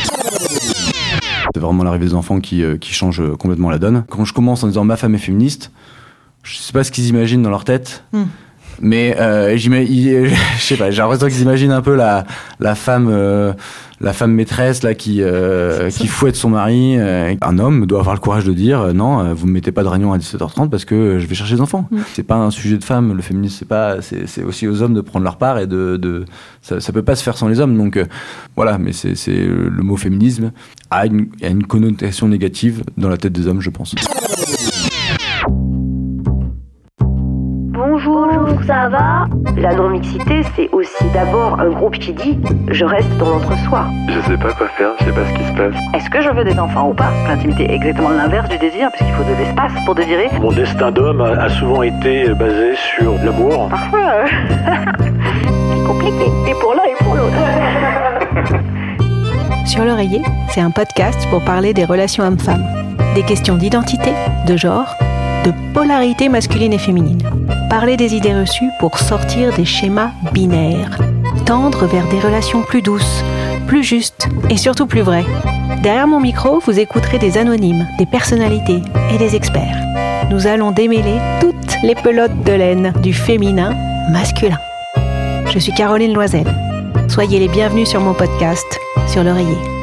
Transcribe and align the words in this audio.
C'est 0.00 1.60
vraiment 1.60 1.84
l'arrivée 1.84 2.06
des 2.06 2.14
enfants 2.14 2.40
qui, 2.40 2.64
euh, 2.64 2.76
qui 2.76 2.92
change 2.92 3.20
euh, 3.20 3.36
complètement 3.36 3.70
la 3.70 3.78
donne. 3.78 4.04
Quand 4.08 4.24
je 4.24 4.32
commence 4.32 4.64
en 4.64 4.66
disant 4.66 4.84
ma 4.84 4.96
femme 4.96 5.14
est 5.14 5.18
féministe, 5.18 5.70
je 6.42 6.56
sais 6.56 6.72
pas 6.72 6.82
ce 6.82 6.90
qu'ils 6.90 7.06
imaginent 7.06 7.42
dans 7.42 7.50
leur 7.50 7.64
tête. 7.64 8.04
Hmm. 8.12 8.24
Mais 8.80 9.16
euh, 9.18 9.56
je 9.56 10.30
sais 10.58 10.76
pas, 10.76 10.90
j'ai 10.90 10.98
l'impression 11.02 11.28
qu'ils 11.28 11.42
imaginent 11.42 11.72
un 11.72 11.82
peu 11.82 11.94
la, 11.94 12.24
la 12.60 12.74
femme 12.74 13.08
euh, 13.10 13.52
la 14.00 14.12
femme 14.12 14.32
maîtresse 14.32 14.82
là 14.82 14.94
qui 14.94 15.22
euh, 15.22 15.88
qui 15.88 16.06
fouette 16.08 16.36
son 16.36 16.50
mari. 16.50 16.96
euh. 16.98 17.34
un 17.40 17.58
homme 17.58 17.86
doit 17.86 18.00
avoir 18.00 18.14
le 18.14 18.20
courage 18.20 18.44
de 18.44 18.52
dire 18.52 18.80
euh, 18.80 18.92
non, 18.92 19.20
euh, 19.20 19.34
vous 19.34 19.46
me 19.46 19.52
mettez 19.52 19.72
pas 19.72 19.82
de 19.82 19.88
réunion 19.88 20.12
à 20.12 20.18
17h30 20.18 20.68
parce 20.68 20.84
que 20.84 21.18
je 21.18 21.26
vais 21.26 21.34
chercher 21.34 21.54
les 21.54 21.60
enfants. 21.60 21.86
Mm. 21.90 21.98
C'est 22.14 22.22
pas 22.24 22.34
un 22.36 22.50
sujet 22.50 22.76
de 22.76 22.84
femme. 22.84 23.14
Le 23.14 23.22
féminisme 23.22 23.56
c'est 23.58 23.68
pas 23.68 24.02
c'est 24.02 24.26
c'est 24.26 24.42
aussi 24.42 24.66
aux 24.68 24.82
hommes 24.82 24.94
de 24.94 25.00
prendre 25.00 25.24
leur 25.24 25.36
part 25.36 25.58
et 25.58 25.66
de, 25.66 25.96
de 25.96 26.24
ça, 26.60 26.80
ça 26.80 26.92
peut 26.92 27.02
pas 27.02 27.16
se 27.16 27.22
faire 27.22 27.36
sans 27.36 27.48
les 27.48 27.60
hommes. 27.60 27.76
Donc 27.76 27.96
euh, 27.96 28.04
voilà, 28.56 28.78
mais 28.78 28.92
c'est 28.92 29.14
c'est 29.14 29.36
le 29.46 29.82
mot 29.82 29.96
féminisme 29.96 30.52
a 30.90 31.06
une, 31.06 31.28
a 31.42 31.48
une 31.48 31.64
connotation 31.64 32.28
négative 32.28 32.82
dans 32.96 33.08
la 33.08 33.16
tête 33.16 33.32
des 33.32 33.46
hommes, 33.46 33.60
je 33.60 33.70
pense. 33.70 33.94
Ça 38.66 38.88
va 38.88 39.26
La 39.56 39.74
non-mixité, 39.74 40.42
c'est 40.56 40.68
aussi 40.72 41.04
d'abord 41.12 41.60
un 41.60 41.68
groupe 41.70 41.98
qui 41.98 42.12
dit 42.12 42.38
je 42.70 42.84
reste 42.84 43.10
dans 43.18 43.30
l'entre-soi. 43.30 43.86
Je 44.08 44.20
sais 44.20 44.36
pas 44.36 44.52
quoi 44.52 44.68
faire, 44.68 44.90
je 44.98 45.04
sais 45.04 45.12
pas 45.12 45.26
ce 45.26 45.32
qui 45.34 45.44
se 45.44 45.52
passe. 45.52 45.74
Est-ce 45.94 46.10
que 46.10 46.20
je 46.20 46.30
veux 46.30 46.44
des 46.44 46.58
enfants 46.58 46.90
ou 46.90 46.94
pas? 46.94 47.10
L'intimité 47.28 47.70
est 47.70 47.74
exactement 47.74 48.10
l'inverse 48.10 48.48
du 48.48 48.58
désir, 48.58 48.90
puisqu'il 48.92 49.14
faut 49.14 49.24
de 49.24 49.34
l'espace 49.36 49.72
pour 49.84 49.94
désirer. 49.94 50.28
Mon 50.40 50.52
destin 50.52 50.90
d'homme 50.90 51.20
a, 51.20 51.48
souvent 51.48 51.82
été 51.82 52.28
basé 52.34 52.74
sur 52.76 53.12
l'amour. 53.24 53.68
Parfois, 53.68 54.00
euh, 54.00 54.26
C'est 55.72 55.84
compliqué. 55.86 56.24
Et 56.48 56.54
pour 56.60 56.74
l'un 56.74 56.84
et 56.84 56.94
pour 57.04 57.14
l'autre. 57.14 57.36
Sur 59.66 59.84
l'oreiller, 59.84 60.22
c'est 60.50 60.60
un 60.60 60.70
podcast 60.70 61.26
pour 61.30 61.42
parler 61.42 61.72
des 61.72 61.84
relations 61.84 62.22
hommes-femmes. 62.22 62.64
Des 63.14 63.22
questions 63.22 63.56
d'identité, 63.56 64.12
de 64.46 64.56
genre, 64.56 64.94
de 65.44 65.52
polarité 65.72 66.28
masculine 66.28 66.72
et 66.72 66.78
féminine. 66.78 67.22
Parler 67.70 67.96
des 67.96 68.14
idées 68.14 68.34
reçues 68.34 68.70
pour 68.80 68.98
sortir 68.98 69.54
des 69.54 69.64
schémas 69.64 70.10
binaires. 70.32 70.98
Tendre 71.44 71.86
vers 71.86 72.08
des 72.08 72.18
relations 72.18 72.62
plus 72.62 72.82
douces, 72.82 73.22
plus 73.66 73.84
justes 73.84 74.28
et 74.48 74.56
surtout 74.56 74.86
plus 74.86 75.02
vraies. 75.02 75.26
Derrière 75.82 76.06
mon 76.06 76.20
micro, 76.20 76.60
vous 76.60 76.78
écouterez 76.78 77.18
des 77.18 77.36
anonymes, 77.36 77.86
des 77.98 78.06
personnalités 78.06 78.82
et 79.12 79.18
des 79.18 79.36
experts. 79.36 79.76
Nous 80.30 80.46
allons 80.46 80.70
démêler 80.70 81.18
toutes 81.40 81.76
les 81.82 81.94
pelotes 81.94 82.42
de 82.44 82.52
laine 82.52 82.92
du 83.02 83.12
féminin 83.12 83.74
masculin. 84.10 84.58
Je 85.52 85.58
suis 85.58 85.72
Caroline 85.72 86.14
Loisel. 86.14 86.46
Soyez 87.08 87.38
les 87.38 87.48
bienvenus 87.48 87.88
sur 87.88 88.00
mon 88.00 88.14
podcast, 88.14 88.80
sur 89.06 89.22
l'oreiller. 89.22 89.73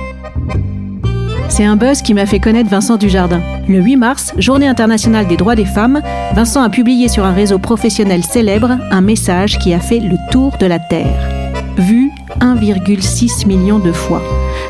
C'est 1.51 1.65
un 1.65 1.75
buzz 1.75 2.01
qui 2.01 2.13
m'a 2.13 2.25
fait 2.25 2.39
connaître 2.39 2.69
Vincent 2.69 2.95
Dujardin. 2.95 3.41
Le 3.67 3.81
8 3.81 3.97
mars, 3.97 4.33
journée 4.37 4.69
internationale 4.69 5.27
des 5.27 5.35
droits 5.35 5.55
des 5.55 5.65
femmes, 5.65 6.01
Vincent 6.33 6.63
a 6.63 6.69
publié 6.69 7.09
sur 7.09 7.25
un 7.25 7.33
réseau 7.33 7.59
professionnel 7.59 8.23
célèbre 8.23 8.77
un 8.89 9.01
message 9.01 9.59
qui 9.59 9.73
a 9.73 9.81
fait 9.81 9.99
le 9.99 10.15
tour 10.31 10.55
de 10.61 10.65
la 10.65 10.79
Terre. 10.79 11.29
Vu 11.77 12.09
1,6 12.39 13.47
million 13.47 13.79
de 13.79 13.91
fois, 13.91 14.23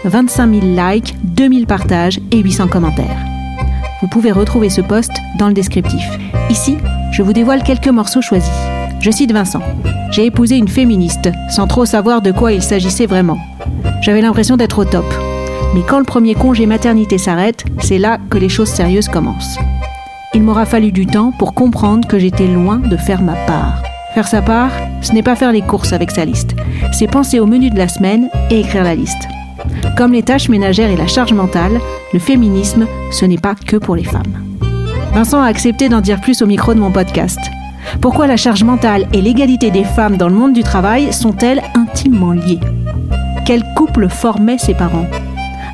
25 0.06 0.62
000 0.62 0.76
likes, 0.76 1.16
2000 1.24 1.68
partages 1.68 2.20
et 2.32 2.40
800 2.40 2.68
commentaires. 2.68 3.20
Vous 4.02 4.08
pouvez 4.08 4.32
retrouver 4.32 4.72
ce 4.72 4.82
post 4.82 5.12
dans 5.38 5.50
le 5.50 5.54
descriptif. 5.54 6.04
Ici, 6.50 6.78
je 7.12 7.22
vous 7.22 7.32
dévoile 7.32 7.62
quelques 7.62 7.90
morceaux 7.90 8.24
choisis. 8.24 8.50
Je 9.02 9.12
cite 9.12 9.32
Vincent. 9.32 9.62
J'ai 10.10 10.26
épousé 10.26 10.58
une 10.58 10.68
féministe, 10.68 11.30
sans 11.52 11.68
trop 11.68 11.86
savoir 11.86 12.24
de 12.24 12.32
quoi 12.32 12.54
il 12.54 12.64
s'agissait 12.64 13.06
vraiment. 13.06 13.38
J'avais 14.02 14.22
l'impression 14.22 14.58
d'être 14.58 14.80
au 14.80 14.86
top. 14.86 15.06
Mais 15.74 15.82
quand 15.88 16.00
le 16.00 16.06
premier 16.06 16.36
congé 16.36 16.66
maternité 16.66 17.18
s'arrête, 17.18 17.64
c'est 17.80 17.98
là 17.98 18.18
que 18.30 18.38
les 18.38 18.50
choses 18.50 18.70
sérieuses 18.70 19.08
commencent. 19.08 19.58
Il 20.34 20.44
m'aura 20.44 20.66
fallu 20.66 20.92
du 20.92 21.06
temps 21.06 21.32
pour 21.38 21.54
comprendre 21.54 22.08
que 22.08 22.20
j'étais 22.20 22.48
loin 22.48 22.78
de 22.78 22.98
faire 22.98 23.22
ma 23.22 23.36
part. 23.46 23.82
Faire 24.14 24.28
sa 24.28 24.42
part, 24.42 24.72
ce 25.02 25.14
n'est 25.14 25.24
pas 25.24 25.36
faire 25.36 25.52
les 25.52 25.62
courses 25.62 25.94
avec 25.94 26.12
sa 26.12 26.26
liste, 26.26 26.56
c'est 26.92 27.08
penser 27.08 27.40
au 27.40 27.46
menu 27.46 27.70
de 27.70 27.78
la 27.78 27.88
semaine 27.88 28.30
et 28.50 28.60
écrire 28.60 28.84
la 28.84 28.96
liste. 28.96 29.28
Comme 29.98 30.14
les 30.14 30.24
tâches 30.24 30.50
ménagères 30.50 30.90
et 30.90 30.98
la 30.98 31.08
charge 31.08 31.34
mentale, 31.34 31.80
le 32.12 32.20
féminisme, 32.20 32.88
ce 33.12 33.26
n'est 33.26 33.38
pas 33.38 33.56
que 33.56 33.78
pour 33.78 33.96
les 33.96 34.04
femmes. 34.04 34.44
Vincent 35.14 35.42
a 35.42 35.48
accepté 35.48 35.88
d'en 35.90 36.02
dire 36.02 36.20
plus 36.20 36.42
au 36.42 36.46
micro 36.46 36.74
de 36.74 36.80
mon 36.80 36.92
podcast. 36.92 37.40
Pourquoi 38.02 38.28
la 38.28 38.38
charge 38.38 38.64
mentale 38.64 39.08
et 39.14 39.22
l'égalité 39.22 39.72
des 39.72 39.84
femmes 39.84 40.18
dans 40.18 40.30
le 40.30 40.36
monde 40.36 40.54
du 40.54 40.64
travail 40.64 41.12
sont-elles 41.14 41.62
intimement 41.76 42.32
liées? 42.32 42.60
Quel 43.46 43.64
couple 43.76 44.08
formaient 44.10 44.58
ses 44.58 44.74
parents? 44.74 45.08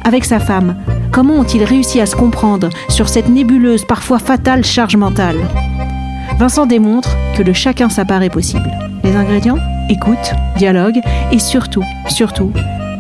Avec 0.08 0.24
sa 0.24 0.40
femme, 0.40 0.78
comment 1.12 1.36
ont-ils 1.36 1.66
réussi 1.66 2.00
à 2.00 2.06
se 2.06 2.16
comprendre 2.16 2.70
sur 2.88 3.10
cette 3.10 3.28
nébuleuse, 3.28 3.84
parfois 3.84 4.20
fatale 4.20 4.64
charge 4.64 4.96
mentale? 4.96 5.36
Vincent 6.40 6.66
démontre 6.66 7.18
que 7.36 7.44
de 7.44 7.52
chacun 7.52 7.90
sa 7.90 8.06
part 8.06 8.24
est 8.24 8.30
possible. 8.30 8.72
Les 9.04 9.18
ingrédients? 9.18 9.58
Écoute, 9.90 10.34
dialogue 10.56 11.02
et 11.34 11.40
surtout, 11.40 11.84
surtout, 12.08 12.54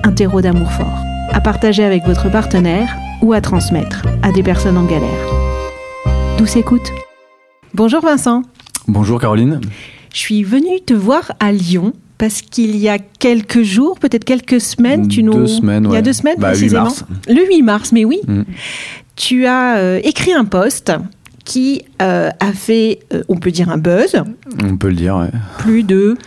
un 0.03 0.11
terreau 0.11 0.41
d'amour 0.41 0.69
fort. 0.69 0.99
À 1.31 1.39
partager 1.39 1.85
avec 1.85 2.03
votre 2.03 2.29
partenaire 2.29 2.93
ou 3.21 3.31
à 3.31 3.39
transmettre 3.39 4.01
à 4.21 4.33
des 4.33 4.43
personnes 4.43 4.77
en 4.77 4.83
galère. 4.83 5.07
Douce 6.37 6.57
écoute. 6.57 6.91
Bonjour 7.73 8.01
Vincent. 8.01 8.41
Bonjour 8.85 9.21
Caroline. 9.21 9.61
Je 10.13 10.19
suis 10.19 10.43
venue 10.43 10.81
te 10.85 10.93
voir 10.93 11.31
à 11.39 11.53
Lyon 11.53 11.93
parce 12.17 12.41
qu'il 12.41 12.75
y 12.77 12.89
a 12.89 12.97
quelques 12.99 13.61
jours, 13.61 13.99
peut-être 13.99 14.23
quelques 14.25 14.59
semaines, 14.61 15.07
tu 15.07 15.23
nous... 15.23 15.33
Deux 15.33 15.47
semaines, 15.47 15.83
Il 15.85 15.89
y 15.89 15.93
a 15.93 15.97
ouais. 15.97 16.01
deux 16.01 16.13
semaines 16.13 16.35
Bah, 16.39 16.49
8 16.49 16.53
précisément. 16.53 16.83
mars. 16.83 17.05
Le 17.27 17.47
8 17.47 17.61
mars, 17.61 17.91
mais 17.91 18.05
oui. 18.05 18.19
Mm. 18.27 18.41
Tu 19.15 19.45
as 19.45 19.77
euh, 19.77 19.99
écrit 20.03 20.33
un 20.33 20.45
post 20.45 20.91
qui 21.45 21.83
euh, 22.01 22.29
a 22.39 22.51
fait, 22.51 22.99
euh, 23.13 23.23
on 23.29 23.37
peut 23.37 23.51
dire 23.51 23.69
un 23.69 23.77
buzz, 23.77 24.15
On 24.63 24.75
peut 24.77 24.89
le 24.89 24.95
dire. 24.95 25.15
Ouais. 25.15 25.29
plus 25.59 25.83
de... 25.83 26.17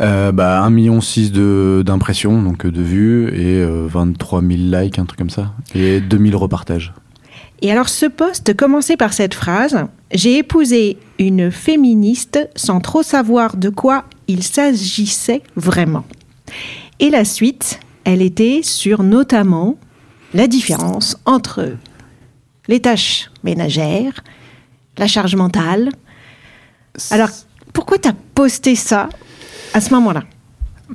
Euh, 0.00 0.32
bah, 0.32 0.62
1,6 0.66 0.70
million 0.72 1.82
d'impressions, 1.82 2.40
donc 2.42 2.64
euh, 2.64 2.70
de 2.70 2.80
vues, 2.80 3.28
et 3.34 3.58
euh, 3.60 3.86
23 3.88 4.40
000 4.40 4.52
likes, 4.56 4.98
un 4.98 5.04
truc 5.04 5.18
comme 5.18 5.30
ça. 5.30 5.52
Et 5.74 6.00
2000 6.00 6.34
repartages. 6.36 6.92
Et 7.60 7.72
alors 7.72 7.88
ce 7.88 8.06
post 8.06 8.54
commençait 8.56 8.96
par 8.96 9.12
cette 9.12 9.34
phrase 9.34 9.76
J'ai 10.14 10.38
épousé 10.38 10.96
une 11.18 11.50
féministe 11.50 12.48
sans 12.54 12.78
trop 12.80 13.02
savoir 13.02 13.56
de 13.56 13.68
quoi 13.68 14.04
il 14.28 14.42
s'agissait 14.42 15.42
vraiment. 15.56 16.04
Et 17.00 17.10
la 17.10 17.24
suite, 17.24 17.80
elle 18.04 18.22
était 18.22 18.60
sur 18.62 19.02
notamment 19.02 19.76
la 20.34 20.46
différence 20.46 21.16
entre 21.24 21.76
les 22.68 22.80
tâches 22.80 23.30
ménagères, 23.42 24.22
la 24.98 25.06
charge 25.06 25.34
mentale. 25.34 25.90
Alors, 27.10 27.30
pourquoi 27.72 27.98
tu 27.98 28.08
as 28.08 28.14
posté 28.34 28.74
ça 28.76 29.08
à 29.72 29.80
ce 29.80 29.92
moment-là? 29.94 30.24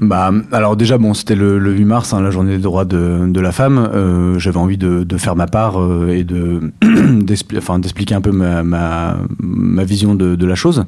Bah, 0.02 0.32
alors 0.52 0.76
déjà, 0.76 0.98
bon, 0.98 1.14
c'était 1.14 1.36
le, 1.36 1.60
le 1.60 1.72
8 1.72 1.86
mars, 1.86 2.14
hein, 2.14 2.22
la 2.22 2.32
journée 2.32 2.58
des 2.58 2.64
droits 2.64 2.86
de, 2.86 3.28
de 3.28 3.40
la 3.40 3.52
femme. 3.52 3.90
Euh, 3.94 4.40
J'avais 4.40 4.58
envie 4.58 4.78
de, 4.78 5.04
de 5.04 5.18
faire 5.18 5.36
ma 5.36 5.46
part 5.46 5.80
euh, 5.80 6.08
et 6.10 6.24
de 6.24 6.72
d'expliquer 7.22 8.16
un 8.16 8.22
peu 8.22 8.32
ma, 8.32 8.64
ma, 8.64 9.84
vision 9.84 10.16
de, 10.16 10.36
de 10.36 10.46
la 10.48 10.56
chose. 10.56 10.86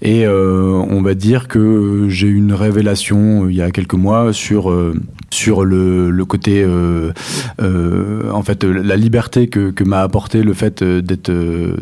Et 0.00 0.26
euh, 0.26 0.82
on 0.88 1.02
va 1.02 1.14
dire 1.14 1.46
que 1.46 2.06
j'ai 2.08 2.28
eu 2.28 2.36
une 2.36 2.54
révélation 2.54 3.48
il 3.48 3.56
y 3.56 3.62
a 3.62 3.70
quelques 3.70 3.94
mois 3.94 4.32
sur 4.32 4.74
sur 5.30 5.64
le, 5.64 6.10
le 6.10 6.24
côté 6.24 6.64
en 7.58 8.42
fait 8.42 8.64
la 8.64 8.96
liberté 8.96 9.48
que, 9.48 9.70
que 9.70 9.84
m'a 9.84 10.00
apporté 10.00 10.42
le 10.42 10.54
fait 10.54 10.82
d'être 10.82 11.32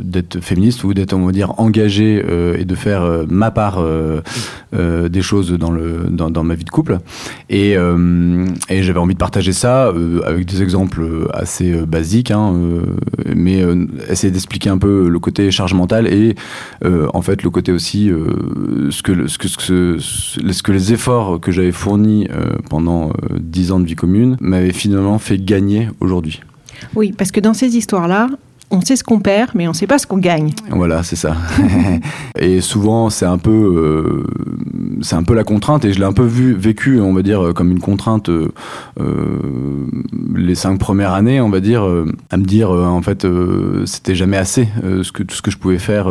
d'être 0.00 0.41
féministe 0.41 0.82
ou 0.84 0.94
d'être 0.94 1.12
on 1.12 1.26
va 1.26 1.32
dire 1.32 1.53
engagé 1.59 2.25
et 2.59 2.65
de 2.65 2.75
faire 2.75 3.25
ma 3.28 3.50
part 3.50 3.82
des 4.72 5.22
choses 5.22 5.53
dans 5.53 5.71
le 5.71 6.06
dans, 6.10 6.44
vie 6.56 6.65
de 6.65 6.71
couple. 6.71 6.99
Et, 7.50 7.77
euh, 7.77 8.44
et 8.69 8.83
j'avais 8.83 8.99
envie 8.99 9.15
de 9.15 9.19
partager 9.19 9.53
ça 9.53 9.87
euh, 9.89 10.21
avec 10.27 10.47
des 10.47 10.62
exemples 10.62 11.05
assez 11.32 11.73
euh, 11.73 11.87
basiques 11.87 12.31
hein, 12.32 12.53
mais 13.35 13.62
essayer 14.11 14.31
d'expliquer 14.32 14.70
un 14.70 14.79
peu 14.79 15.08
le 15.08 15.19
côté 15.19 15.50
charge 15.50 15.75
mentale 15.75 16.06
et 16.06 16.35
en 17.14 17.23
fait 17.23 17.43
le 17.43 17.50
côté 17.50 17.73
aussi 17.73 18.11
ce 18.91 19.03
que 19.03 19.26
ce 19.29 19.38
que 19.38 19.49
ce 19.49 19.56
que, 19.56 19.97
ce- 19.99 20.62
que 20.62 20.73
les 20.73 20.93
efforts 20.93 21.41
que 21.41 21.53
j'avais 21.53 21.73
fournis 21.73 22.29
pendant 22.70 23.12
dix 23.38 23.70
ans 23.73 23.81
de 23.81 23.87
vie 23.87 23.94
commune 23.94 24.37
m'avaient 24.41 24.73
finalement 24.73 25.19
fait 25.19 25.38
gagner 25.44 25.88
aujourd'hui. 26.00 26.41
Oui, 26.94 27.12
parce 27.17 27.31
que 27.31 27.41
dans 27.41 27.55
ces 27.55 27.76
histoires-là, 27.76 28.29
on 28.71 28.81
sait 28.81 28.97
ce 28.97 29.05
qu'on 29.05 29.21
perd, 29.21 29.51
mais 29.55 29.67
on 29.67 29.71
ne 29.71 29.77
sait 29.77 29.87
pas 29.87 29.99
ce 29.99 30.07
qu'on 30.07 30.19
gagne. 30.19 30.53
Voilà, 30.71 31.03
c'est 31.03 31.17
ça. 31.17 31.37
et 32.39 32.61
souvent, 32.61 33.11
c'est 33.11 33.27
un 33.27 33.39
peu, 33.39 33.51
euh, 33.51 35.07
un 35.13 35.23
peu 35.23 35.35
la 35.35 35.45
contrainte, 35.45 35.85
et 35.85 35.93
je 35.93 35.99
l'ai 35.99 36.05
un 36.05 36.13
peu 36.13 36.25
vu, 36.25 36.55
vécu, 36.55 37.01
on 37.01 37.13
va 37.13 37.23
dire, 37.23 37.53
comme 37.55 37.71
une 37.71 37.81
contrainte 37.81 38.29
euh, 38.29 38.49
euh, 39.01 39.39
les 40.35 40.55
cinq 40.55 40.79
premières 40.79 41.13
années, 41.13 41.41
on 41.41 41.49
va 41.49 41.61
dire, 41.61 41.85
à 42.31 42.37
me 42.37 42.45
dire 42.45 42.71
en 42.71 43.03
fait 43.03 43.27
c'était 43.85 44.15
jamais 44.15 44.37
assez 44.37 44.69
ce 44.83 45.11
que 45.13 45.23
tout 45.23 45.35
ce 45.35 45.43
que 45.43 45.51
je 45.51 45.59
pouvais 45.59 45.79
faire 45.79 46.09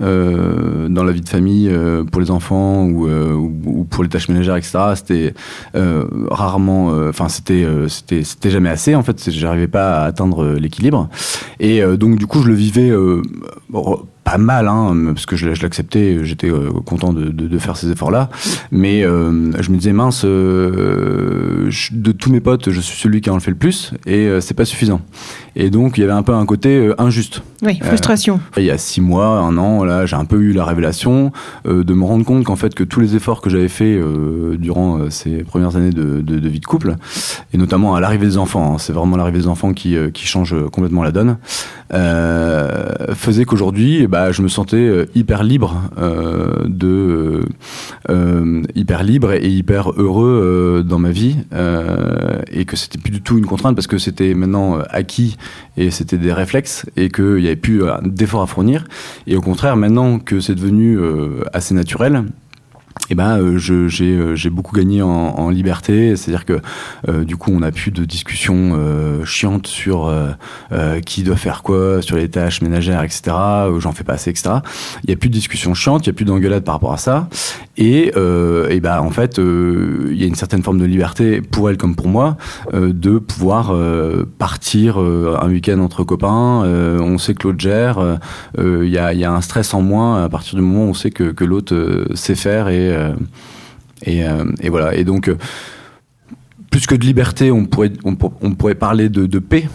dans 0.00 1.04
la 1.04 1.12
vie 1.12 1.20
de 1.20 1.28
famille 1.28 1.70
pour 2.10 2.20
les 2.20 2.30
enfants 2.30 2.84
ou, 2.84 3.08
ou, 3.08 3.84
pour 3.84 4.02
les 4.02 4.08
tâches 4.08 4.28
ménagères, 4.28 4.56
etc. 4.56 4.78
C'était 4.94 5.34
rarement, 6.30 6.88
enfin 7.08 7.28
c'était 7.28 7.66
c'était 7.88 8.24
c'était 8.24 8.50
jamais 8.50 8.70
assez. 8.70 8.94
En 8.94 9.02
fait, 9.02 9.30
j'arrivais 9.30 9.68
pas 9.68 10.02
à 10.02 10.04
atteindre 10.04 10.54
l'équilibre 10.54 11.08
et 11.60 11.83
donc 11.98 12.16
du 12.16 12.26
coup 12.26 12.42
je 12.42 12.48
le 12.48 12.54
vivais 12.54 12.90
pas 14.24 14.38
mal, 14.38 14.68
hein, 14.68 15.12
parce 15.12 15.26
que 15.26 15.36
je, 15.36 15.46
l'acceptais, 15.46 16.24
j'étais 16.24 16.50
euh, 16.50 16.70
content 16.84 17.12
de, 17.12 17.58
faire 17.58 17.76
ces 17.76 17.90
efforts-là. 17.90 18.30
Mais 18.72 19.04
euh, 19.04 19.52
je 19.60 19.70
me 19.70 19.76
disais, 19.76 19.92
mince, 19.92 20.22
euh, 20.24 21.70
de 21.92 22.12
tous 22.12 22.32
mes 22.32 22.40
potes, 22.40 22.70
je 22.70 22.80
suis 22.80 22.98
celui 22.98 23.20
qui 23.20 23.30
en 23.30 23.38
fait 23.38 23.50
le 23.50 23.56
plus, 23.56 23.92
et 24.06 24.28
c'est 24.40 24.54
pas 24.54 24.64
suffisant. 24.64 25.02
Et 25.54 25.70
donc, 25.70 25.98
il 25.98 26.00
y 26.00 26.04
avait 26.04 26.12
un 26.12 26.22
peu 26.22 26.34
un 26.34 26.46
côté 26.46 26.90
injuste. 26.98 27.42
Oui, 27.64 27.78
frustration. 27.82 28.40
il 28.56 28.64
y 28.64 28.70
a 28.70 28.78
six 28.78 29.00
mois, 29.00 29.26
un 29.38 29.56
an, 29.56 29.84
là, 29.84 30.06
j'ai 30.06 30.16
un 30.16 30.24
peu 30.24 30.40
eu 30.40 30.52
la 30.52 30.64
révélation 30.64 31.32
de 31.64 31.94
me 31.94 32.04
rendre 32.04 32.24
compte 32.24 32.44
qu'en 32.44 32.56
fait, 32.56 32.74
que 32.74 32.84
tous 32.84 33.00
les 33.00 33.16
efforts 33.16 33.40
que 33.40 33.50
j'avais 33.50 33.68
faits 33.68 33.98
durant 34.58 35.10
ces 35.10 35.44
premières 35.44 35.76
années 35.76 35.90
de, 35.90 36.20
de, 36.20 36.48
vie 36.48 36.60
de 36.60 36.66
couple, 36.66 36.96
et 37.52 37.58
notamment 37.58 37.94
à 37.94 38.00
l'arrivée 38.00 38.26
des 38.26 38.38
enfants, 38.38 38.74
hein, 38.74 38.78
c'est 38.78 38.92
vraiment 38.92 39.16
l'arrivée 39.16 39.38
des 39.38 39.48
enfants 39.48 39.72
qui, 39.72 39.96
qui 40.12 40.26
change 40.26 40.54
complètement 40.70 41.02
la 41.02 41.12
donne, 41.12 41.38
faisait 43.14 43.44
qu'aujourd'hui, 43.44 44.06
bah, 44.06 44.32
je 44.32 44.42
me 44.42 44.48
sentais 44.48 44.76
euh, 44.76 45.06
hyper 45.14 45.42
libre 45.42 45.82
euh, 45.98 46.64
de 46.66 47.42
euh, 48.10 48.62
hyper 48.74 49.02
libre 49.02 49.32
et 49.32 49.48
hyper 49.48 49.90
heureux 50.00 50.84
dans 50.86 50.98
ma 50.98 51.10
vie 51.10 51.36
et 52.52 52.64
que 52.64 52.76
c'était 52.76 52.98
plus 52.98 53.10
du 53.10 53.22
tout 53.22 53.38
une 53.38 53.46
contrainte 53.46 53.74
parce 53.74 53.86
que 53.86 53.98
c'était 53.98 54.34
maintenant 54.34 54.78
acquis 54.90 55.36
et 55.76 55.90
c'était 55.90 56.18
des 56.18 56.32
réflexes 56.32 56.86
et 56.96 57.08
qu'il 57.08 57.36
n'y 57.36 57.46
avait 57.46 57.53
plus 57.56 57.82
d'efforts 58.02 58.42
à 58.42 58.46
fournir. 58.46 58.84
Et 59.26 59.36
au 59.36 59.40
contraire 59.40 59.76
maintenant 59.76 60.18
que 60.18 60.40
c'est 60.40 60.54
devenu 60.54 60.98
assez 61.52 61.74
naturel 61.74 62.24
eh 63.10 63.14
ben, 63.14 63.38
euh, 63.38 63.58
euh, 63.70 64.34
j'ai 64.34 64.50
beaucoup 64.50 64.74
gagné 64.74 65.02
en, 65.02 65.08
en 65.08 65.50
liberté. 65.50 66.16
C'est-à-dire 66.16 66.44
que 66.44 66.60
euh, 67.08 67.24
du 67.24 67.36
coup, 67.36 67.50
on 67.52 67.60
n'a 67.60 67.70
plus 67.70 67.90
de 67.90 68.04
discussions 68.04 68.72
euh, 68.74 69.24
chiantes 69.24 69.66
sur 69.66 70.12
qui 71.06 71.22
doit 71.22 71.36
faire 71.36 71.62
quoi, 71.62 72.02
sur 72.02 72.16
les 72.16 72.28
tâches 72.28 72.62
ménagères, 72.62 73.02
etc. 73.02 73.36
J'en 73.78 73.92
fais 73.92 74.04
pas 74.04 74.14
assez, 74.14 74.30
etc. 74.30 74.56
Il 75.04 75.10
y 75.10 75.12
a 75.12 75.16
plus 75.16 75.28
de 75.28 75.34
discussions 75.34 75.74
chiantes, 75.74 76.06
il 76.06 76.08
y 76.08 76.10
a 76.10 76.12
plus 76.12 76.24
d'engueulades 76.24 76.64
par 76.64 76.74
rapport 76.74 76.92
à 76.92 76.96
ça. 76.96 77.28
Et, 77.76 78.08
et 78.08 78.80
ben, 78.80 79.00
en 79.00 79.10
fait, 79.10 79.38
il 79.38 80.16
y 80.16 80.24
a 80.24 80.26
une 80.26 80.34
certaine 80.34 80.62
forme 80.62 80.78
de 80.78 80.84
liberté 80.84 81.40
pour 81.40 81.70
elle 81.70 81.76
comme 81.76 81.96
pour 81.96 82.08
moi 82.08 82.36
de 82.72 83.18
pouvoir 83.18 83.74
partir 84.38 84.98
un 84.98 85.48
week-end 85.48 85.78
entre 85.80 86.04
copains. 86.04 86.62
on 86.64 87.18
sait 87.18 87.34
que 87.34 87.48
l'autre 87.48 87.60
gère. 87.60 88.18
Il 88.58 88.88
y 88.88 88.98
a, 88.98 89.12
y, 89.12 89.24
a, 89.24 89.32
un 89.32 89.40
stress 89.40 89.74
en 89.74 89.82
moins 89.82 90.24
à 90.24 90.28
partir 90.28 90.56
du 90.56 90.62
moment 90.62 90.86
où 90.86 90.90
on 90.90 90.94
sait 90.94 91.10
que, 91.10 91.32
que 91.32 91.44
l'autre 91.44 92.06
sait 92.14 92.34
faire 92.34 92.68
et 92.68 92.83
euh, 92.88 93.14
euh, 94.08 94.44
et, 94.60 94.68
voilà. 94.68 94.94
Et 94.94 95.04
donc, 95.04 95.28
euh, 95.28 95.36
plus 96.70 96.86
que 96.86 96.94
de 96.94 97.04
liberté, 97.04 97.50
on 97.50 97.66
pourrait, 97.66 97.92
on, 98.04 98.14
pourrait 98.14 98.74
parler 98.74 99.08
de, 99.08 99.38
paix. 99.38 99.68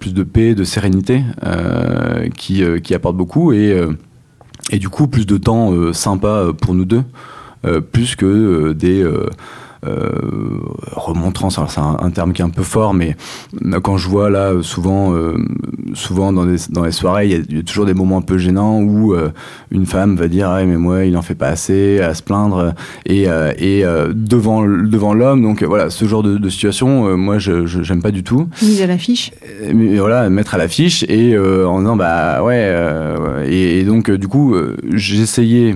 plus 0.00 0.14
de 0.14 0.22
paix, 0.22 0.54
de 0.54 0.64
sérénité, 0.64 1.22
qui, 2.36 2.64
qui 2.82 2.94
apporte 2.94 3.16
beaucoup 3.16 3.52
et, 3.52 3.80
et 4.70 4.78
du 4.78 4.88
coup 4.88 5.06
plus 5.06 5.24
de 5.24 5.36
temps 5.36 5.92
sympa 5.92 6.48
pour 6.60 6.74
nous 6.74 6.84
deux, 6.84 7.04
plus 7.92 8.16
que 8.16 8.72
des 8.72 9.08
remontrance. 10.92 11.58
Alors 11.58 11.70
c'est 11.70 11.80
un, 11.80 12.10
terme 12.10 12.32
qui 12.32 12.42
est 12.42 12.44
un 12.44 12.50
peu 12.50 12.62
fort, 12.62 12.94
mais 12.94 13.16
quand 13.82 13.96
je 13.96 14.08
vois 14.08 14.30
là 14.30 14.52
souvent, 14.62 15.14
euh, 15.14 15.36
souvent 15.94 16.32
dans, 16.32 16.46
dans 16.70 16.84
les 16.84 16.92
soirées, 16.92 17.26
il 17.26 17.56
y, 17.56 17.58
a, 17.58 17.62
toujours 17.62 17.86
des 17.86 17.94
moments 17.94 18.18
un 18.18 18.22
peu 18.22 18.38
gênants 18.38 18.80
où 18.80 19.14
euh, 19.14 19.30
une 19.70 19.86
femme 19.86 20.16
va 20.16 20.28
dire 20.28 20.48
ah 20.50 20.64
mais 20.64 20.76
moi 20.76 21.04
il 21.04 21.16
en 21.16 21.22
fait 21.22 21.34
pas 21.34 21.48
assez, 21.48 22.00
à 22.00 22.14
se 22.14 22.22
plaindre 22.22 22.74
et, 23.06 23.26
et 23.58 23.84
devant 24.14 24.62
devant 24.66 25.14
l'homme. 25.14 25.42
Donc 25.42 25.62
voilà, 25.62 25.90
ce 25.90 26.04
genre 26.04 26.22
de, 26.22 26.48
situation, 26.48 27.16
moi 27.16 27.38
je 27.38 27.66
j'aime 27.66 28.02
pas 28.02 28.10
du 28.10 28.22
tout. 28.22 28.48
Mise 28.62 28.82
à 28.82 28.86
l'affiche. 28.86 29.32
Mais 29.72 29.96
voilà, 29.96 30.28
mettre 30.30 30.54
à 30.54 30.58
l'affiche 30.58 31.04
et 31.08 31.36
en 31.38 31.80
disant 31.80 31.96
bah 31.96 32.42
ouais 32.42 32.72
et, 33.46 33.80
et, 33.80 33.84
donc 33.84 34.10
du 34.10 34.28
coup 34.28 34.54
essayé 35.24 35.74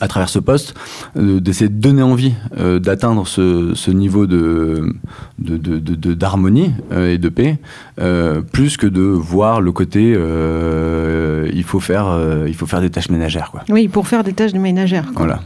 à 0.00 0.08
travers 0.08 0.28
ce 0.28 0.38
poste, 0.38 0.74
euh, 1.16 1.40
d'essayer 1.40 1.68
de 1.68 1.80
donner 1.80 2.02
envie 2.02 2.32
euh, 2.58 2.78
d'atteindre 2.78 3.26
ce, 3.26 3.72
ce, 3.74 3.90
niveau 3.90 4.26
de, 4.26 4.94
d'harmonie 5.38 6.72
euh, 6.92 7.14
et 7.14 7.18
de 7.18 7.28
paix, 7.28 7.58
plus 8.52 8.76
que 8.76 8.86
de 8.86 9.02
voir 9.02 9.60
le 9.60 9.72
côté 9.72 10.16
il 11.52 11.64
faut 11.64 11.80
faire 11.80 12.18
il 12.46 12.54
faut 12.54 12.66
faire 12.66 12.80
des 12.80 12.90
tâches 12.90 13.10
ménagères 13.10 13.50
quoi. 13.50 13.62
Oui, 13.68 13.88
pour 13.88 14.08
faire 14.08 14.24
des 14.24 14.32
tâches 14.32 14.54
ménagères. 14.54 15.10
Voilà. 15.14 15.40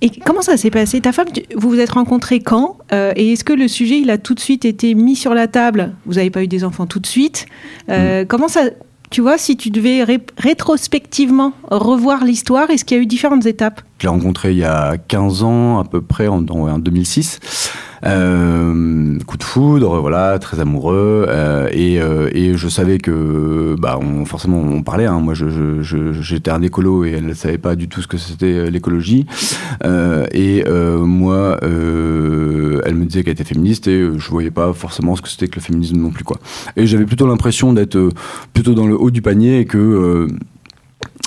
Et 0.00 0.10
comment 0.10 0.42
ça 0.42 0.56
s'est 0.56 0.70
passé? 0.70 1.00
Ta 1.00 1.12
femme, 1.12 1.26
vous 1.56 1.70
vous 1.70 1.80
êtes 1.80 1.90
rencontrés 1.90 2.40
quand? 2.40 2.78
Et 2.92 3.32
est-ce 3.32 3.42
que 3.42 3.52
le 3.52 3.68
sujet, 3.68 3.98
il 3.98 4.10
a 4.10 4.18
tout 4.18 4.34
de 4.34 4.40
suite 4.40 4.64
été 4.64 4.94
mis 4.94 5.16
sur 5.16 5.34
la 5.34 5.48
table? 5.48 5.94
Vous 6.06 6.14
n'avez 6.14 6.30
pas 6.30 6.42
eu 6.42 6.48
des 6.48 6.62
enfants 6.62 6.86
tout 6.86 7.00
de 7.00 7.06
suite? 7.06 7.46
Mm. 7.88 8.24
Comment 8.28 8.48
ça 8.48 8.62
tu 9.10 9.20
vois, 9.20 9.38
si 9.38 9.56
tu 9.56 9.70
devais 9.70 10.04
rétrospectivement 10.38 11.52
revoir 11.70 12.24
l'histoire, 12.24 12.70
est-ce 12.70 12.84
qu'il 12.84 12.96
y 12.96 13.00
a 13.00 13.02
eu 13.02 13.06
différentes 13.06 13.46
étapes? 13.46 13.80
Je 13.98 14.04
l'ai 14.04 14.10
rencontré 14.10 14.52
il 14.52 14.58
y 14.58 14.64
a 14.64 14.96
15 14.96 15.42
ans 15.42 15.78
à 15.78 15.84
peu 15.84 16.00
près, 16.00 16.28
en, 16.28 16.46
en 16.46 16.78
2006. 16.78 17.40
Euh, 18.04 19.18
coup 19.26 19.36
de 19.36 19.42
foudre, 19.42 20.00
voilà, 20.00 20.38
très 20.38 20.60
amoureux, 20.60 21.26
euh, 21.28 21.68
et, 21.72 22.00
euh, 22.00 22.30
et, 22.32 22.56
je 22.56 22.68
savais 22.68 22.98
que, 22.98 23.76
bah, 23.78 23.98
on, 24.00 24.24
forcément, 24.24 24.58
on 24.58 24.82
parlait. 24.82 25.06
Hein, 25.06 25.20
moi, 25.20 25.34
j'étais 25.34 25.50
je, 25.82 26.12
je, 26.12 26.50
un 26.50 26.62
écolo 26.62 27.04
et 27.04 27.10
elle 27.12 27.26
ne 27.26 27.34
savait 27.34 27.58
pas 27.58 27.76
du 27.76 27.88
tout 27.88 28.00
ce 28.00 28.06
que 28.06 28.16
c'était 28.16 28.70
l'écologie. 28.70 29.26
et 29.84 30.64
moi, 31.00 31.58
elle 31.62 32.94
me 32.94 33.04
disait 33.04 33.22
qu'elle 33.22 33.34
était 33.34 33.44
féministe 33.44 33.88
et 33.88 34.08
je 34.16 34.30
voyais 34.30 34.50
pas 34.50 34.72
forcément 34.72 35.16
ce 35.16 35.22
que 35.22 35.28
c'était 35.28 35.48
que 35.48 35.56
le 35.56 35.62
féminisme 35.62 35.98
non 36.00 36.10
plus, 36.10 36.24
quoi. 36.24 36.38
Et 36.76 36.86
j'avais 36.86 37.04
plutôt 37.04 37.26
l'impression 37.26 37.72
d'être 37.72 38.10
plutôt 38.54 38.74
dans 38.74 38.86
le 38.86 38.98
haut 38.98 39.10
du 39.10 39.22
panier 39.22 39.60
et 39.60 39.64
que 39.66 40.28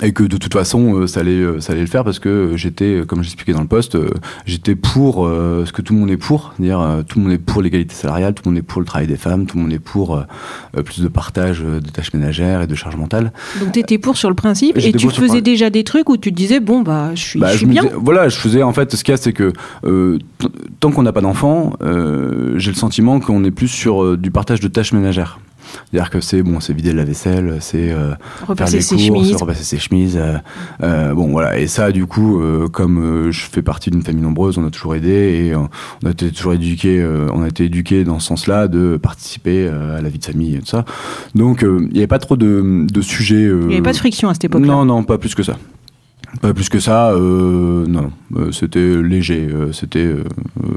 et 0.01 0.13
que 0.13 0.23
de 0.23 0.37
toute 0.37 0.53
façon 0.53 0.95
euh, 0.95 1.07
ça 1.07 1.19
allait 1.19 1.31
euh, 1.31 1.59
ça 1.59 1.73
allait 1.73 1.81
le 1.81 1.87
faire 1.87 2.03
parce 2.03 2.19
que 2.19 2.53
j'étais 2.55 3.03
comme 3.07 3.23
j'expliquais 3.23 3.53
dans 3.53 3.61
le 3.61 3.67
poste 3.67 3.95
euh, 3.95 4.09
j'étais 4.45 4.75
pour 4.75 5.27
ce 5.27 5.71
que 5.71 5.81
tout 5.81 5.93
le 5.93 5.99
monde 5.99 6.11
est 6.11 6.17
pour. 6.17 6.53
Dire 6.59 7.03
tout 7.07 7.19
le 7.19 7.25
monde 7.25 7.33
est 7.33 7.37
pour 7.37 7.61
l'égalité 7.61 7.93
salariale 7.95 8.33
tout 8.33 8.43
le 8.45 8.51
monde 8.51 8.57
est 8.57 8.63
pour 8.63 8.81
le 8.81 8.85
travail 8.85 9.07
des 9.07 9.15
femmes 9.17 9.45
tout 9.45 9.57
le 9.57 9.63
monde 9.63 9.73
est 9.73 9.79
pour 9.79 10.23
plus 10.85 11.01
de 11.01 11.07
partage 11.07 11.61
de 11.61 11.89
tâches 11.89 12.13
ménagères 12.13 12.61
et 12.61 12.67
de 12.67 12.75
charges 12.75 12.95
mentales 12.95 13.31
donc 13.59 13.71
tu 13.73 13.79
étais 13.79 13.97
pour 13.97 14.17
sur 14.17 14.29
le 14.29 14.35
principe 14.35 14.77
et 14.77 14.91
tu 14.91 15.09
faisais 15.09 15.41
déjà 15.41 15.69
des 15.69 15.83
trucs 15.83 16.09
où 16.09 16.17
tu 16.17 16.31
te 16.31 16.35
disais 16.35 16.59
bon 16.59 16.81
bah 16.81 17.11
je 17.15 17.21
suis, 17.21 17.39
bah, 17.39 17.51
bien. 17.65 17.83
voilà 17.95 18.29
je 18.29 18.37
faisais 18.37 18.63
en 18.63 18.73
fait 18.73 18.95
ce 18.95 19.03
qu'il 19.03 19.11
y 19.11 19.15
a 19.15 19.17
c'est 19.17 19.33
que 19.33 19.53
tant 20.79 20.91
qu'on 20.91 21.03
n'a 21.03 21.13
pas 21.13 21.21
d'enfants 21.21 21.73
j'ai 21.81 22.71
le 22.71 22.77
sentiment 22.77 23.19
qu'on 23.19 23.43
est 23.43 23.51
plus 23.51 23.67
sur 23.67 24.17
du 24.17 24.31
partage 24.31 24.59
de 24.59 24.67
tâches 24.67 24.93
ménagères 24.93 25.39
c'est-à-dire 25.91 26.09
que 26.09 26.21
c'est 26.21 26.43
bon, 26.43 26.59
c'est 26.59 26.73
vider 26.73 26.93
la 26.93 27.03
vaisselle, 27.03 27.57
c'est 27.59 27.91
euh, 27.91 28.13
faire 28.55 28.67
les 28.67 28.81
ses 28.81 28.95
courses, 28.95 29.05
chemises. 29.05 29.35
repasser 29.35 29.63
ses 29.63 29.77
chemises. 29.77 30.17
Euh, 30.17 30.37
euh, 30.83 31.13
bon 31.13 31.29
voilà, 31.31 31.57
et 31.57 31.67
ça 31.67 31.91
du 31.91 32.05
coup, 32.05 32.41
comme 32.71 33.29
je 33.31 33.45
fais 33.45 33.61
partie 33.61 33.91
d'une 33.91 34.01
famille 34.01 34.23
nombreuse, 34.23 34.57
on 34.57 34.65
a 34.65 34.69
toujours 34.69 34.95
aidé 34.95 35.09
et 35.09 35.55
on 35.55 35.69
a 36.05 36.11
été 36.11 36.31
toujours 36.31 36.53
éduqué, 36.53 37.05
on 37.33 37.43
a 37.43 37.47
été 37.47 37.65
éduqué 37.65 38.03
dans 38.03 38.19
ce 38.19 38.27
sens-là 38.27 38.67
de 38.67 38.97
participer 38.97 39.67
à 39.67 40.01
la 40.01 40.09
vie 40.09 40.19
de 40.19 40.25
famille 40.25 40.55
et 40.55 40.59
tout 40.59 40.65
ça. 40.65 40.85
Donc 41.35 41.61
il 41.63 41.89
n'y 41.89 41.99
avait 41.99 42.07
pas 42.07 42.19
trop 42.19 42.37
de, 42.37 42.85
de 42.91 43.01
sujets. 43.01 43.43
il 43.43 43.67
n'y 43.67 43.73
avait 43.73 43.81
pas 43.81 43.93
de 43.93 43.97
friction 43.97 44.29
à 44.29 44.33
cette 44.33 44.45
époque-là. 44.45 44.67
Non, 44.67 44.85
non, 44.85 45.03
pas 45.03 45.17
plus 45.17 45.35
que 45.35 45.43
ça. 45.43 45.57
Pas 46.39 46.53
plus 46.53 46.69
que 46.69 46.79
ça, 46.79 47.11
euh, 47.11 47.85
non. 47.87 48.11
Euh, 48.37 48.51
c'était 48.51 48.95
léger, 49.01 49.49
euh, 49.51 49.73
c'était 49.73 50.15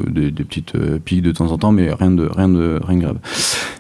des, 0.09 0.33
petites 0.33 0.77
piques 1.05 1.23
de 1.23 1.31
temps 1.31 1.53
en 1.53 1.59
temps, 1.59 1.71
mais 1.71 1.93
rien 1.93 2.11
de 2.11 2.27
rien 2.27 2.49
de 2.49 2.81
rien 2.85 2.99
de 2.99 3.03
grave. 3.03 3.19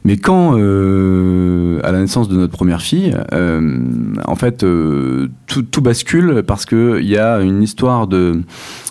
Mais 0.04 0.16
quand 0.16 0.54
à 0.54 1.93
la 1.93 1.99
naissance 1.99 2.28
de 2.28 2.37
notre 2.37 2.52
première 2.52 2.81
fille, 2.81 3.14
en 3.33 4.37
fait, 4.37 4.64
tout, 5.47 5.62
tout, 5.62 5.81
bascule 5.81 6.43
parce 6.47 6.64
que 6.64 7.00
il 7.00 7.09
y 7.09 7.19
a 7.19 7.40
une 7.40 7.62
histoire 7.62 8.07
de 8.07 8.43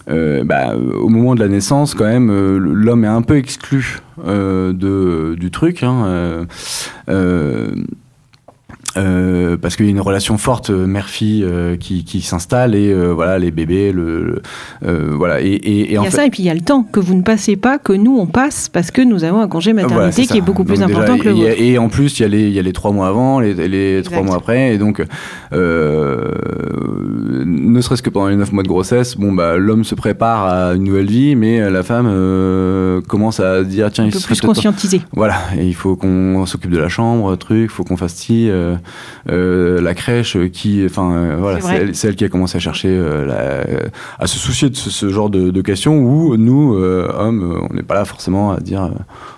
bah, 0.08 0.76
au 0.76 1.08
moment 1.08 1.36
de 1.36 1.40
la 1.40 1.48
naissance, 1.48 1.94
quand 1.94 2.06
même, 2.06 2.32
l'homme 2.58 3.06
est 3.06 3.08
un 3.08 3.22
peu 3.22 3.38
exclu 3.38 4.00
de, 4.26 5.36
du 5.40 5.52
truc. 5.52 5.84
Hein, 5.84 6.46
Euh, 8.96 9.58
parce 9.58 9.76
qu'il 9.76 9.86
y 9.88 9.90
a 9.90 9.92
une 9.92 10.00
relation 10.00 10.38
forte 10.38 10.70
euh, 10.70 10.86
mère-fille 10.86 11.44
euh, 11.44 11.76
qui, 11.78 12.04
qui 12.04 12.22
s'installe 12.22 12.76
et 12.76 12.92
euh, 12.92 13.08
voilà 13.12 13.40
les 13.40 13.50
bébés 13.50 13.92
le, 13.92 14.24
le- 14.24 14.42
euh, 14.86 15.14
voilà 15.16 15.42
et, 15.42 15.46
et, 15.48 15.80
et 15.80 15.86
Il 15.90 15.94
y 15.94 15.98
a 15.98 16.04
fait 16.04 16.12
ça, 16.12 16.26
et 16.28 16.30
puis 16.30 16.44
il 16.44 16.46
y 16.46 16.50
a 16.52 16.54
le 16.54 16.62
temps 16.62 16.84
que 16.84 17.00
vous 17.00 17.16
ne 17.16 17.24
passez 17.24 17.56
pas, 17.56 17.80
que 17.80 17.92
nous 17.94 18.16
on 18.20 18.28
passe, 18.28 18.70
parce 18.70 18.92
que 18.92 19.02
nous 19.02 19.24
avons 19.24 19.40
un 19.40 19.48
congé 19.48 19.74
maternité 19.74 19.96
Voilà, 19.96 20.12
qui 20.12 20.26
ça. 20.26 20.36
est 20.38 20.42
beaucoup 20.42 20.64
plus 20.64 20.76
déjà, 20.76 20.86
important 20.86 21.18
que 21.18 21.28
le 21.30 21.34
vôtre. 21.34 21.56
et 21.58 21.78
en 21.80 21.90
plus, 21.90 22.20
il 22.20 22.22
y 22.22 22.26
a 22.26 22.28
les, 22.28 22.42
il 22.44 22.54
y 22.54 22.60
a 22.60 22.62
les 22.62 22.72
trois 22.74 22.92
mois 22.92 23.08
avant, 23.08 23.40
les, 23.40 23.56
les 23.68 24.04
trois 24.04 24.22
mois 24.22 24.36
après, 24.36 24.76
et 24.76 24.78
donc, 24.78 25.04
euh, 25.54 26.30
ne 27.46 27.82
serait-ce 27.82 28.02
que 28.04 28.10
pendant 28.10 28.28
les 28.28 28.36
neuf 28.36 28.52
mois 28.52 28.64
de 28.64 28.68
grossesse, 28.68 29.18
bon 29.18 29.32
bah 29.32 29.58
l'homme 29.58 29.84
se 29.84 29.96
prépare 29.96 30.46
à 30.46 30.74
une 30.76 30.84
nouvelle 30.84 31.10
vie, 31.10 31.36
mais 31.36 31.70
la 31.70 31.84
femme 31.84 32.08
euh, 32.10 33.02
commence 33.08 33.40
à 33.40 33.64
dire 33.64 33.92
tiens, 33.92 34.06
il 34.06 34.12
serait 34.14 34.24
plus 34.26 34.36
peut-être 34.40 34.46
conscientisé. 34.46 35.02
voilà, 35.14 35.36
et 35.58 35.66
il 35.66 35.76
faut 35.76 35.96
qu'on 35.96 36.46
s'occupe 36.46 36.72
de 36.72 36.78
la 36.78 36.90
chambre, 36.90 37.36
truc, 37.38 37.72
faut 37.72 37.84
qu'on 37.84 37.98
fasse 37.98 38.14
ci, 38.14 38.50
la 39.28 39.94
crèche, 39.94 40.36
euh, 40.38 40.48
qui, 40.50 40.84
enfin, 40.86 41.12
euh, 41.14 41.36
voilà, 41.40 41.60
C'est 41.94 42.08
elle, 42.08 42.16
qui 42.16 42.24
a 42.26 42.30
commencé 42.30 42.58
à 42.58 42.60
chercher, 42.60 42.90
euh, 42.90 43.26
la- 43.26 43.90
à 44.24 44.28
se 44.28 44.38
soucier 44.38 44.70
de 44.70 44.76
ce, 44.76 44.90
ce 44.90 45.10
genre 45.10 45.30
de, 45.30 45.50
de 45.50 45.62
questions 45.62 45.98
où 46.00 46.36
nous, 46.38 46.76
euh, 46.76 47.12
hommes, 47.18 47.44
euh, 47.44 47.68
on 47.70 47.74
n'est 47.74 47.84
pas 47.84 47.96
là 47.96 48.06
forcément 48.06 48.52
à 48.52 48.60
dire, 48.60 48.84
euh, 48.84 48.90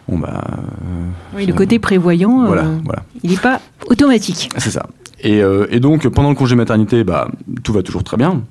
bon 0.07 0.19
bah, 0.19 0.41
euh, 0.45 1.37
Oui, 1.37 1.45
le 1.45 1.53
côté 1.53 1.79
prévoyant, 1.79 2.43
euh, 2.43 2.47
voilà, 2.47 2.65
voilà, 2.83 3.03
il 3.23 3.31
n'est 3.31 3.37
pas 3.37 3.59
automatique. 3.87 4.49
c'est 4.57 4.71
ça. 4.71 4.85
Et, 5.21 5.41
euh, 5.41 5.65
et 5.71 5.79
donc 5.79 6.07
pendant 6.09 6.29
le 6.29 6.35
congé 6.35 6.55
maternité, 6.55 7.03
bah, 7.03 7.29
tout 7.63 7.73
va 7.73 7.81
toujours 7.81 8.03
très 8.03 8.17
bien. 8.17 8.41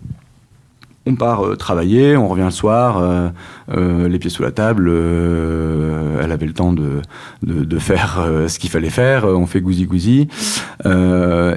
On 1.06 1.16
part 1.16 1.44
euh, 1.44 1.54
travailler, 1.54 2.16
on 2.16 2.28
revient 2.28 2.44
le 2.46 2.50
soir, 2.50 2.96
euh, 2.98 3.28
euh, 3.76 4.08
les 4.08 4.18
pieds 4.18 4.30
sous 4.30 4.42
la 4.42 4.52
table. 4.52 4.88
euh, 4.88 6.20
elle 6.22 6.32
avait 6.32 6.46
le 6.46 6.54
temps 6.54 6.72
de, 6.72 7.02
de, 7.42 7.62
de 7.64 7.78
faire 7.78 8.24
euh, 8.26 8.48
ce 8.48 8.58
qu'il 8.58 8.70
fallait 8.70 8.88
faire. 8.88 9.26
On 9.26 9.44
fait 9.46 9.60
gousi 9.60 9.84
gousi. 9.84 10.28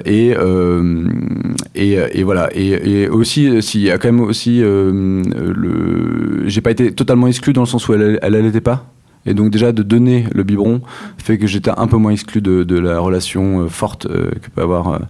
Et, 0.04 0.34
et, 1.74 1.98
et 2.12 2.22
voilà. 2.24 2.48
Et, 2.54 3.02
et 3.02 3.08
aussi, 3.08 3.62
s'il 3.62 3.80
y 3.80 3.90
a 3.90 3.96
quand 3.96 4.08
même 4.08 4.20
aussi 4.20 4.60
le. 4.60 6.46
J'ai 6.46 6.60
pas 6.60 6.70
été 6.70 6.92
totalement 6.92 7.26
exclu 7.26 7.52
dans 7.54 7.62
le 7.62 7.66
sens 7.66 7.88
où 7.88 7.94
elle, 7.94 8.18
elle 8.22 8.60
pas. 8.60 8.84
Et 9.26 9.34
donc 9.34 9.50
déjà 9.50 9.72
de 9.72 9.82
donner 9.82 10.26
le 10.32 10.42
biberon 10.42 10.80
fait 11.18 11.38
que 11.38 11.46
j'étais 11.46 11.70
un 11.76 11.86
peu 11.86 11.96
moins 11.96 12.12
exclu 12.12 12.40
de, 12.40 12.62
de 12.64 12.78
la 12.78 12.98
relation 12.98 13.68
forte 13.68 14.06
que 14.06 14.50
peut 14.54 14.62
avoir 14.62 15.00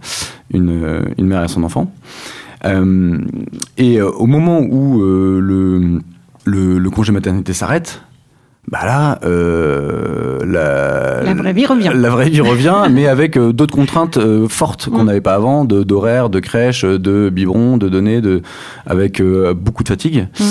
une, 0.53 1.03
une 1.17 1.27
mère 1.27 1.43
et 1.43 1.47
son 1.47 1.63
enfant. 1.63 1.93
Euh, 2.65 3.17
et 3.77 3.99
euh, 4.01 4.09
au 4.11 4.25
moment 4.25 4.59
où 4.59 5.01
euh, 5.01 5.39
le, 5.39 5.99
le, 6.45 6.77
le 6.79 6.89
congé 6.89 7.11
maternité 7.11 7.53
s'arrête, 7.53 8.01
bah 8.69 8.79
là, 8.85 9.19
euh, 9.23 10.39
la, 10.45 11.23
La 11.23 11.33
vraie 11.33 11.53
vie 11.53 11.65
revient. 11.65 11.91
La 11.95 12.09
vraie 12.09 12.29
vie 12.29 12.41
revient, 12.41 12.83
mais 12.91 13.07
avec 13.07 13.35
euh, 13.37 13.51
d'autres 13.53 13.73
contraintes 13.75 14.17
euh, 14.17 14.47
fortes 14.47 14.89
qu'on 14.89 15.03
Mm. 15.03 15.07
n'avait 15.07 15.21
pas 15.21 15.33
avant, 15.35 15.65
de- 15.65 15.83
d'horaire, 15.83 16.29
de, 16.29 16.39
crèche, 16.39 16.83
de 16.85 17.29
biberon, 17.29 17.77
de 17.77 17.89
données, 17.89 18.21
de, 18.21 18.41
avec 18.85 19.21
beaucoup 19.55 19.83
de 19.83 19.87
fatigue. 19.89 20.27
Mm. 20.39 20.43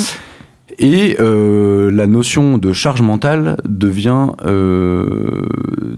Et 0.81 1.17
la 1.19 2.07
notion 2.07 2.57
de 2.59 2.73
charge 2.73 3.03
mentale 3.03 3.57
devient 3.69 4.29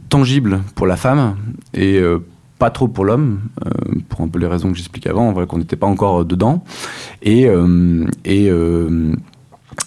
tangible 0.09 0.61
pour 0.75 0.87
la 0.87 0.97
femme 0.97 1.37
et 1.75 2.01
pas 2.61 2.71
trop 2.71 2.89
pour 2.89 3.07
l'homme, 3.07 3.41
euh, 3.65 3.71
pour 4.11 4.21
un 4.21 4.29
peu 4.29 4.39
les 4.39 4.47
raisons 4.47 4.71
que 4.71 4.77
j'explique 4.77 5.07
avant, 5.07 5.33
voilà, 5.33 5.47
qu'on 5.47 5.59
n'était 5.59 5.77
pas 5.77 5.87
encore 5.87 6.27
dedans. 6.27 6.63
Et, 7.23 7.47
euh, 7.47 8.07
euh, 8.29 9.15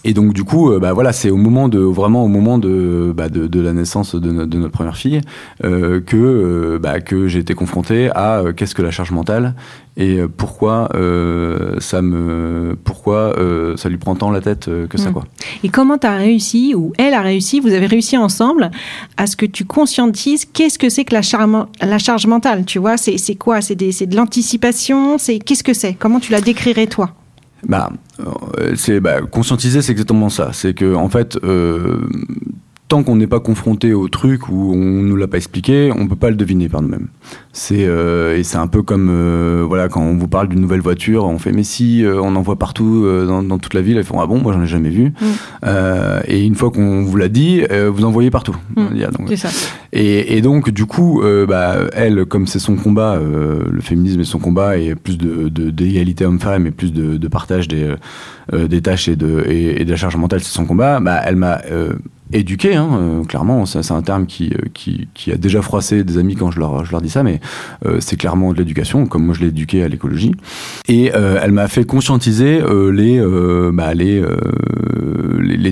et 0.04 0.12
donc 0.14 0.32
du 0.34 0.44
coup, 0.44 0.70
euh, 0.70 0.78
bah 0.78 0.92
voilà, 0.92 1.12
c'est 1.12 1.30
au 1.30 1.36
moment 1.36 1.68
de 1.68 1.78
vraiment 1.78 2.24
au 2.24 2.28
moment 2.28 2.58
de, 2.58 3.12
bah, 3.16 3.28
de, 3.28 3.46
de 3.46 3.60
la 3.60 3.72
naissance 3.72 4.14
de, 4.14 4.30
no- 4.32 4.46
de 4.46 4.58
notre 4.58 4.72
première 4.72 4.96
fille 4.96 5.20
euh, 5.64 6.00
que 6.00 6.16
euh, 6.16 6.78
bah, 6.78 7.00
que 7.00 7.28
j'ai 7.28 7.38
été 7.38 7.54
confronté 7.54 8.10
à 8.14 8.38
euh, 8.40 8.52
qu'est-ce 8.52 8.74
que 8.74 8.82
la 8.82 8.90
charge 8.90 9.12
mentale 9.12 9.54
et 9.96 10.18
pourquoi 10.36 10.88
ça 11.78 12.02
me 12.02 12.76
pourquoi 12.82 13.32
ça 13.76 13.88
lui 13.88 13.96
prend 13.96 14.16
tant 14.16 14.32
la 14.32 14.40
tête 14.40 14.68
que 14.90 14.98
ça 14.98 15.10
Mm. 15.10 15.12
quoi. 15.12 15.24
Et 15.62 15.68
comment 15.68 15.98
tu 15.98 16.06
as 16.08 16.16
réussi, 16.16 16.74
ou 16.74 16.92
elle 16.98 17.14
a 17.14 17.20
réussi, 17.20 17.60
vous 17.60 17.72
avez 17.72 17.86
réussi 17.86 18.16
ensemble, 18.16 18.72
à 19.16 19.26
ce 19.28 19.36
que 19.36 19.46
tu 19.46 19.64
conscientises 19.64 20.46
qu'est-ce 20.46 20.78
que 20.80 20.88
c'est 20.88 21.04
que 21.04 21.14
la, 21.14 21.22
charge 21.98 22.26
mentale 22.26 22.64
Tu 22.64 22.78
vois, 22.80 22.96
c'est 22.96 23.34
quoi? 23.36 23.60
C'est 23.60 23.76
de 23.76 24.16
l'anticipation? 24.16 25.16
C'est 25.18 25.38
Qu'est-ce 25.38 25.62
que 25.62 25.74
c'est? 25.74 25.94
Comment 25.94 26.18
tu 26.18 26.32
la 26.32 26.40
décrirais, 26.40 26.86
toi? 26.88 27.10
Bah, 27.68 27.90
euh, 28.20 28.74
c'est 28.76 29.00
bah, 29.00 29.22
conscientiser, 29.22 29.82
c'est 29.82 29.92
exactement 29.92 30.28
ça. 30.28 30.52
C'est 30.52 30.74
que 30.74 30.94
en 30.94 31.08
fait, 31.08 31.36
euh, 31.44 32.06
tant 32.88 33.02
qu'on 33.02 33.16
n'est 33.16 33.26
pas 33.26 33.40
confronté 33.40 33.94
au 33.94 34.08
truc 34.08 34.48
ou 34.48 34.72
on 34.74 35.02
nous 35.02 35.16
l'a 35.16 35.26
pas 35.26 35.38
expliqué, 35.38 35.90
on 35.96 36.06
peut 36.06 36.16
pas 36.16 36.28
le 36.28 36.36
deviner 36.36 36.68
par 36.68 36.82
nous-mêmes. 36.82 37.08
C'est 37.52 37.86
euh, 37.86 38.36
et 38.36 38.42
c'est 38.42 38.58
un 38.58 38.66
peu 38.66 38.82
comme 38.82 39.08
euh, 39.10 39.64
voilà 39.66 39.88
quand 39.88 40.02
on 40.02 40.16
vous 40.16 40.28
parle 40.28 40.48
d'une 40.48 40.60
nouvelle 40.60 40.80
voiture, 40.80 41.24
on 41.24 41.38
fait 41.38 41.52
mais 41.52 41.62
si 41.62 42.04
euh, 42.04 42.20
on 42.20 42.36
en 42.36 42.42
voit 42.42 42.58
partout 42.58 43.06
dans, 43.26 43.42
dans 43.42 43.58
toute 43.58 43.74
la 43.74 43.80
ville, 43.80 43.96
ils 43.96 44.04
font 44.04 44.20
ah 44.20 44.26
bon, 44.26 44.38
moi 44.38 44.52
j'en 44.52 44.62
ai 44.62 44.66
jamais 44.66 44.90
vu. 44.90 45.12
Mm. 45.20 45.70
Et 46.26 46.44
une 46.44 46.54
fois 46.54 46.70
qu'on 46.70 47.02
vous 47.04 47.16
l'a 47.16 47.28
dit, 47.28 47.62
vous 47.92 48.04
en 48.04 48.10
voyez 48.10 48.30
partout. 48.30 48.56
Mm. 48.76 48.94
Dire. 48.94 49.10
Donc, 49.10 49.32
ça. 49.36 49.48
et, 49.92 50.36
et 50.36 50.42
donc, 50.42 50.70
du 50.70 50.84
coup, 50.84 51.22
bah, 51.48 51.76
elle, 51.92 52.26
comme 52.26 52.46
c'est 52.46 52.58
son 52.58 52.76
combat, 52.76 53.18
le 53.18 53.80
féminisme 53.80 54.20
est 54.20 54.24
son 54.24 54.38
combat, 54.38 54.76
et 54.76 54.94
plus 54.94 55.16
de, 55.16 55.48
d'égalité 55.48 56.26
homme-femme 56.26 56.66
et 56.66 56.70
plus 56.70 56.92
de, 56.92 57.16
de 57.16 57.28
partage 57.28 57.68
des, 57.68 57.94
des 58.52 58.82
tâches 58.82 59.08
et 59.08 59.16
de, 59.16 59.44
et, 59.48 59.80
et 59.80 59.84
de 59.84 59.90
la 59.90 59.96
charge 59.96 60.16
mentale, 60.16 60.40
c'est 60.40 60.52
son 60.52 60.66
combat, 60.66 61.00
bah, 61.00 61.20
elle 61.24 61.36
m'a 61.36 61.60
éduqué, 62.34 62.74
hein, 62.74 62.88
euh, 62.92 63.24
clairement. 63.24 63.66
C'est, 63.66 63.90
un 63.90 64.02
terme 64.02 64.26
qui, 64.26 64.52
euh, 64.52 64.68
qui, 64.72 65.32
a 65.32 65.36
déjà 65.36 65.62
froissé 65.62 66.04
des 66.04 66.18
amis 66.18 66.34
quand 66.34 66.50
je 66.50 66.58
leur, 66.58 67.00
dis 67.00 67.10
ça, 67.10 67.22
mais 67.22 67.40
euh, 67.86 67.98
c'est 68.00 68.16
clairement 68.16 68.52
de 68.52 68.58
l'éducation, 68.58 69.06
comme 69.06 69.24
moi 69.26 69.34
je 69.34 69.40
l'ai 69.40 69.48
éduqué 69.48 69.82
à 69.82 69.88
l'écologie. 69.88 70.34
Et 70.88 71.06
elle 71.06 71.52
m'a 71.52 71.68
fait 71.68 71.84
conscientiser 71.84 72.60
les, 72.92 73.20
bah, 73.72 73.94
les, 73.94 74.22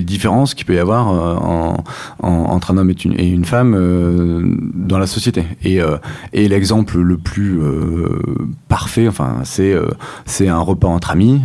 différences 0.01 0.53
qu'il 0.53 0.65
peut 0.65 0.75
y 0.75 0.79
avoir 0.79 1.07
en, 1.07 1.83
en- 2.21 2.27
entre 2.27 2.71
un 2.71 2.77
homme 2.77 2.91
et 2.91 3.27
une, 3.27 3.45
femme 3.45 4.59
dans 4.73 4.97
la 4.97 5.07
société. 5.07 5.43
Et, 5.63 5.79
l'exemple 6.33 6.99
le 6.99 7.17
plus 7.17 7.59
parfait, 8.67 9.07
enfin, 9.07 9.41
c'est 9.43 10.47
un 10.47 10.59
repas 10.59 10.87
entre 10.87 11.11
amis. 11.11 11.41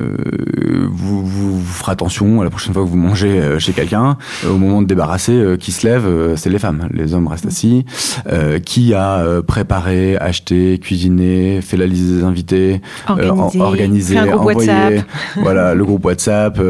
Vous, 0.00 1.60
ferez 1.64 1.92
attention 1.92 2.40
à 2.40 2.44
la 2.44 2.50
prochaine 2.50 2.72
fois 2.72 2.82
que 2.82 2.88
vous 2.88 2.96
mangez 2.96 3.40
euh, 3.40 3.58
chez 3.72 3.80
quelqu'un, 3.80 4.16
euh, 4.44 4.50
au 4.50 4.58
moment 4.58 4.82
de 4.82 4.86
débarrasser, 4.86 5.32
euh, 5.32 5.56
qui 5.56 5.72
se 5.72 5.86
lève, 5.86 6.06
euh, 6.06 6.36
c'est 6.36 6.50
les 6.50 6.58
femmes. 6.58 6.88
Les 6.92 7.14
hommes 7.14 7.26
restent 7.26 7.46
assis. 7.46 7.84
Qui 8.64 8.94
a 8.94 9.24
préparé, 9.46 10.16
acheté, 10.16 10.78
cuisiné, 10.78 11.60
fait 11.62 11.76
la 11.76 11.86
liste 11.86 12.06
des 12.06 12.24
invités, 12.24 12.80
Organisé, 13.08 14.18
envoyé, 14.18 14.68
WhatsApp. 14.68 15.06
voilà, 15.36 15.74
le 15.74 15.84
groupe 15.84 16.04
WhatsApp, 16.04 16.60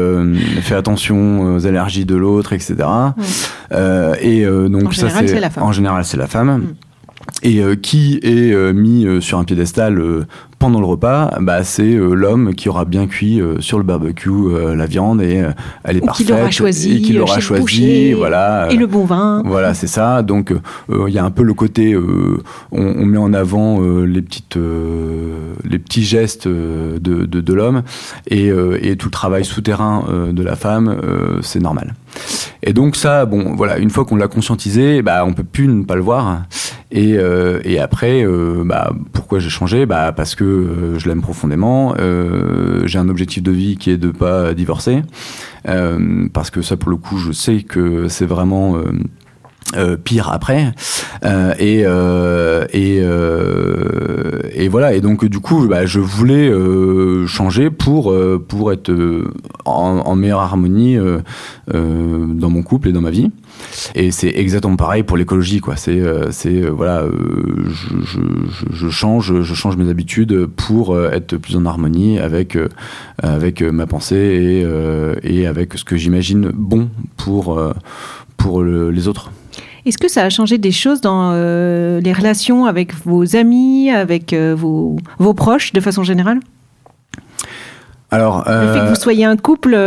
fait 0.61 0.75
attention 0.75 1.55
aux 1.55 1.65
allergies 1.65 2.05
de 2.05 2.15
l'autre, 2.15 2.53
etc. 2.53 2.75
Et 4.21 4.45
donc 4.45 4.87
En 4.87 4.91
ça 4.91 5.07
général, 5.07 5.29
c'est 5.29 5.39
la 5.39 5.49
femme. 5.49 5.63
En 5.63 5.71
général, 5.71 6.05
c'est 6.05 6.17
la 6.17 6.27
femme. 6.27 6.57
Mm. 6.57 6.73
Et 7.41 7.59
euh, 7.59 7.75
qui 7.75 8.19
est 8.23 8.53
euh, 8.53 8.71
mis 8.73 9.05
euh, 9.05 9.19
sur 9.19 9.37
un 9.37 9.43
piédestal 9.43 10.01
pendant 10.63 10.79
le 10.79 10.85
repas 10.85 11.29
bah, 11.41 11.65
C'est 11.65 11.93
euh, 11.93 12.13
l'homme 12.13 12.53
qui 12.55 12.69
aura 12.69 12.85
bien 12.85 13.05
cuit 13.05 13.41
euh, 13.41 13.59
sur 13.59 13.77
le 13.79 13.83
barbecue 13.83 14.29
euh, 14.29 14.75
la 14.75 14.85
viande 14.85 15.21
et 15.21 15.43
elle 15.83 15.97
est 15.97 16.01
Ou 16.01 16.07
qui 16.07 16.23
parfaite. 16.23 16.29
l'aura 16.29 16.51
choisi 16.51 16.95
et 16.95 17.01
qui 17.01 17.11
l'aura 17.11 17.41
choisi, 17.41 17.61
boucher, 17.61 18.13
voilà. 18.13 18.69
Et 18.71 18.77
le 18.77 18.87
bon 18.87 19.03
vin. 19.03 19.43
Voilà, 19.45 19.73
c'est 19.73 19.87
ça. 19.87 20.21
Donc, 20.21 20.53
il 20.89 21.13
y 21.13 21.19
a 21.19 21.25
un 21.25 21.31
peu 21.31 21.43
le 21.43 21.53
côté, 21.53 21.97
on, 21.97 22.37
on 22.71 23.05
met 23.05 23.17
en 23.17 23.33
avant 23.33 23.81
les 23.81 24.21
petites, 24.21 24.57
les 25.65 25.79
petits 25.79 26.03
gestes 26.03 26.47
de, 26.47 26.97
de, 26.99 27.25
de 27.25 27.53
l'homme 27.53 27.83
et, 28.27 28.47
et 28.81 28.95
tout 28.95 29.07
le 29.07 29.11
travail 29.11 29.43
souterrain 29.43 30.05
de 30.31 30.43
la 30.43 30.55
femme, 30.55 30.95
c'est 31.41 31.59
normal. 31.59 31.93
Et 32.61 32.71
donc 32.71 32.95
ça, 32.95 33.25
bon, 33.25 33.55
voilà, 33.55 33.79
une 33.79 33.89
fois 33.89 34.05
qu'on 34.05 34.15
l'a 34.15 34.29
conscientisé, 34.29 35.01
bah, 35.01 35.25
on 35.25 35.33
peut 35.33 35.43
plus 35.43 35.67
ne 35.67 35.83
pas 35.83 35.95
le 35.95 36.01
voir. 36.01 36.43
Et, 36.91 37.17
et 37.65 37.79
après, 37.79 38.25
bah, 38.65 38.93
pourquoi 39.11 39.39
j'ai 39.39 39.49
changé? 39.49 39.85
Bah, 39.85 40.13
Parce 40.15 40.35
que 40.35 40.52
euh, 40.53 40.99
je 40.99 41.07
l'aime 41.07 41.21
profondément. 41.21 41.95
Euh, 41.99 42.85
j'ai 42.85 42.99
un 42.99 43.09
objectif 43.09 43.43
de 43.43 43.51
vie 43.51 43.77
qui 43.77 43.91
est 43.91 43.97
de 43.97 44.11
pas 44.11 44.53
divorcer. 44.53 45.03
Euh, 45.67 46.27
parce 46.33 46.49
que 46.49 46.61
ça, 46.61 46.77
pour 46.77 46.89
le 46.89 46.97
coup, 46.97 47.17
je 47.17 47.31
sais 47.31 47.63
que 47.63 48.07
c'est 48.07 48.25
vraiment... 48.25 48.77
euh, 49.75 49.97
pire 49.97 50.29
après. 50.31 50.71
Euh, 51.25 51.53
et 51.59 51.83
euh, 51.85 52.65
et 52.73 52.99
euh, 53.01 54.39
et 54.53 54.67
voilà. 54.67 54.93
Et 54.93 55.01
donc 55.01 55.25
du 55.25 55.39
coup 55.39 55.67
bah, 55.67 55.85
je 55.85 55.99
voulais 55.99 56.49
euh, 56.49 57.25
changer 57.27 57.69
pour 57.69 58.11
euh, 58.11 58.43
pour 58.45 58.71
être 58.71 58.91
en, 59.65 60.01
en 60.05 60.15
meilleure 60.15 60.41
harmonie 60.41 60.97
dans 61.71 62.49
mon 62.49 62.61
couple 62.63 62.89
et 62.89 62.91
dans 62.91 63.01
ma 63.01 63.11
vie. 63.11 63.29
Et 63.95 64.11
c'est 64.11 64.29
exactement 64.35 64.75
pareil 64.75 65.03
pour 65.03 65.15
l'écologie 65.17 65.59
quoi. 65.59 65.75
C'est 65.75 66.01
c'est 66.31 66.61
voilà 66.61 67.05
je, 67.67 67.95
je, 68.05 68.19
je- 68.73 68.89
change 68.89 69.41
je 69.41 69.53
change 69.53 69.77
mes 69.77 69.89
habitudes 69.89 70.45
pour 70.47 70.99
être 70.99 71.37
plus 71.37 71.55
en 71.55 71.65
harmonie 71.65 72.19
avec 72.19 72.57
avec 73.21 73.61
ma 73.61 73.85
pensée 73.87 74.65
et 75.23 75.39
et 75.41 75.47
avec 75.47 75.73
ce 75.77 75.83
que 75.83 75.95
j'imagine 75.95 76.51
bon 76.53 76.89
pour 77.17 77.59
pour 78.37 78.61
le- 78.63 78.91
les 78.91 79.07
autres 79.07 79.31
Est-ce 79.85 79.97
que 79.97 80.07
ça 80.07 80.23
a 80.23 80.29
changé 80.29 80.57
des 80.57 80.71
choses 80.71 81.01
dans 81.01 81.31
euh, 81.33 81.99
les 81.99 82.13
relations 82.13 82.65
avec 82.65 82.93
vos 83.05 83.35
amis, 83.35 83.89
avec 83.91 84.31
euh, 84.31 84.55
vos, 84.57 84.95
vos 85.19 85.33
proches 85.33 85.73
de 85.73 85.81
façon 85.81 86.03
générale? 86.03 86.39
Alors, 88.09 88.43
Le 88.47 88.67
fait 88.73 88.79
que 88.79 88.85
euh, 88.85 88.89
vous 88.89 88.95
soyez 88.95 89.25
un 89.25 89.35
couple 89.35 89.77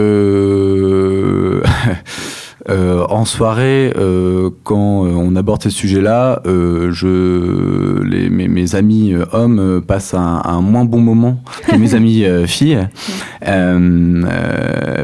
euh, 2.69 3.05
en 3.09 3.25
soirée, 3.25 3.93
euh, 3.97 4.51
quand 4.65 5.07
euh, 5.07 5.11
on 5.15 5.35
aborde 5.37 5.63
ces 5.63 5.71
sujets-là, 5.71 6.43
euh, 6.47 6.91
je, 6.93 8.03
les, 8.03 8.29
mes, 8.29 8.49
mes 8.49 8.75
amis 8.75 9.15
hommes 9.33 9.81
passent 9.87 10.15
un, 10.15 10.43
un 10.45 10.61
moins 10.61 10.85
bon 10.85 11.01
moment 11.01 11.41
que 11.67 11.77
mes 11.77 11.95
amis 11.95 12.25
filles, 12.47 12.87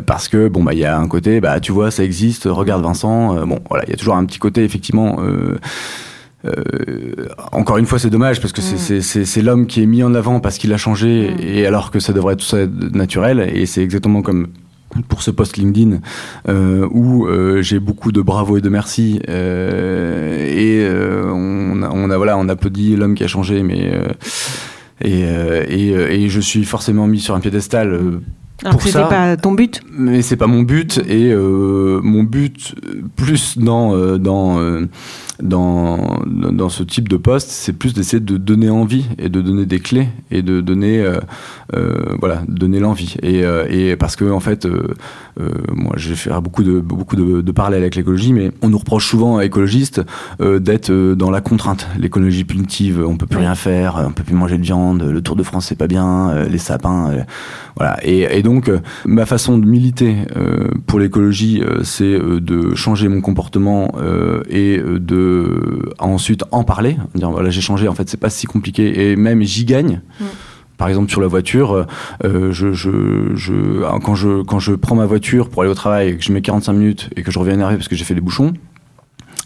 parce 0.07 0.29
que 0.29 0.49
bon 0.49 0.63
bah 0.63 0.73
il 0.75 0.81
y 0.81 0.85
a 0.85 0.99
un 0.99 1.09
côté, 1.09 1.41
bah 1.41 1.61
tu 1.61 1.73
vois 1.73 1.91
ça 1.91 2.05
existe, 2.05 2.45
regarde 2.51 2.83
Vincent, 2.83 3.47
bon 3.47 3.59
voilà 3.69 3.85
il 3.87 3.91
y 3.91 3.95
a 3.95 3.97
toujours 3.97 4.17
un 4.17 4.25
petit 4.25 4.39
côté 4.39 4.65
effectivement. 4.65 5.17
Euh, 6.45 7.27
encore 7.51 7.77
une 7.79 7.87
fois, 7.87 7.99
c'est 7.99 8.11
dommage 8.11 8.41
parce 8.41 8.53
que 8.53 8.61
c'est- 8.61 9.01
c'est- 9.01 9.43
l'homme 9.43 9.67
qui 9.67 9.83
est 9.83 9.87
mis 9.87 10.05
en 10.05 10.15
avant 10.15 10.39
parce 10.39 10.59
qu'il 10.59 10.73
a 10.73 10.77
changé 10.77 11.35
et 11.41 11.67
alors 11.67 11.91
que 11.91 11.99
ça 11.99 12.13
devrait 12.13 12.35
être 12.35 12.41
tout 12.41 12.47
ça 12.47 12.59
naturel 12.93 13.51
et 13.53 13.67
c'est 13.67 13.83
exactement 13.83 14.23
comme 14.23 14.47
pour 15.09 15.23
ce 15.23 15.31
post 15.31 15.57
LinkedIn 15.57 15.99
euh, 16.49 16.88
où 16.91 17.26
euh, 17.26 17.62
j'ai 17.62 17.79
beaucoup 17.79 18.12
de 18.12 18.21
bravo 18.21 18.57
et 18.57 18.61
de 18.61 18.69
merci 18.69 19.21
euh, 19.29 20.47
et 20.47 20.87
on, 21.33 21.83
a, 21.83 21.91
on 21.91 22.11
a 22.11 22.17
voilà 22.17 22.38
on 22.38 22.49
applaudit 22.49 22.97
l'homme 22.97 23.15
qui 23.15 23.25
a 23.25 23.29
changé 23.29 23.62
mais 23.62 23.93
et, 25.03 25.23
et, 25.23 25.91
et 25.91 26.29
je 26.29 26.41
suis 26.41 26.65
forcément 26.65 27.07
mis 27.07 27.21
sur 27.21 27.35
un 27.35 27.41
piédestal 27.41 27.88
Alors 28.62 28.73
Pour 28.73 28.83
que 28.83 28.87
c'était 28.87 29.09
pas 29.09 29.37
ton 29.37 29.53
but. 29.53 29.83
mais 29.93 30.23
c'est 30.23 30.37
pas 30.37 30.47
mon 30.47 30.62
but 30.62 30.99
et 31.09 31.35
mon 31.35 32.23
but 32.23 32.75
plus 33.17 33.59
dans 33.59 34.17
dans 34.19 34.59
dans 35.43 36.23
dans 36.26 36.69
ce 36.69 36.83
type 36.83 37.09
de 37.09 37.16
poste 37.16 37.49
c'est 37.50 37.73
plus 37.73 37.95
d'essayer 37.95 38.21
de 38.21 38.37
donner 38.37 38.71
envie 38.71 39.07
et 39.19 39.28
de 39.28 39.40
donner 39.40 39.66
des 39.66 39.81
clés 39.81 40.09
et 40.31 40.43
de 40.43 40.61
donner 40.61 41.00
euh, 41.00 41.19
euh, 41.75 42.16
voilà 42.21 42.43
donner 42.49 42.81
l'envie 42.81 43.16
euh, 43.25 43.66
et 43.69 43.97
parce 43.97 44.16
que 44.16 44.31
en 44.31 44.40
fait 44.40 44.66
moi 45.75 45.95
j'ai 45.97 46.14
fait 46.14 46.31
beaucoup 46.40 46.62
de 46.62 46.81
beaucoup 46.81 47.16
de, 47.16 47.43
de 47.43 47.52
parallèles 47.52 47.83
avec 47.83 47.95
l'écologie 47.95 48.33
mais 48.33 48.50
on 48.62 48.69
nous 48.69 48.78
reproche 48.78 49.07
souvent 49.09 49.40
écologistes 49.40 50.00
d'être 50.40 50.90
dans 50.90 51.31
la 51.31 51.40
contrainte 51.40 51.87
l'écologie 51.99 52.45
punitive 52.45 53.05
on 53.07 53.16
peut 53.16 53.26
plus 53.26 53.38
rien 53.38 53.55
faire 53.55 54.02
on 54.07 54.12
peut 54.12 54.25
plus 54.25 54.35
manger 54.35 54.57
de 54.57 54.62
viande 54.62 55.02
le 55.02 55.21
Tour 55.21 55.37
de 55.37 55.43
France 55.43 55.66
c'est 55.66 55.78
pas 55.78 55.88
bien 55.88 56.45
les 56.45 56.59
sapins 56.59 57.25
voilà. 57.76 57.99
Et, 58.02 58.43
donc, 58.43 58.71
ma 59.05 59.26
façon 59.26 59.59
de 59.59 59.66
militer 59.66 60.16
pour 60.87 60.99
l'écologie, 60.99 61.62
c'est 61.83 62.19
de 62.19 62.75
changer 62.75 63.09
mon 63.09 63.21
comportement 63.21 63.93
et 64.49 64.78
euh, 64.78 64.99
de 65.26 65.92
ensuite 65.99 66.45
en 66.50 66.64
parler. 66.64 66.97
Dire 67.14 67.30
voilà, 67.30 67.50
j'ai 67.50 67.61
changé. 67.61 67.88
En 67.88 67.95
fait, 67.95 68.09
c'est 68.09 68.21
pas 68.21 68.30
si 68.30 68.47
compliqué. 68.47 69.11
Et 69.11 69.16
même 69.16 69.42
j'y 69.42 69.64
gagne. 69.64 70.00
Par 70.76 70.88
exemple, 70.88 71.11
sur 71.11 71.23
la 71.23 71.26
voiture, 71.26 71.87
euh, 72.25 72.52
je, 72.52 72.73
je, 72.73 72.90
je, 73.35 73.83
quand, 74.00 74.14
je, 74.14 74.42
quand 74.42 74.59
je 74.59 74.75
prends 74.75 74.95
ma 74.95 75.06
voiture 75.06 75.49
pour 75.49 75.62
aller 75.62 75.71
au 75.71 75.75
travail 75.75 76.18
que 76.18 76.23
je 76.23 76.33
mets 76.33 76.42
45 76.42 76.73
minutes 76.75 77.11
et 77.16 77.23
que 77.23 77.30
je 77.30 77.38
reviens 77.38 77.54
énervé 77.54 77.76
parce 77.76 77.88
que 77.88 77.97
j'ai 77.97 78.04
fait 78.04 78.14
des 78.14 78.21
bouchons, 78.21 78.52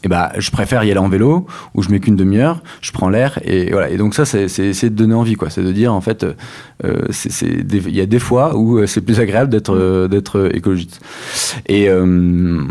et 0.02 0.08
bah, 0.08 0.32
je 0.38 0.50
préfère 0.50 0.82
y 0.84 0.90
aller 0.90 0.98
en 1.00 1.08
vélo 1.08 1.46
où 1.74 1.82
je 1.82 1.90
mets 1.90 2.00
qu'une 2.00 2.16
demi-heure, 2.16 2.62
je 2.80 2.90
prends 2.92 3.08
l'air 3.10 3.38
et 3.44 3.70
voilà. 3.70 3.90
Et 3.90 3.96
donc 3.96 4.14
ça, 4.14 4.24
c'est 4.24 4.44
essayer 4.44 4.88
de 4.90 4.94
donner 4.96 5.14
envie, 5.14 5.34
quoi. 5.34 5.50
C'est 5.50 5.62
de 5.62 5.72
dire 5.72 5.92
en 5.92 6.00
fait, 6.00 6.24
euh, 6.84 6.94
des- 7.42 7.82
il 7.88 7.94
y 7.96 8.00
a 8.00 8.06
des 8.06 8.18
fois 8.18 8.56
où 8.56 8.78
euh, 8.78 8.86
c'est 8.86 9.00
plus 9.02 9.20
agréable 9.20 9.50
d'être 9.50 9.74
euh, 9.74 10.08
d'être 10.08 10.50
écologiste. 10.54 11.00
Et 11.66 11.88
euh, 11.88 12.62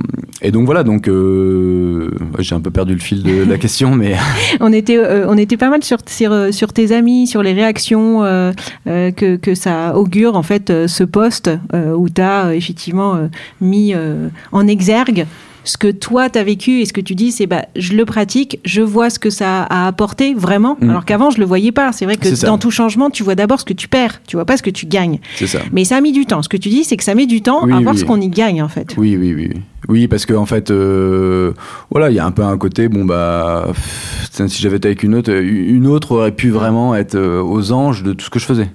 et 0.42 0.52
donc 0.52 0.66
voilà. 0.66 0.84
Donc 0.84 1.08
euh, 1.08 2.10
j'ai 2.40 2.56
un 2.56 2.62
peu 2.62 2.72
perdu 2.72 2.94
le 2.94 3.00
fil 3.00 3.24
de 3.24 3.44
la 3.44 3.58
question, 3.66 3.96
mais 3.96 4.16
On 4.60 4.74
était, 4.74 4.98
euh, 4.98 5.26
on 5.28 5.38
était 5.38 5.58
pas 5.58 5.70
mal 5.70 5.84
sur, 5.84 5.98
sur, 6.08 6.32
euh, 6.32 6.52
sur 6.52 6.74
tes 6.74 6.92
amis, 6.92 7.28
sur 7.28 7.44
les 7.44 7.54
réactions 7.54 8.24
euh, 8.24 8.52
euh, 8.88 9.12
que, 9.12 9.36
que 9.36 9.56
ça 9.56 9.96
augure, 9.98 10.36
en 10.36 10.44
fait, 10.44 10.70
euh, 10.70 10.88
ce 10.88 11.04
poste 11.04 11.50
euh, 11.74 11.94
où 11.94 12.10
tu 12.10 12.22
as 12.22 12.56
effectivement 12.56 13.16
euh, 13.16 13.28
mis 13.62 13.94
euh, 13.94 14.30
en 14.52 14.68
exergue 14.68 15.26
ce 15.70 15.78
que 15.78 15.92
toi, 15.92 16.30
tu 16.32 16.40
as 16.40 16.44
vécu 16.44 16.80
et 16.82 16.86
ce 16.86 16.94
que 16.94 17.02
tu 17.02 17.14
dis, 17.14 17.32
c'est 17.32 17.46
bah, 17.46 17.66
je 17.76 17.94
le 17.94 18.04
pratique, 18.04 18.60
je 18.66 18.82
vois 18.82 19.12
ce 19.12 19.20
que 19.20 19.30
ça 19.30 19.64
a 19.64 19.86
apporté 19.88 20.34
vraiment, 20.34 20.78
Mm. 20.82 20.90
alors 20.90 21.06
qu'avant, 21.06 21.30
je 21.30 21.38
le 21.38 21.46
voyais 21.46 21.72
pas. 21.72 21.92
C'est 21.92 22.06
vrai 22.06 22.18
que 22.18 22.46
dans 22.46 22.58
tout 22.58 22.72
changement, 22.72 23.12
tu 23.12 23.22
vois 23.24 23.36
d'abord 23.36 23.60
ce 23.60 23.66
que 23.66 23.74
tu 23.74 23.88
perds, 23.88 24.22
tu 24.26 24.36
vois 24.36 24.46
pas 24.46 24.58
ce 24.58 24.64
que 24.64 24.72
tu 24.72 24.88
gagnes. 24.88 25.20
c'est 25.36 25.46
ça. 25.48 25.60
Mais 25.72 25.84
ça 25.86 25.98
a 25.98 26.02
mis 26.02 26.12
du 26.12 26.26
temps. 26.26 26.42
Ce 26.42 26.50
que 26.50 26.58
tu 26.58 26.70
dis, 26.70 26.84
c'est 26.84 26.98
que 26.98 27.04
ça 27.04 27.14
met 27.14 27.28
du 27.28 27.42
temps 27.44 27.66
Oui, 27.66 27.74
à 27.74 27.80
voir 27.82 27.96
ce 27.96 28.04
qu'on 28.04 28.20
y 28.20 28.30
gagne, 28.30 28.64
en 28.64 28.68
fait. 28.68 28.96
Oui, 28.98 29.16
oui, 29.16 29.34
oui. 29.36 29.52
oui. 29.88 30.08
Parce 30.08 30.26
qu'en 30.26 30.42
en 30.42 30.46
fait, 30.48 30.72
euh, 30.72 31.54
voilà, 31.92 32.10
il 32.10 32.16
y 32.16 32.20
a 32.20 32.26
un 32.26 32.32
peu 32.32 32.42
un 32.44 32.58
côté, 32.58 32.90
bon, 32.90 33.06
bah, 33.06 33.66
pff, 33.68 34.48
si 34.48 34.62
j'avais 34.62 34.78
été 34.78 34.88
avec 34.88 35.04
une 35.04 35.14
autre, 35.14 35.32
une 35.32 35.86
autre 35.86 36.14
aurait 36.14 36.32
pu 36.32 36.50
vraiment 36.50 36.96
être 36.96 37.14
euh, 37.16 37.42
aux 37.44 37.72
anges 37.72 38.02
de 38.04 38.14
tout 38.14 38.26
ce 38.26 38.30
que 38.32 38.40
je 38.40 38.46
faisais. 38.46 38.70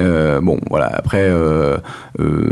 Euh, 0.00 0.40
bon, 0.42 0.60
voilà, 0.68 0.86
après, 0.94 1.22
euh, 1.22 1.78
euh, 2.20 2.50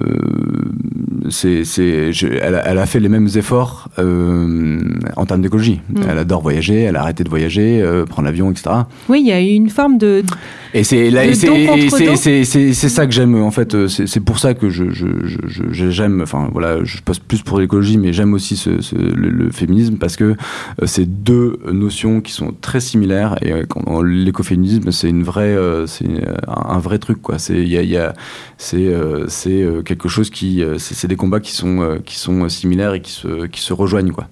c'est, 1.30 1.64
c'est, 1.64 2.12
je- 2.12 2.26
elle, 2.26 2.54
a, 2.56 2.66
elle 2.68 2.78
a 2.78 2.86
fait 2.86 3.00
les 3.00 3.08
mêmes 3.08 3.28
efforts 3.36 3.88
euh, 3.98 4.80
en 5.16 5.26
termes 5.26 5.42
d'écologie. 5.42 5.80
Mm. 5.90 6.00
Elle 6.10 6.18
adore 6.18 6.42
voyager, 6.42 6.82
elle 6.82 6.96
a 6.96 7.02
arrêté 7.02 7.24
de 7.24 7.28
voyager, 7.28 7.80
euh, 7.82 8.04
prendre 8.04 8.26
l'avion, 8.26 8.50
etc. 8.50 8.70
Oui, 9.08 9.20
il 9.20 9.26
y 9.28 9.32
a 9.32 9.40
eu 9.40 9.46
une 9.54 9.70
forme 9.70 9.98
de. 9.98 10.22
Et 10.74 10.84
c'est 10.84 11.10
là, 11.10 11.22
ça 11.34 13.06
que 13.06 13.12
j'aime 13.12 13.34
en 13.42 13.50
fait. 13.50 13.74
euh, 13.74 13.88
C'est, 13.88 14.20
pour 14.20 14.38
ça 14.38 14.54
que 14.54 14.68
je, 14.68 14.90
je, 14.90 15.06
je, 15.24 15.38
je- 15.70 15.90
j'aime. 15.90 16.20
Enfin 16.22 16.48
voilà, 16.52 16.84
je 16.84 16.98
poste 17.02 17.22
plus 17.24 17.42
pour 17.42 17.58
l'écologie, 17.58 17.98
mais 17.98 18.12
j'aime 18.12 18.34
aussi 18.34 18.56
ce, 18.56 18.80
ce- 18.82 18.94
le, 18.94 19.30
le 19.30 19.50
féminisme 19.50 19.96
parce 19.96 20.16
que 20.16 20.24
euh, 20.24 20.34
c'est 20.86 21.06
deux 21.06 21.58
notions 21.72 22.20
qui 22.20 22.32
sont 22.32 22.52
très 22.60 22.80
similaires. 22.80 23.36
Et 23.42 23.52
l'écoféminisme, 24.04 24.90
c'est 24.92 25.08
une 25.08 25.22
vraie, 25.22 25.56
c'est 25.86 26.06
un, 26.48 26.78
vrai 26.78 26.98
truc 26.98 27.22
quoi. 27.22 27.38
C'est, 27.38 27.54
il 27.56 27.68
y 27.68 27.78
a, 27.78 27.82
il 27.82 27.90
y 27.90 27.96
a, 27.96 28.12
c'est, 28.58 28.86
euh, 28.86 29.26
c'est 29.28 29.62
euh, 29.62 29.82
quelque 29.82 30.08
chose 30.08 30.30
qui, 30.30 30.62
euh, 30.62 30.78
c'est, 30.78 31.06
des 31.06 31.16
combats 31.16 31.40
qui 31.40 31.52
sont, 31.52 31.98
qui 32.04 32.16
sont 32.16 32.48
similaires 32.48 32.94
et 32.94 33.00
qui 33.02 33.12
se, 33.12 33.46
qui 33.46 33.60
se 33.60 33.72
rejoignent 33.72 34.12
quoi. 34.12 34.28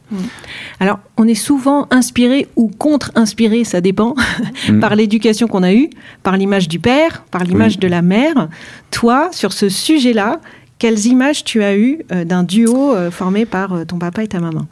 Alors, 0.81 0.99
on 1.17 1.29
est 1.29 1.35
souvent 1.35 1.87
inspiré 1.91 2.49
ou 2.57 2.69
contre-inspiré, 2.69 3.65
ça 3.65 3.81
dépend, 3.81 4.15
Mm. 4.69 4.81
par 4.81 4.95
l'éducation 4.97 5.47
qu'on 5.47 5.63
a 5.63 5.75
eue, 5.75 5.91
par 6.23 6.37
l'image 6.39 6.69
du 6.69 6.79
père, 6.79 7.25
par 7.31 7.45
l'image 7.45 7.73
Oui. 7.75 7.79
de 7.81 7.89
la 7.89 8.01
mère. 8.03 8.49
Toi, 8.91 9.29
sur 9.33 9.53
ce 9.53 9.69
sujet-là, 9.69 10.41
quelles 10.79 11.07
images 11.07 11.45
tu 11.45 11.63
as 11.63 11.77
eues 11.77 12.01
d'un 12.25 12.43
duo 12.45 12.95
formé 13.11 13.45
par 13.47 13.85
ton 13.87 13.99
papa 13.99 14.23
et 14.23 14.29
ta 14.29 14.41
maman? 14.41 14.67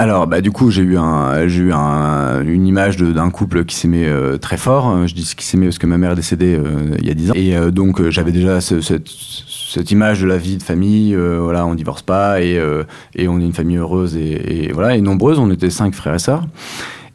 Alors, 0.00 0.28
bah, 0.28 0.40
du 0.40 0.52
coup, 0.52 0.70
j'ai 0.70 0.82
eu, 0.82 0.96
un, 0.96 1.48
j'ai 1.48 1.62
eu 1.64 1.72
un, 1.72 2.44
une 2.44 2.68
image 2.68 2.98
d'un 2.98 3.30
couple 3.30 3.64
qui 3.64 3.74
s'aimait 3.74 4.06
euh, 4.06 4.38
très 4.38 4.56
fort. 4.56 4.90
Euh, 4.90 5.06
Je 5.08 5.14
dis 5.14 5.24
qui 5.36 5.44
s'aimait 5.44 5.66
parce 5.66 5.78
que 5.78 5.86
ma 5.88 5.98
mère 5.98 6.12
est 6.12 6.16
décédée 6.16 6.54
euh, 6.56 6.94
il 7.00 7.06
y 7.06 7.10
a 7.10 7.14
10 7.14 7.30
ans. 7.32 7.34
Et 7.34 7.56
euh, 7.56 7.72
donc, 7.72 8.08
j'avais 8.08 8.30
déjà 8.30 8.60
ce- 8.60 8.80
cette, 8.80 9.08
cette 9.08 9.90
image 9.90 10.20
de 10.22 10.26
la 10.28 10.36
vie 10.36 10.56
de 10.56 10.62
famille. 10.62 11.16
voilà, 11.16 11.66
on 11.66 11.74
divorce 11.74 12.02
pas 12.02 12.40
et, 12.40 12.60
et 13.16 13.28
on 13.28 13.40
est 13.40 13.44
une 13.44 13.52
famille 13.52 13.76
heureuse 13.76 14.16
et, 14.16 14.66
et 14.68 14.72
voilà, 14.72 14.96
et 14.96 15.00
nombreuse. 15.00 15.38
On 15.40 15.50
était 15.50 15.68
cinq 15.70 15.94
frères 15.94 16.14
et 16.14 16.18
sœurs. 16.20 16.44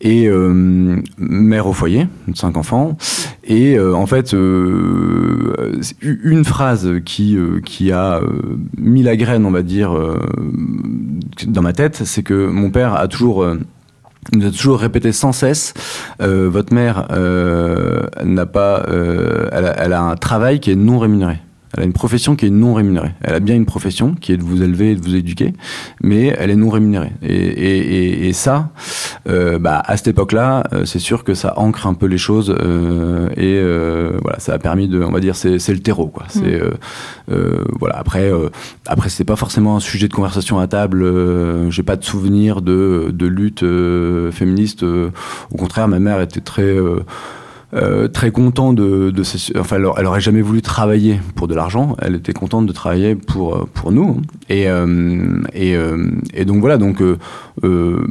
Et 0.05 0.27
euh, 0.27 1.01
mère 1.17 1.65
au 1.65 1.71
foyer, 1.71 2.07
cinq 2.35 2.57
enfants. 2.57 2.97
Et 3.45 3.77
euh, 3.77 3.95
en 3.95 4.05
fait, 4.05 4.33
euh, 4.33 5.81
une 6.01 6.43
phrase 6.43 6.89
qui, 7.05 7.37
qui 7.63 7.93
a 7.93 8.19
mis 8.77 9.01
la 9.01 9.15
graine, 9.15 9.45
on 9.45 9.51
va 9.51 9.61
dire, 9.61 9.97
dans 11.47 11.61
ma 11.61 11.71
tête, 11.71 12.01
c'est 12.03 12.21
que 12.21 12.47
mon 12.47 12.69
père 12.69 12.95
a 12.95 13.07
toujours... 13.07 13.47
nous 14.33 14.45
a 14.45 14.51
toujours 14.51 14.79
répété 14.79 15.13
sans 15.13 15.31
cesse, 15.31 15.73
votre 16.19 16.73
mère 16.73 17.07
n'a 18.23 18.45
pas, 18.45 18.85
elle 19.51 19.93
a 19.93 20.01
un 20.01 20.15
travail 20.17 20.59
qui 20.59 20.71
est 20.71 20.75
non 20.75 20.99
rémunéré. 20.99 21.39
Elle 21.75 21.83
a 21.83 21.85
une 21.85 21.93
profession 21.93 22.35
qui 22.35 22.45
est 22.45 22.49
non 22.51 22.73
rémunérée. 22.75 23.11
Elle 23.21 23.33
a 23.33 23.39
bien 23.39 23.55
une 23.55 23.65
profession 23.65 24.13
qui 24.13 24.31
est 24.31 24.37
de 24.37 24.43
vous 24.43 24.61
élever 24.61 24.91
et 24.91 24.95
de 24.95 25.01
vous 25.01 25.15
éduquer, 25.15 25.53
mais 26.01 26.33
elle 26.37 26.49
est 26.51 26.55
non 26.55 26.69
rémunérée. 26.69 27.11
Et, 27.23 27.33
et, 27.35 27.77
et, 27.77 28.27
et 28.27 28.33
ça, 28.33 28.69
euh, 29.27 29.57
bah, 29.59 29.81
à 29.85 29.97
cette 29.97 30.07
époque-là, 30.07 30.63
euh, 30.73 30.85
c'est 30.85 30.99
sûr 30.99 31.23
que 31.23 31.33
ça 31.33 31.53
ancre 31.57 31.87
un 31.87 31.93
peu 31.95 32.05
les 32.05 32.17
choses 32.19 32.55
euh, 32.61 33.29
et 33.37 33.57
euh, 33.59 34.17
voilà, 34.21 34.39
ça 34.39 34.53
a 34.53 34.59
permis 34.59 34.87
de, 34.87 35.01
on 35.03 35.11
va 35.11 35.19
dire, 35.19 35.35
c'est 35.35 35.57
c'est 35.59 35.73
le 35.73 35.79
terreau, 35.79 36.07
quoi. 36.07 36.25
C'est 36.29 36.61
euh, 36.61 36.71
euh, 37.31 37.63
voilà. 37.79 37.97
Après, 37.97 38.31
euh, 38.31 38.49
après, 38.85 39.09
c'était 39.09 39.23
pas 39.23 39.35
forcément 39.35 39.75
un 39.75 39.79
sujet 39.79 40.07
de 40.07 40.13
conversation 40.13 40.59
à 40.59 40.67
table. 40.67 41.01
euh, 41.03 41.69
J'ai 41.71 41.83
pas 41.83 41.95
de 41.95 42.03
souvenir 42.03 42.61
de, 42.61 43.09
de 43.13 43.25
lutte 43.25 43.63
euh, 43.63 44.31
féministe. 44.31 44.83
au 44.83 45.57
contraire, 45.57 45.87
ma 45.87 45.99
mère 45.99 46.21
était 46.21 46.41
très 46.41 46.75
euh, 47.73 48.07
très 48.07 48.31
content 48.31 48.71
de, 48.73 49.09
de 49.09 49.23
enfin 49.57 49.77
elle, 49.77 49.87
elle 49.97 50.05
aurait 50.05 50.21
jamais 50.21 50.41
voulu 50.41 50.61
travailler 50.61 51.19
pour 51.35 51.47
de 51.47 51.55
l'argent 51.55 51.95
elle 52.01 52.15
était 52.15 52.33
contente 52.33 52.65
de 52.67 52.71
travailler 52.71 53.15
pour 53.15 53.55
euh, 53.55 53.69
pour 53.73 53.91
nous 53.91 54.21
et 54.49 54.69
euh, 54.69 55.41
et, 55.53 55.75
euh, 55.75 56.11
et 56.33 56.45
donc 56.45 56.59
voilà 56.59 56.77
donc 56.77 57.01
euh, 57.01 57.17
euh, 57.63 58.05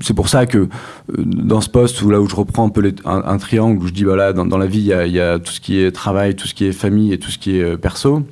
c'est 0.00 0.14
pour 0.14 0.28
ça 0.28 0.46
que 0.46 0.68
dans 1.16 1.60
ce 1.60 1.68
poste 1.68 2.00
où 2.02 2.10
là 2.10 2.20
où 2.20 2.28
je 2.28 2.36
reprends 2.36 2.66
un 2.66 2.70
peu 2.70 2.80
les- 2.82 2.94
un, 3.04 3.38
triangle 3.38 3.82
où 3.82 3.86
je 3.88 3.92
dis 3.92 4.04
voilà 4.04 4.32
dans, 4.32 4.46
dans 4.46 4.58
la 4.58 4.66
vie 4.66 4.78
il 4.80 4.86
y 4.86 4.92
a, 4.92 5.06
y 5.06 5.20
a 5.20 5.38
tout 5.38 5.52
ce 5.52 5.60
qui 5.60 5.80
est 5.80 5.90
travail 5.90 6.36
tout 6.36 6.46
ce 6.46 6.54
qui 6.54 6.66
est 6.66 6.72
famille 6.72 7.12
et 7.12 7.18
tout 7.18 7.30
ce 7.30 7.38
qui 7.38 7.58
est 7.58 7.76
perso 7.76 8.22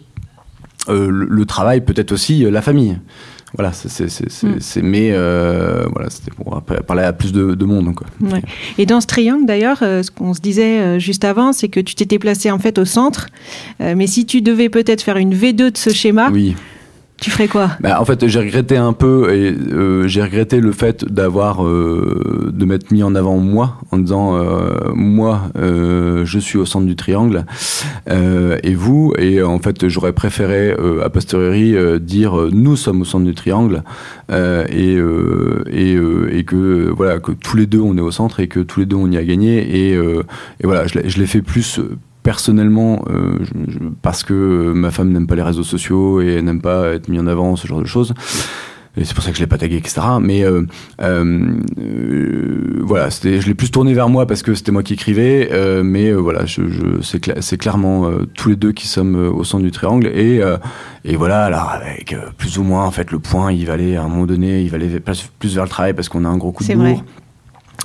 le, 0.88 1.10
le, 1.10 1.44
travail, 1.44 1.82
peut-être 1.82 2.12
aussi 2.12 2.50
la 2.50 2.62
famille. 2.62 2.96
Voilà, 3.54 3.72
c'est, 3.72 4.82
mais 4.82 5.10
voilà, 5.10 6.10
c'était 6.10 6.30
pour 6.30 6.62
parler 6.62 7.02
à 7.02 7.12
plus 7.12 7.32
de, 7.32 7.54
de 7.54 7.64
monde. 7.64 7.94
Quoi. 7.94 8.06
Ouais. 8.20 8.42
Et 8.76 8.86
dans 8.86 9.00
ce 9.00 9.06
triangle, 9.06 9.46
d'ailleurs, 9.46 9.78
ce 9.78 10.10
qu'on 10.10 10.34
se 10.34 10.40
disait 10.40 11.00
juste 11.00 11.24
avant, 11.24 11.52
c'est 11.52 11.68
que 11.68 11.80
tu 11.80 11.94
t'étais 11.94 12.18
placé 12.18 12.50
en 12.50 12.58
fait 12.58 12.78
au 12.78 12.84
centre. 12.84 13.28
mais 13.80 14.06
si 14.06 14.26
tu 14.26 14.42
devais 14.42 14.68
peut-être 14.68 15.02
faire 15.02 15.16
une 15.16 15.34
V2 15.34 15.72
de 15.72 15.76
ce 15.76 15.90
schéma, 15.90 16.30
oui. 16.30 16.54
Tu 17.20 17.30
ferais 17.30 17.48
quoi? 17.48 17.70
Bah, 17.80 18.00
En 18.00 18.04
fait, 18.04 18.28
j'ai 18.28 18.38
regretté 18.38 18.76
un 18.76 18.92
peu 18.92 19.34
et 19.34 19.52
euh, 19.52 20.06
j'ai 20.06 20.22
regretté 20.22 20.60
le 20.60 20.70
fait 20.70 21.04
d'avoir 21.04 21.66
euh, 21.66 22.52
de 22.52 22.64
m'être 22.64 22.92
mis 22.92 23.02
en 23.02 23.14
avant 23.16 23.38
moi 23.38 23.78
en 23.90 23.98
disant 23.98 24.36
euh, 24.36 24.92
moi 24.94 25.50
je 25.56 26.38
suis 26.38 26.58
au 26.58 26.64
centre 26.64 26.86
du 26.86 26.94
triangle 26.94 27.44
et 28.08 28.74
vous. 28.74 29.12
Et 29.18 29.42
en 29.42 29.58
fait 29.58 29.88
j'aurais 29.88 30.12
préféré 30.12 30.74
a 31.02 31.08
posteriori 31.10 31.74
dire 32.00 32.34
nous 32.52 32.76
sommes 32.76 33.02
au 33.02 33.04
centre 33.04 33.24
du 33.24 33.34
triangle 33.34 33.82
et 34.30 34.98
et, 35.70 35.98
et 36.30 36.44
que 36.44 36.90
voilà 36.96 37.18
que 37.18 37.32
tous 37.32 37.56
les 37.56 37.66
deux 37.66 37.80
on 37.80 37.96
est 37.96 38.02
au 38.02 38.10
centre 38.10 38.40
et 38.40 38.46
que 38.48 38.60
tous 38.60 38.80
les 38.80 38.86
deux 38.86 38.96
on 38.96 39.10
y 39.10 39.16
a 39.16 39.24
gagné. 39.24 39.58
Et, 39.58 39.92
et 39.92 40.64
voilà 40.64 40.86
je 40.86 41.18
l'ai 41.18 41.26
fait 41.26 41.42
plus 41.42 41.80
personnellement, 42.28 43.06
euh, 43.08 43.38
parce 44.02 44.22
que 44.22 44.74
ma 44.74 44.90
femme 44.90 45.12
n'aime 45.12 45.26
pas 45.26 45.34
les 45.34 45.40
réseaux 45.40 45.62
sociaux 45.62 46.20
et 46.20 46.42
n'aime 46.42 46.60
pas 46.60 46.88
être 46.88 47.08
mis 47.08 47.18
en 47.18 47.26
avant, 47.26 47.56
ce 47.56 47.66
genre 47.66 47.80
de 47.80 47.86
choses. 47.86 48.12
Et 48.98 49.06
c'est 49.06 49.14
pour 49.14 49.24
ça 49.24 49.30
que 49.30 49.38
je 49.38 49.40
l'ai 49.40 49.46
pas 49.46 49.56
tagué, 49.56 49.78
etc. 49.78 50.02
Mais 50.20 50.44
euh, 50.44 50.66
euh, 51.00 52.82
voilà, 52.82 53.08
je 53.08 53.46
l'ai 53.46 53.54
plus 53.54 53.70
tourné 53.70 53.94
vers 53.94 54.10
moi 54.10 54.26
parce 54.26 54.42
que 54.42 54.54
c'était 54.54 54.72
moi 54.72 54.82
qui 54.82 54.92
écrivais. 54.92 55.48
mais 55.82 56.12
voilà, 56.12 56.44
je, 56.44 56.60
c'est, 57.00 57.56
clairement 57.56 58.10
tous 58.34 58.50
les 58.50 58.56
deux 58.56 58.72
qui 58.72 58.88
sommes 58.88 59.16
au 59.16 59.42
centre 59.42 59.64
du 59.64 59.70
triangle. 59.70 60.08
Et, 60.08 60.42
et 61.06 61.16
voilà, 61.16 61.44
alors 61.44 61.70
avec 61.70 62.14
plus 62.36 62.58
ou 62.58 62.62
moins, 62.62 62.84
en 62.84 62.90
fait, 62.90 63.10
le 63.10 63.20
point, 63.20 63.52
il 63.52 63.64
va 63.64 63.72
aller 63.72 63.96
à 63.96 64.02
un 64.02 64.08
moment 64.08 64.26
donné, 64.26 64.60
il 64.60 64.68
va 64.68 64.76
aller 64.76 65.00
plus, 65.00 65.54
vers 65.54 65.64
le 65.64 65.70
travail 65.70 65.94
parce 65.94 66.10
qu'on 66.10 66.26
a 66.26 66.28
un 66.28 66.36
gros 66.36 66.52
coup 66.52 66.62
de 66.62 66.74
bourre. 66.74 67.04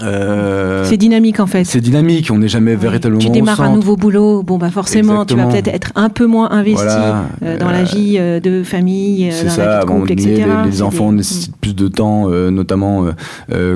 Euh, 0.01 0.83
c'est 0.85 0.97
dynamique 0.97 1.39
en 1.39 1.45
fait. 1.45 1.65
C'est 1.65 1.79
dynamique, 1.79 2.29
on 2.31 2.39
n'est 2.39 2.47
jamais 2.47 2.75
véritablement. 2.75 3.21
Tu 3.21 3.29
démarres 3.29 3.61
un 3.61 3.75
nouveau 3.75 3.95
boulot, 3.95 4.41
bon 4.41 4.57
bah 4.57 4.71
forcément 4.71 5.23
tu 5.25 5.35
vas 5.35 5.45
peut-être 5.45 5.67
être 5.67 5.91
un 5.95 6.09
peu 6.09 6.25
moins 6.25 6.49
investi 6.51 6.83
euh, 7.43 7.59
dans 7.59 7.69
la 7.69 7.81
euh, 7.81 7.83
vie 7.83 8.19
de 8.41 8.63
famille, 8.63 9.29
dans 9.29 9.49
ça, 9.49 9.65
la 9.65 9.79
vie 9.79 9.85
de 9.85 9.91
couple, 9.91 10.11
etc. 10.11 10.45
Les, 10.65 10.71
les 10.71 10.81
enfants 10.81 11.11
nécessitent 11.11 11.55
plus 11.57 11.75
de 11.75 11.87
temps, 11.87 12.27
notamment 12.27 13.05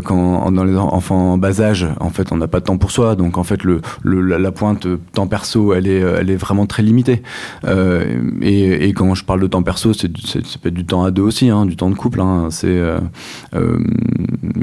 quand 0.04 0.52
dans 0.52 0.64
les 0.64 0.76
enfants 0.76 1.34
en 1.34 1.38
bas 1.38 1.62
âge, 1.62 1.86
en 2.00 2.10
fait 2.10 2.32
on 2.32 2.38
n'a 2.38 2.48
pas 2.48 2.62
de 2.62 2.66
temps 2.66 2.78
pour 2.78 2.92
soi, 2.92 3.16
donc 3.16 3.38
en 3.38 3.44
fait 3.44 3.64
le, 3.64 3.82
la, 4.04 4.52
pointe 4.52 4.88
temps 5.14 5.28
perso 5.28 5.74
elle 5.74 5.88
est, 5.88 6.00
elle 6.00 6.32
est 6.32 6.36
vraiment 6.36 6.66
très 6.66 6.82
limitée. 6.82 7.22
Et, 8.42 8.88
et, 8.88 8.94
quand 8.94 9.14
je 9.14 9.24
parle 9.24 9.42
de 9.42 9.48
temps 9.48 9.62
perso, 9.62 9.94
c'est 9.94 10.08
peut 10.10 10.70
être 10.70 10.74
du 10.74 10.86
temps 10.86 11.04
à 11.04 11.12
deux 11.12 11.22
aussi, 11.22 11.50
hein, 11.50 11.66
du 11.68 11.76
temps 11.76 11.92
de 11.92 11.96
couple. 11.96 12.22
Hein, 12.22 12.48
c'est 12.50 12.82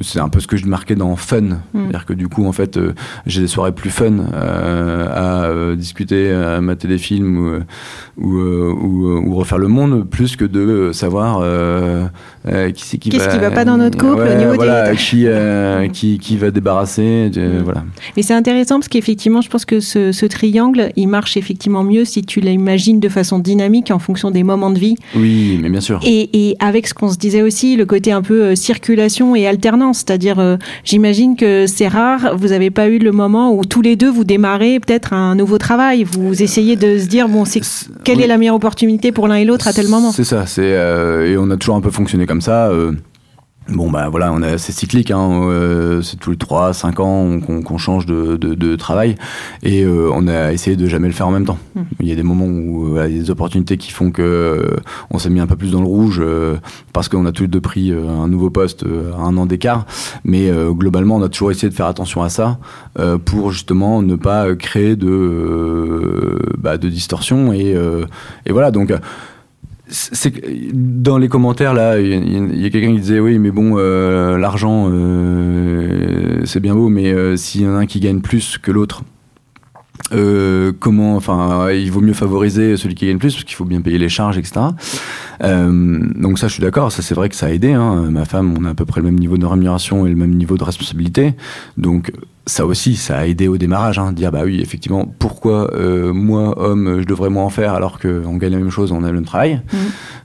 c'est 0.02 0.20
un 0.20 0.28
peu 0.28 0.40
ce 0.40 0.46
que 0.46 0.56
je 0.56 0.66
marquais 0.66 0.96
dans 0.96 1.14
Fun 1.16 1.43
Mm. 1.48 1.58
C'est-à-dire 1.72 2.06
que 2.06 2.12
du 2.12 2.28
coup, 2.28 2.46
en 2.46 2.52
fait, 2.52 2.76
euh, 2.76 2.94
j'ai 3.26 3.40
des 3.40 3.46
soirées 3.46 3.72
plus 3.72 3.90
fun 3.90 4.18
euh, 4.18 5.06
à 5.10 5.44
euh, 5.44 5.76
discuter, 5.76 6.32
à 6.32 6.60
mater 6.60 6.88
des 6.88 6.98
films 6.98 7.64
ou, 8.16 8.38
ou, 8.38 9.34
refaire 9.34 9.58
le 9.58 9.68
monde, 9.68 10.08
plus 10.08 10.36
que 10.36 10.44
de 10.44 10.92
savoir 10.92 11.40
qui 12.44 12.84
c'est 12.84 12.98
qui 12.98 13.10
Qu'est-ce 13.10 13.28
qui 13.28 13.38
va 13.38 13.50
pas 13.50 13.64
dans 13.64 13.76
notre 13.76 13.98
couple 13.98 14.22
au 14.22 14.34
niveau 14.34 14.54
voilà, 14.54 14.94
qui, 14.94 15.26
qui, 15.92 16.18
qui, 16.18 16.36
va 16.36 16.50
débarrasser. 16.50 17.30
Mm. 17.34 17.62
Voilà. 17.64 17.84
Mais 18.16 18.22
c'est 18.22 18.34
intéressant 18.34 18.76
parce 18.76 18.88
qu'effectivement, 18.88 19.40
je 19.40 19.48
pense 19.48 19.64
que 19.64 19.80
ce, 19.80 20.12
ce, 20.12 20.26
triangle, 20.26 20.90
il 20.96 21.06
marche 21.06 21.36
effectivement 21.36 21.84
mieux 21.84 22.04
si 22.04 22.22
tu 22.22 22.40
l'imagines 22.40 23.00
de 23.00 23.08
façon 23.08 23.38
dynamique 23.38 23.90
en 23.90 23.98
fonction 23.98 24.30
des 24.30 24.42
moments 24.42 24.70
de 24.70 24.78
vie. 24.78 24.96
Oui, 25.14 25.58
mais 25.62 25.70
bien 25.70 25.80
sûr. 25.80 26.00
Et, 26.04 26.48
et 26.48 26.56
avec 26.60 26.86
ce 26.86 26.94
qu'on 26.94 27.10
se 27.10 27.16
disait 27.16 27.42
aussi, 27.42 27.76
le 27.76 27.86
côté 27.86 28.12
un 28.12 28.22
peu 28.22 28.54
circulation 28.54 29.36
et 29.36 29.46
alternance, 29.46 29.98
c'est-à-dire, 29.98 30.58
j'imagine 30.84 31.36
que 31.36 31.66
c'est 31.66 31.88
rare. 31.88 32.36
Vous 32.36 32.48
n'avez 32.48 32.70
pas 32.70 32.88
eu 32.88 32.98
le 32.98 33.12
moment 33.12 33.54
où 33.54 33.64
tous 33.64 33.82
les 33.82 33.96
deux 33.96 34.10
vous 34.10 34.24
démarrez 34.24 34.80
peut-être 34.80 35.12
un 35.12 35.34
nouveau 35.34 35.58
travail. 35.58 36.04
Vous 36.04 36.42
essayez 36.42 36.76
de 36.76 36.98
se 36.98 37.06
dire 37.06 37.28
bon, 37.28 37.44
c'est 37.44 37.60
quelle 38.04 38.20
est 38.20 38.26
la 38.26 38.38
meilleure 38.38 38.56
opportunité 38.56 39.12
pour 39.12 39.28
l'un 39.28 39.36
et 39.36 39.44
l'autre 39.44 39.68
à 39.68 39.72
tel 39.72 39.88
moment? 39.88 40.12
C'est 40.12 40.24
ça. 40.24 40.46
C'est 40.46 40.62
euh, 40.62 41.32
et 41.32 41.36
on 41.36 41.50
a 41.50 41.56
toujours 41.56 41.76
un 41.76 41.80
peu 41.80 41.90
fonctionné 41.90 42.26
comme 42.26 42.33
ça. 42.40 42.68
Euh, 42.68 42.92
Bon 43.68 43.90
bah 43.90 44.10
voilà, 44.10 44.30
on 44.30 44.42
est 44.42 44.58
c'est 44.58 44.72
cyclique, 44.72 45.10
hein, 45.10 45.40
euh, 45.48 46.02
c'est 46.02 46.18
tous 46.18 46.30
les 46.30 46.36
3 46.36 46.74
5 46.74 47.00
ans 47.00 47.40
qu'on 47.40 47.78
change 47.78 48.04
de, 48.04 48.36
de, 48.36 48.54
de, 48.54 48.76
travail 48.76 49.14
et 49.62 49.84
euh, 49.84 50.10
on 50.12 50.28
a 50.28 50.52
essayé 50.52 50.76
de 50.76 50.86
jamais 50.86 51.08
le 51.08 51.14
faire 51.14 51.28
en 51.28 51.30
même 51.30 51.46
temps. 51.46 51.56
Hmm. 51.74 51.84
Il 52.00 52.06
y 52.06 52.12
a 52.12 52.14
des 52.14 52.22
moments 52.22 52.44
où 52.44 52.98
il 52.98 53.14
y 53.14 53.18
a 53.18 53.22
des 53.22 53.30
opportunités 53.30 53.78
qui 53.78 53.90
font 53.90 54.10
que 54.10 54.20
euh, 54.20 54.76
on 55.10 55.18
s'est 55.18 55.30
mis 55.30 55.40
un 55.40 55.46
peu 55.46 55.56
plus 55.56 55.70
dans 55.70 55.80
le 55.80 55.86
rouge 55.86 56.22
parce 56.92 57.08
qu'on 57.08 57.24
a 57.24 57.32
tous 57.32 57.44
les 57.44 57.48
deux 57.48 57.62
pris 57.62 57.90
un 57.90 58.28
nouveau 58.28 58.50
poste 58.50 58.84
à 58.84 59.20
un 59.22 59.34
an 59.38 59.46
d'écart, 59.46 59.86
mais 60.24 60.50
globalement 60.72 61.16
on 61.16 61.22
a 61.22 61.30
toujours 61.30 61.50
essayé 61.50 61.70
de 61.70 61.74
faire 61.74 61.86
attention 61.86 62.22
à 62.22 62.28
ça 62.28 62.58
pour 63.24 63.50
justement 63.50 64.02
ne 64.02 64.16
pas 64.16 64.54
créer 64.56 64.94
de 64.94 66.38
bah, 66.58 66.76
de 66.76 66.90
distorsion 66.90 67.54
et, 67.54 67.74
et 68.44 68.52
voilà 68.52 68.70
donc 68.70 68.92
c'est 69.88 70.32
dans 70.72 71.18
les 71.18 71.28
commentaires 71.28 71.74
là, 71.74 71.98
il 71.98 72.60
y 72.60 72.66
a, 72.66 72.70
quelqu'un 72.70 72.94
qui 72.94 73.00
disait 73.00 73.20
oui, 73.20 73.38
mais 73.38 73.50
bon, 73.50 73.74
euh, 73.76 74.38
l'argent, 74.38 74.88
euh, 74.90 76.40
c'est 76.44 76.60
bien 76.60 76.74
beau, 76.74 76.88
mais 76.88 77.12
euh, 77.12 77.36
s'il 77.36 77.62
y 77.62 77.66
en 77.66 77.74
a 77.74 77.80
un 77.80 77.86
qui 77.86 78.00
gagne 78.00 78.20
plus 78.20 78.56
que 78.56 78.70
l'autre, 78.70 79.02
comment, 80.10 81.16
enfin, 81.16 81.70
il 81.72 81.90
vaut 81.90 82.00
mieux 82.00 82.12
favoriser 82.12 82.76
celui 82.76 82.94
qui 82.94 83.06
gagne 83.06 83.18
plus 83.18 83.34
parce 83.34 83.44
qu'il 83.44 83.56
faut 83.56 83.64
bien 83.64 83.80
payer 83.80 83.98
les 83.98 84.08
charges, 84.08 84.38
etc. 84.38 84.60
donc 85.40 86.38
ça, 86.38 86.48
je 86.48 86.52
suis 86.52 86.62
d'accord. 86.62 86.92
Ça, 86.92 87.02
c'est 87.02 87.14
vrai 87.14 87.28
que 87.28 87.36
ça 87.36 87.46
a 87.46 87.50
aidé. 87.50 87.72
Hein. 87.72 88.10
Ma 88.10 88.24
femme, 88.24 88.54
on 88.58 88.64
a 88.64 88.70
à 88.70 88.74
peu 88.74 88.84
près 88.84 89.00
le 89.00 89.06
même 89.06 89.18
niveau 89.18 89.38
de 89.38 89.46
rémunération 89.46 90.06
et 90.06 90.10
le 90.10 90.16
même 90.16 90.34
niveau 90.34 90.56
de 90.56 90.64
responsabilité. 90.64 91.34
Donc 91.76 92.12
ça 92.46 92.66
aussi, 92.66 92.96
ça 92.96 93.18
a 93.18 93.26
aidé 93.26 93.48
au 93.48 93.56
démarrage, 93.56 93.98
hein, 93.98 94.12
dire 94.12 94.30
bah 94.30 94.42
oui, 94.44 94.60
effectivement, 94.60 95.06
pourquoi 95.18 95.72
euh, 95.74 96.12
moi, 96.12 96.58
homme, 96.58 97.00
je 97.00 97.06
devrais 97.06 97.30
moins 97.30 97.44
en 97.44 97.50
faire 97.50 97.72
alors 97.72 97.98
qu'on 97.98 98.36
gagne 98.36 98.52
la 98.52 98.58
même 98.58 98.70
chose, 98.70 98.92
on 98.92 99.02
a 99.02 99.08
le 99.08 99.14
même 99.14 99.24
travail. 99.24 99.62
Mm. 99.72 99.76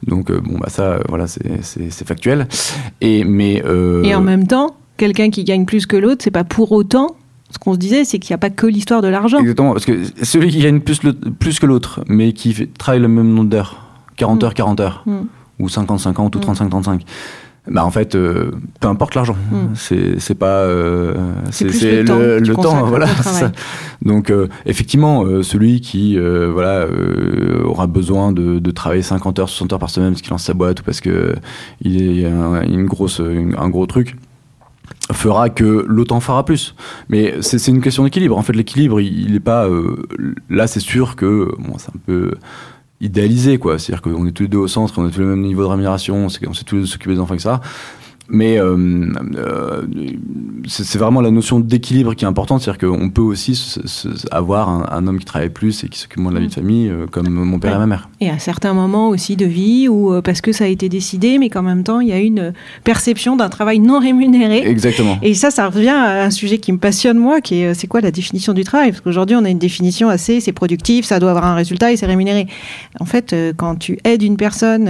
Donc 0.08 0.32
euh, 0.32 0.42
bon 0.42 0.58
bah 0.58 0.70
ça, 0.70 0.84
euh, 0.84 1.00
voilà, 1.08 1.28
c'est 1.28 2.06
factuel. 2.06 2.48
Et 3.02 3.24
mais 3.24 3.64
et 4.04 4.16
en 4.16 4.22
même 4.22 4.48
temps, 4.48 4.76
quelqu'un 4.98 5.30
qui 5.30 5.44
gagne 5.44 5.66
plus 5.66 5.86
que 5.86 5.98
l'autre, 5.98 6.24
c'est 6.24 6.32
pas 6.32 6.44
pour 6.44 6.72
autant. 6.72 7.16
Ce 7.52 7.58
qu'on 7.58 7.74
se 7.74 7.80
disait, 7.80 8.06
c'est 8.06 8.20
qu'il 8.20 8.32
n'y 8.32 8.36
a 8.36 8.40
pas 8.40 8.52
que 8.52 8.68
l'histoire 8.68 9.02
de 9.02 9.08
l'argent. 9.08 9.40
Exactement, 9.40 9.74
parce 9.74 9.86
que 9.86 10.04
celui 10.22 10.50
qui 10.50 10.60
gagne 10.60 10.82
plus, 10.82 11.02
le, 11.04 11.14
plus 11.14 11.60
que 11.60 11.66
l'autre, 11.66 12.02
mais 12.08 12.34
qui 12.34 12.54
fait, 12.54 12.68
travaille 12.78 13.02
le 13.02 13.08
même 13.08 13.34
nombre 13.34 13.50
d'heures, 13.50 13.88
40 14.18 14.42
mm. 14.42 14.46
heures, 14.46 14.54
40 14.54 14.80
heures, 14.80 15.04
mm. 15.06 15.20
ou 15.60 15.68
50-50 15.68 16.38
ou 16.38 16.40
35-35 16.40 17.02
bah 17.70 17.86
en 17.86 17.92
fait, 17.92 18.16
euh, 18.16 18.52
peu 18.80 18.88
importe 18.88 19.16
l'argent, 19.16 19.36
c'est 19.76 20.34
pas 20.34 20.62
euh, 20.64 21.14
c'est 21.52 21.66
le, 21.66 22.40
le, 22.40 22.56
temps, 22.56 22.86
voilà. 22.86 23.08
Donc 24.02 24.32
euh, 24.32 24.48
effectivement, 24.66 25.44
celui 25.44 25.82
qui 25.82 26.18
voilà 26.18 26.88
aura 27.64 27.86
besoin 27.88 28.32
de, 28.32 28.60
de, 28.60 28.72
travailler 28.72 29.04
50 29.04 29.40
heures, 29.40 29.50
60 29.50 29.74
heures 29.74 29.80
par 29.80 29.90
semaine 29.90 30.12
parce 30.12 30.22
qu'il 30.22 30.32
lance 30.32 30.46
sa 30.46 30.54
boîte 30.54 30.80
ou 30.80 30.84
parce 30.84 31.02
que 31.02 31.36
il 31.82 32.20
y 32.20 32.26
a 32.26 32.34
un, 32.34 32.62
une 32.64 32.86
grosse 32.86 33.22
un 33.22 33.70
gros 33.70 33.86
truc 33.86 34.16
fera 35.12 35.50
que 35.50 35.88
en 36.12 36.20
fera 36.20 36.46
plus. 36.46 36.76
Mais 37.10 37.36
c'est 37.42 37.66
une 37.68 37.82
question 37.82 38.04
d'équilibre. 38.04 38.38
En 38.38 38.42
fait, 38.42 38.54
l'équilibre, 38.54 39.02
il, 39.02 39.32
n'est 39.34 39.40
pas 39.40 39.68
là. 40.50 40.68
C'est 40.68 40.80
sûr 40.80 41.16
que 41.16 41.52
bon, 41.60 41.78
c'est 41.78 41.90
un 41.90 42.00
peu 42.06 42.32
idéalisé, 43.02 43.58
quoi. 43.58 43.80
C'est-à-dire 43.80 44.02
qu'on 44.02 44.26
est 44.26 44.32
tous 44.32 44.44
les 44.44 44.50
deux 44.50 44.58
au 44.58 44.68
centre, 44.68 44.94
on 44.98 45.06
a 45.06 45.10
tous 45.10 45.20
le 45.20 45.28
même 45.28 45.42
niveau 45.42 45.64
de 45.64 45.68
rémunération, 45.68 46.26
on 46.26 46.30
sait, 46.30 46.48
on 46.48 46.54
sait 46.54 46.64
tous 46.64 46.86
s'occuper 46.86 47.14
des 47.14 47.20
enfants, 47.20 47.36
etc. 47.36 47.56
Mais 48.30 48.60
euh, 48.60 48.78
euh, 49.36 49.82
c'est 50.68 51.00
vraiment 51.00 51.22
la 51.22 51.32
notion 51.32 51.60
d'équilibre 51.60 52.14
qui 52.14 52.26
est 52.26 52.28
importante, 52.28 52.62
c'est-à-dire 52.62 52.88
qu'on 52.88 53.10
peut 53.10 53.22
aussi 53.22 53.60
avoir 54.32 54.70
un, 54.70 55.08
homme 55.08 55.18
qui 55.18 55.26
travaille 55.26 55.50
plus 55.50 55.84
et 55.84 55.90
qui 55.90 55.98
s'occupe 55.98 56.20
moins 56.20 56.32
de 56.32 56.36
la 56.36 56.42
vie 56.42 56.50
de 56.50 56.54
famille, 56.54 56.90
euh, 56.90 57.08
comme 57.10 57.28
mon 57.28 57.60
père 57.60 57.76
et 57.76 57.80
ma 57.80 57.88
mère. 57.88 58.10
Et 58.20 58.30
à 58.30 58.38
certains 58.38 58.74
moments 58.74 59.10
aussi 59.10 59.36
de 59.36 59.46
vie, 59.46 59.88
ou 59.90 60.22
parce 60.22 60.42
que 60.42 60.52
ça 60.52 60.66
a 60.66 60.68
été 60.68 60.90
décidé, 60.90 61.40
mais 61.40 61.50
qu'en 61.50 61.64
même 61.64 61.84
temps, 61.84 62.02
il 62.02 62.10
y 62.10 62.14
a 62.14 62.20
une 62.20 62.54
perception 62.84 63.36
d'un 63.36 63.50
travail 63.50 63.80
non 63.80 64.00
rémunéré. 64.00 64.60
Exactement. 64.68 65.18
Et 65.24 65.34
ça, 65.34 65.50
ça 65.50 65.68
revient 65.68 65.90
à 65.90 66.26
un 66.26 66.30
sujet 66.30 66.60
qui 66.60 66.72
me 66.72 66.78
passionne, 66.78 67.18
moi, 67.18 67.42
qui 67.42 67.62
est 67.62 67.74
c'est 67.74 67.88
quoi 67.88 68.02
la 68.02 68.12
définition 68.12 68.54
du 68.54 68.64
travail? 68.64 68.92
Parce 68.92 69.02
qu'aujourd'hui, 69.02 69.36
on 69.36 69.46
a 69.46 69.50
une 69.50 69.60
définition 69.60 70.10
assez, 70.10 70.40
c'est 70.40 70.52
productif, 70.52 71.06
ça 71.06 71.20
doit 71.20 71.32
avoir 71.32 71.46
un 71.46 71.56
résultat 71.56 71.92
et 71.92 71.98
c'est 71.98 72.06
rémunéré. 72.06 72.46
En 73.00 73.06
fait, 73.06 73.36
quand 73.58 73.76
tu 73.76 73.98
aides 74.04 74.22
une 74.22 74.38
personne, 74.38 74.90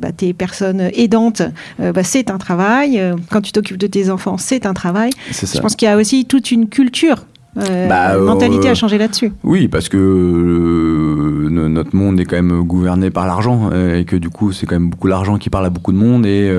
bah, 0.00 0.12
tes 0.12 0.32
personnes 0.32 0.90
aidantes, 0.94 1.42
bah, 1.78 2.02
c'est 2.02 2.30
un 2.30 2.38
travail 2.38 2.77
euh, 2.86 3.16
quand 3.30 3.40
tu 3.40 3.52
t'occupes 3.52 3.76
de 3.76 3.86
tes 3.86 4.10
enfants, 4.10 4.38
c'est 4.38 4.66
un 4.66 4.74
travail. 4.74 5.10
Je 5.30 5.60
pense 5.60 5.76
qu'il 5.76 5.86
y 5.86 5.90
a 5.90 5.96
aussi 5.96 6.24
toute 6.24 6.50
une 6.50 6.68
culture 6.68 7.24
euh, 7.56 7.88
bah, 7.88 8.16
une 8.16 8.24
mentalité 8.24 8.68
à 8.68 8.74
changer 8.74 8.98
là-dessus. 8.98 9.32
Oui, 9.42 9.66
parce 9.68 9.88
que 9.88 9.96
euh, 9.96 11.48
notre 11.50 11.96
monde 11.96 12.20
est 12.20 12.24
quand 12.24 12.36
même 12.36 12.62
gouverné 12.62 13.10
par 13.10 13.26
l'argent 13.26 13.70
et 13.72 14.04
que 14.04 14.14
du 14.14 14.28
coup 14.28 14.52
c'est 14.52 14.66
quand 14.66 14.76
même 14.76 14.90
beaucoup 14.90 15.08
l'argent 15.08 15.38
qui 15.38 15.50
parle 15.50 15.66
à 15.66 15.70
beaucoup 15.70 15.92
de 15.92 15.96
monde 15.96 16.24
et 16.24 16.54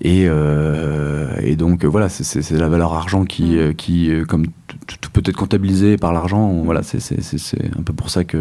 et, 0.00 0.28
et 1.42 1.56
donc 1.56 1.84
voilà 1.84 2.08
c'est 2.08 2.50
la 2.52 2.68
valeur 2.68 2.94
argent 2.94 3.24
qui 3.24 3.56
mm. 3.56 3.74
qui 3.74 4.10
comme 4.26 4.46
tout 4.86 5.10
peut 5.12 5.22
être 5.26 5.36
comptabilisé 5.36 5.96
par 5.98 6.12
l'argent 6.12 6.48
voilà 6.64 6.82
c'est 6.82 6.98
un 7.78 7.82
peu 7.82 7.92
pour 7.92 8.08
ça 8.08 8.24
que 8.24 8.38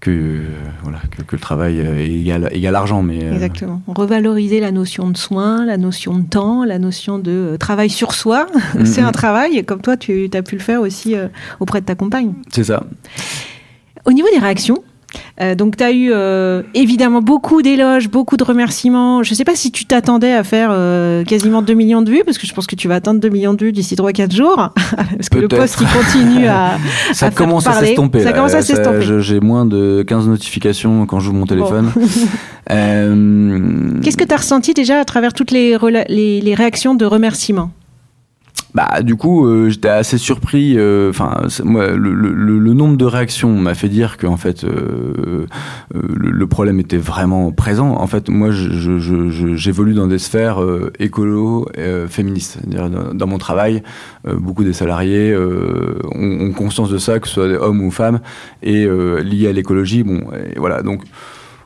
que 0.00 0.42
voilà 0.82 0.98
que, 1.10 1.22
que, 1.22 1.36
le 1.36 1.40
travail 1.40 1.78
égale 1.78 2.48
égale 2.52 2.72
l'argent 2.72 3.02
mais 3.02 3.18
exactement. 3.18 3.82
Revaloriser 3.86 4.60
la 4.60 4.70
notion 4.70 5.08
de 5.08 5.16
soin 5.16 5.64
la 5.64 5.76
notion 5.76 6.18
de 6.18 6.26
temps 6.26 6.64
la 6.64 6.78
notion 6.78 7.18
de 7.18 7.56
travail 7.58 7.90
sur 7.90 8.12
soi. 8.12 8.46
C'est 8.84 9.00
un 9.00 9.12
travail 9.12 9.64
comme 9.64 9.80
toi 9.80 9.96
tu 9.96 10.28
as 10.32 10.42
pu 10.42 10.56
le 10.56 10.60
faire 10.60 10.80
aussi 10.80 11.14
auprès 11.60 11.80
de 11.80 11.86
ta 11.86 11.94
compagne. 11.94 12.34
C'est 12.50 12.64
ça. 12.64 12.84
Au 14.04 14.12
niveau 14.12 14.28
des 14.32 14.38
réactions 14.38 14.82
euh, 15.40 15.54
donc, 15.54 15.76
tu 15.76 15.84
as 15.84 15.92
eu 15.92 16.10
euh, 16.12 16.62
évidemment 16.74 17.20
beaucoup 17.20 17.60
d'éloges, 17.60 18.08
beaucoup 18.08 18.36
de 18.36 18.44
remerciements. 18.44 19.22
Je 19.22 19.32
ne 19.32 19.36
sais 19.36 19.44
pas 19.44 19.54
si 19.54 19.70
tu 19.70 19.84
t'attendais 19.84 20.32
à 20.32 20.44
faire 20.44 20.70
euh, 20.72 21.24
quasiment 21.24 21.60
2 21.60 21.74
millions 21.74 22.02
de 22.02 22.10
vues, 22.10 22.22
parce 22.24 22.38
que 22.38 22.46
je 22.46 22.54
pense 22.54 22.66
que 22.66 22.74
tu 22.74 22.88
vas 22.88 22.96
atteindre 22.96 23.20
2 23.20 23.28
millions 23.28 23.52
de 23.52 23.64
vues 23.64 23.72
d'ici 23.72 23.96
3-4 23.96 24.34
jours, 24.34 24.56
parce 25.16 25.28
que 25.28 25.38
le 25.38 25.48
poste 25.48 25.76
qui 25.76 25.84
continue 25.84 26.46
à. 26.46 26.78
ça 27.12 27.26
à 27.26 27.30
commence 27.30 27.64
faire 27.64 27.76
à 27.76 27.80
s'estomper. 27.80 28.22
Ça 28.22 28.32
commence 28.32 28.54
à 28.54 28.62
s'estomper. 28.62 29.20
J'ai 29.20 29.40
moins 29.40 29.66
de 29.66 30.04
15 30.06 30.28
notifications 30.28 31.06
quand 31.06 31.20
j'ouvre 31.20 31.36
mon 31.36 31.46
téléphone. 31.46 31.92
Bon. 31.94 32.00
Qu'est-ce 34.02 34.16
que 34.16 34.24
tu 34.24 34.34
as 34.34 34.38
ressenti 34.38 34.74
déjà 34.74 35.00
à 35.00 35.04
travers 35.04 35.32
toutes 35.32 35.50
les, 35.50 35.76
les, 36.08 36.40
les 36.40 36.54
réactions 36.54 36.94
de 36.94 37.04
remerciements? 37.04 37.70
Bah, 38.76 39.00
du 39.00 39.16
coup, 39.16 39.46
euh, 39.46 39.70
j'étais 39.70 39.88
assez 39.88 40.18
surpris. 40.18 40.78
Enfin, 41.08 41.46
moi, 41.64 41.92
le, 41.92 42.74
nombre 42.74 42.98
de 42.98 43.06
réactions 43.06 43.56
m'a 43.56 43.72
fait 43.72 43.88
dire 43.88 44.18
que 44.18 44.26
en 44.26 44.36
fait, 44.36 44.64
euh, 44.64 45.46
le, 45.94 46.46
problème 46.46 46.78
était 46.78 46.98
vraiment 46.98 47.52
présent. 47.52 47.96
En 47.98 48.06
fait, 48.06 48.28
moi, 48.28 48.50
j'évolue 48.50 49.94
dans 49.94 50.06
des 50.06 50.18
sphères 50.18 50.62
euh, 50.62 50.92
écolo, 50.98 51.66
féministes. 52.10 52.58
Dans, 52.66 53.14
dans, 53.14 53.26
mon 53.26 53.38
travail, 53.38 53.82
beaucoup 54.26 54.62
des 54.62 54.74
salariés 54.74 55.34
ont, 55.34 56.40
ont, 56.42 56.52
conscience 56.52 56.90
de 56.90 56.98
ça, 56.98 57.18
que 57.18 57.28
ce 57.28 57.32
soit 57.32 57.48
des 57.48 57.56
hommes 57.56 57.80
ou 57.80 57.90
femmes, 57.90 58.20
et 58.62 58.86
lié 59.24 59.48
à 59.48 59.52
l'écologie. 59.52 60.02
Bon, 60.02 60.20
et 60.54 60.58
voilà. 60.58 60.82
Donc, 60.82 61.02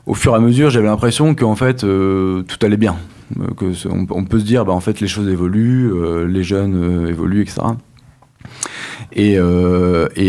au 0.05 0.13
fur 0.13 0.31
et 0.31 0.37
à 0.37 0.39
mesure, 0.39 0.69
j'avais 0.69 0.87
l'impression 0.87 1.35
qu'en 1.35 1.55
fait, 1.55 1.81
tout 1.81 2.65
allait 2.65 2.77
bien. 2.77 2.95
Euh, 3.39 4.05
on, 4.09 4.25
peut 4.25 4.39
se 4.39 4.45
dire, 4.45 4.65
bah, 4.65 4.73
en 4.73 4.79
fait, 4.79 4.99
les 4.99 5.07
choses 5.07 5.27
évoluent, 5.27 5.91
euh, 5.91 6.25
les 6.27 6.43
jeunes 6.43 6.75
euh, 6.75 7.09
évoluent, 7.09 7.41
etc. 7.41 7.61
Et, 9.13 9.37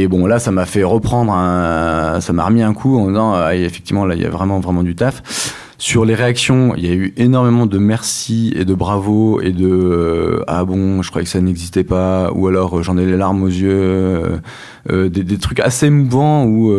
bon, 0.08 0.26
là, 0.26 0.38
ça 0.38 0.50
m'a 0.50 0.66
fait 0.66 0.82
reprendre, 0.82 1.32
ça 1.32 2.32
m'a 2.32 2.44
remis 2.44 2.62
un 2.62 2.74
coup 2.74 2.98
en 2.98 3.08
disant, 3.08 3.34
ah, 3.34 3.54
effectivement, 3.54 4.04
là, 4.04 4.14
il 4.14 4.22
y 4.22 4.26
a 4.26 4.30
vraiment, 4.30 4.60
vraiment 4.60 4.82
du 4.82 4.94
taf. 4.94 5.56
Sur 5.78 6.04
les 6.04 6.14
réactions, 6.14 6.74
il 6.76 6.86
y 6.86 6.90
a 6.90 6.94
eu 6.94 7.12
énormément 7.16 7.66
de 7.66 7.76
merci 7.76 8.52
et 8.54 8.64
de 8.64 8.72
bravo 8.72 9.40
et 9.40 9.50
de 9.50 10.44
ah 10.46 10.64
bon, 10.64 11.02
je 11.02 11.10
croyais 11.10 11.24
que 11.24 11.30
ça 11.30 11.40
n'existait 11.40 11.82
pas, 11.82 12.30
ou 12.32 12.46
alors 12.46 12.84
j'en 12.84 12.96
ai 12.98 13.04
les 13.04 13.16
larmes 13.16 13.42
aux 13.42 13.48
yeux, 13.48 14.40
des, 14.88 15.38
trucs 15.38 15.58
assez 15.58 15.86
émouvants 15.86 16.44
où 16.44 16.72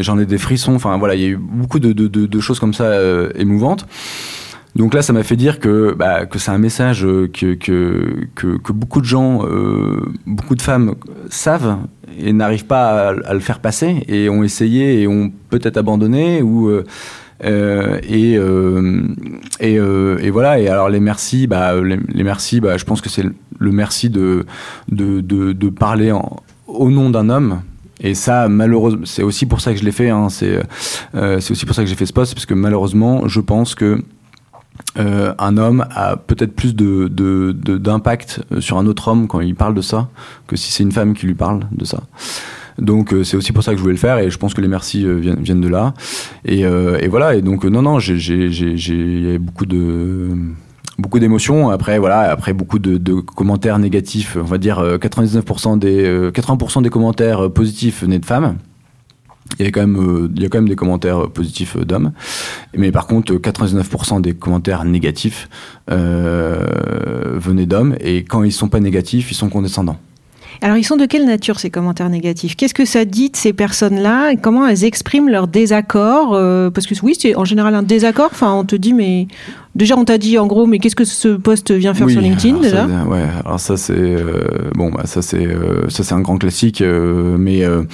j'en 0.00 0.18
ai 0.18 0.26
des 0.26 0.38
frissons. 0.38 0.74
Enfin 0.74 0.98
voilà, 0.98 1.14
il 1.14 1.20
y 1.20 1.24
a 1.24 1.28
eu 1.28 1.36
beaucoup 1.36 1.78
de 1.78 2.40
choses 2.40 2.58
comme 2.58 2.74
ça 2.74 2.90
émouvantes. 3.36 3.86
Donc 4.78 4.94
là, 4.94 5.02
ça 5.02 5.12
m'a 5.12 5.24
fait 5.24 5.36
dire 5.36 5.58
que, 5.58 5.92
bah, 5.92 6.24
que 6.24 6.38
c'est 6.38 6.52
un 6.52 6.58
message 6.58 7.02
que, 7.02 7.54
que, 7.54 8.26
que, 8.34 8.56
que, 8.56 8.72
beaucoup 8.72 9.00
de 9.00 9.06
gens, 9.06 9.44
euh, 9.44 10.00
beaucoup 10.24 10.54
de 10.54 10.62
femmes 10.62 10.94
savent 11.28 11.78
et 12.16 12.32
n'arrivent 12.32 12.66
pas 12.66 13.08
à, 13.08 13.34
le 13.34 13.40
faire 13.40 13.58
passer 13.58 14.04
et 14.08 14.28
ont 14.30 14.44
essayé 14.44 15.02
et 15.02 15.08
ont 15.08 15.32
peut-être 15.50 15.76
abandonné 15.76 16.42
ou 16.42 16.68
euh, 16.68 16.84
euh, 17.44 17.98
et, 18.08 18.36
euh, 18.36 19.02
et, 19.60 19.78
euh, 19.78 20.30
voilà. 20.32 20.60
Et 20.60 20.68
alors 20.68 20.88
les 20.88 21.00
merci, 21.00 21.46
bah, 21.46 21.80
les, 21.80 21.98
les 22.08 22.24
bah, 22.24 22.76
je 22.76 22.84
pense 22.84 23.00
que 23.00 23.08
c'est 23.08 23.24
le 23.58 23.72
merci 23.72 24.10
de, 24.10 24.46
de, 24.88 25.20
de, 25.20 25.68
parler 25.70 26.12
au 26.66 26.90
nom 26.90 27.10
d'un 27.10 27.28
homme. 27.28 27.62
Et 28.00 28.14
ça, 28.14 28.48
malheureusement, 28.48 29.04
c'est 29.04 29.24
aussi 29.24 29.46
pour 29.46 29.60
ça 29.60 29.72
que 29.72 29.78
je 29.78 29.84
l'ai 29.84 29.92
fait. 29.92 30.10
Hein, 30.10 30.28
c'est 30.28 30.60
euh, 31.16 31.38
aussi 31.38 31.66
pour 31.66 31.74
ça 31.74 31.82
que 31.82 31.88
j'ai 31.88 31.96
fait 31.96 32.06
ce 32.06 32.12
poste, 32.12 32.34
parce 32.34 32.46
que 32.46 32.54
malheureusement, 32.54 33.26
je 33.26 33.40
pense 33.40 33.74
que 33.74 34.00
euh, 34.98 35.34
un 35.38 35.56
homme 35.56 35.86
a 35.90 36.16
peut-être 36.16 36.54
plus 36.54 36.74
de, 36.74 37.08
d'impact 37.08 38.40
sur 38.60 38.78
un 38.78 38.86
autre 38.86 39.08
homme 39.08 39.28
quand 39.28 39.40
il 39.40 39.54
parle 39.54 39.74
de 39.74 39.82
ça 39.82 40.08
que 40.46 40.56
si 40.56 40.72
c'est 40.72 40.82
une 40.82 40.92
femme 40.92 41.14
qui 41.14 41.26
lui 41.26 41.34
parle 41.34 41.66
de 41.72 41.84
ça. 41.84 42.02
Donc 42.78 43.12
euh, 43.12 43.24
c'est 43.24 43.36
aussi 43.36 43.52
pour 43.52 43.62
ça 43.62 43.72
que 43.72 43.76
je 43.76 43.82
voulais 43.82 43.94
le 43.94 44.00
faire 44.00 44.18
et 44.18 44.30
je 44.30 44.38
pense 44.38 44.54
que 44.54 44.60
les 44.60 44.68
merci 44.68 45.04
euh, 45.04 45.34
viennent, 45.40 45.60
de 45.60 45.68
là. 45.68 45.94
Et, 46.44 46.64
euh, 46.64 46.98
voilà. 47.10 47.34
Et 47.34 47.42
donc 47.42 47.64
non 47.64 47.82
non, 47.82 47.98
j'ai 47.98 48.18
j'ai 48.18 49.38
beaucoup 49.38 49.66
de 49.66 50.30
beaucoup 50.98 51.18
d'émotions. 51.18 51.70
Après 51.70 51.98
voilà, 51.98 52.30
après 52.30 52.52
beaucoup 52.52 52.78
de, 52.78 52.96
de, 52.96 53.14
commentaires 53.14 53.78
négatifs. 53.78 54.36
On 54.40 54.44
va 54.44 54.58
dire 54.58 54.80
99% 54.80 55.78
des 55.78 56.30
80% 56.30 56.82
des 56.82 56.90
commentaires 56.90 57.50
positifs 57.50 58.02
venaient 58.02 58.20
de 58.20 58.26
femmes 58.26 58.56
il 59.58 59.64
y 59.64 59.68
a 59.68 59.70
quand 59.70 59.80
même 59.80 59.96
euh, 59.96 60.30
il 60.34 60.42
y 60.42 60.46
a 60.46 60.48
quand 60.48 60.58
même 60.58 60.68
des 60.68 60.76
commentaires 60.76 61.30
positifs 61.30 61.76
d'hommes. 61.76 62.12
Mais 62.76 62.92
par 62.92 63.06
contre 63.06 63.34
99% 63.34 64.20
des 64.20 64.34
commentaires 64.34 64.84
négatifs 64.84 65.48
euh, 65.90 66.64
venaient 67.34 67.66
d'hommes. 67.66 67.96
Et 68.00 68.24
quand 68.24 68.42
ils 68.42 68.52
sont 68.52 68.68
pas 68.68 68.80
négatifs 68.80 69.30
ils 69.30 69.34
sont 69.34 69.48
condescendants. 69.48 69.98
Alors, 70.60 70.76
ils 70.76 70.84
sont 70.84 70.96
de 70.96 71.06
quelle 71.06 71.24
nature 71.24 71.60
ces 71.60 71.70
commentaires 71.70 72.08
négatifs? 72.08 72.56
Qu'est-ce 72.56 72.74
que 72.74 72.84
ça 72.84 73.04
dit 73.04 73.30
de 73.30 73.36
ces 73.36 73.52
personnes-là? 73.52 74.34
Comment 74.42 74.66
elles 74.66 74.84
expriment 74.84 75.28
leur 75.28 75.46
désaccord 75.46 76.34
euh, 76.34 76.70
Parce 76.70 76.86
que 76.86 76.94
oui, 77.02 77.16
c'est 77.18 77.36
en 77.36 77.44
général 77.44 77.74
un 77.76 77.84
désaccord. 77.84 78.30
Enfin, 78.32 78.52
on 78.54 78.64
te 78.64 78.74
dit, 78.74 78.92
mais 78.92 79.28
déjà, 79.76 79.96
on 79.96 80.04
t'a 80.04 80.18
dit 80.18 80.36
en 80.36 80.46
gros, 80.46 80.66
mais 80.66 80.80
qu'est-ce 80.80 80.96
que 80.96 81.04
ce 81.04 81.28
poste 81.28 81.70
vient 81.70 81.94
faire 81.94 82.06
oui, 82.06 82.12
sur 82.12 82.20
LinkedIn 82.20 82.58
déjà? 82.58 82.88
ça, 82.88 83.04
Ouais, 83.08 83.24
alors 83.44 83.60
ça 83.60 83.76
c'est 83.76 83.94
euh, 83.96 84.44
bon, 84.74 84.90
bah, 84.90 85.02
ça 85.04 85.22
c'est 85.22 85.46
euh, 85.46 85.88
ça 85.88 86.02
c'est 86.02 86.14
un 86.14 86.20
grand 86.20 86.38
classique, 86.38 86.82
euh, 86.82 87.36
mais 87.38 87.64
euh, 87.64 87.84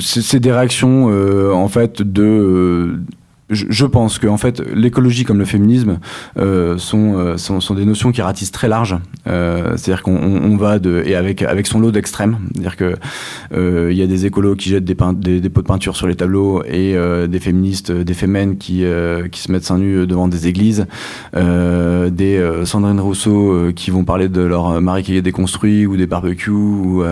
c'est 0.00 0.40
des 0.40 0.52
réactions 0.52 1.06
en 1.52 1.68
fait 1.68 2.02
de 2.02 3.00
je, 3.50 3.84
pense 3.84 4.18
que 4.18 4.26
en 4.26 4.38
fait 4.38 4.60
l'écologie 4.74 5.24
comme 5.24 5.38
le 5.38 5.44
féminisme 5.44 5.98
euh, 6.38 6.78
sont, 6.78 7.14
euh, 7.16 7.36
sont, 7.36 7.60
sont 7.60 7.74
des 7.74 7.84
notions 7.84 8.10
qui 8.10 8.22
ratissent 8.22 8.52
très 8.52 8.68
large. 8.68 8.96
Euh, 9.26 9.76
C'est-à-dire 9.76 10.02
qu'on 10.02 10.16
on 10.16 10.56
va 10.56 10.78
de 10.78 11.02
et 11.04 11.14
avec 11.14 11.42
avec 11.42 11.66
son 11.66 11.80
lot 11.80 11.90
d'extrêmes. 11.90 12.38
C'est-à-dire 12.52 12.76
que 12.76 12.94
euh, 13.52 13.88
il 13.92 13.98
y 13.98 14.02
a 14.02 14.06
des 14.06 14.26
écolos 14.26 14.56
qui 14.56 14.70
jettent 14.70 14.84
des, 14.84 14.94
peint, 14.94 15.12
des, 15.12 15.40
pots 15.50 15.62
de 15.62 15.66
peinture 15.66 15.96
sur 15.96 16.06
les 16.06 16.14
tableaux 16.14 16.62
et 16.64 16.96
euh, 16.96 17.26
des 17.26 17.40
féministes, 17.40 17.92
des 17.92 18.14
fémènes 18.14 18.56
qui 18.56 18.84
qui 19.30 19.40
se 19.40 19.52
mettent 19.52 19.64
seins 19.64 19.78
nus 19.78 20.06
devant 20.06 20.28
des 20.28 20.48
églises, 20.48 20.86
des 21.34 22.60
Sandrine 22.64 23.00
Rousseau 23.00 23.72
qui 23.74 23.90
vont 23.90 24.04
parler 24.04 24.28
de 24.28 24.42
leur 24.42 24.80
mari 24.80 25.02
qui 25.02 25.16
est 25.16 25.22
déconstruit 25.22 25.86
ou 25.86 25.96
des 25.96 26.06
barbecues 26.06 26.50
ou 26.50 27.04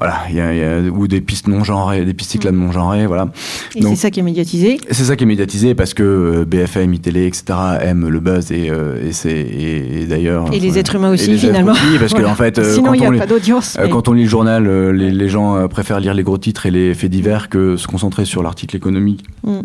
voilà, 0.00 0.20
il 0.30 0.36
y, 0.36 0.40
a, 0.40 0.54
y 0.54 0.64
a, 0.64 0.80
ou 0.90 1.06
des 1.06 1.20
pistes 1.20 1.46
non 1.46 1.62
genrées, 1.62 2.06
des 2.06 2.14
pistes 2.14 2.30
cyclables 2.30 2.56
non 2.56 2.72
genrées, 2.72 3.06
voilà. 3.06 3.28
Et 3.76 3.82
c'est 3.82 3.96
ça 3.96 4.10
qui 4.10 4.20
est 4.20 4.22
médiatisé. 4.22 4.80
C'est 4.90 5.04
ça 5.04 5.14
qui 5.14 5.24
est 5.24 5.26
médiatisé 5.26 5.74
parce 5.74 5.92
que 5.92 6.02
euh, 6.02 6.44
BFM, 6.46 6.94
iTélé, 6.94 7.26
etc. 7.26 7.44
aiment 7.82 8.08
le 8.08 8.18
buzz 8.18 8.50
et, 8.50 8.70
euh, 8.70 9.06
et 9.06 9.12
c'est 9.12 9.30
et, 9.30 10.00
et 10.00 10.06
d'ailleurs. 10.06 10.46
Et 10.54 10.58
les 10.58 10.78
êtres 10.78 10.94
humains 10.94 11.10
aussi 11.10 11.36
finalement. 11.36 11.72
Aussi, 11.72 11.98
parce 11.98 12.12
voilà. 12.12 12.28
que 12.28 12.32
en 12.32 12.34
fait, 12.34 12.58
euh, 12.58 12.74
sinon 12.74 12.94
il 12.94 13.00
n'y 13.00 13.06
a 13.06 13.10
lit, 13.10 13.18
pas 13.18 13.26
d'audience. 13.26 13.76
Mais... 13.78 13.90
Quand 13.90 14.08
on 14.08 14.14
lit 14.14 14.22
le 14.22 14.28
journal, 14.30 14.66
les, 14.92 15.10
les 15.10 15.28
gens 15.28 15.68
préfèrent 15.68 16.00
lire 16.00 16.14
les 16.14 16.22
gros 16.22 16.38
titres 16.38 16.64
et 16.64 16.70
les 16.70 16.94
faits 16.94 17.10
divers 17.10 17.50
que 17.50 17.76
se 17.76 17.86
concentrer 17.86 18.24
sur 18.24 18.42
l'article 18.42 18.76
économique. 18.76 19.24
Mm. 19.44 19.60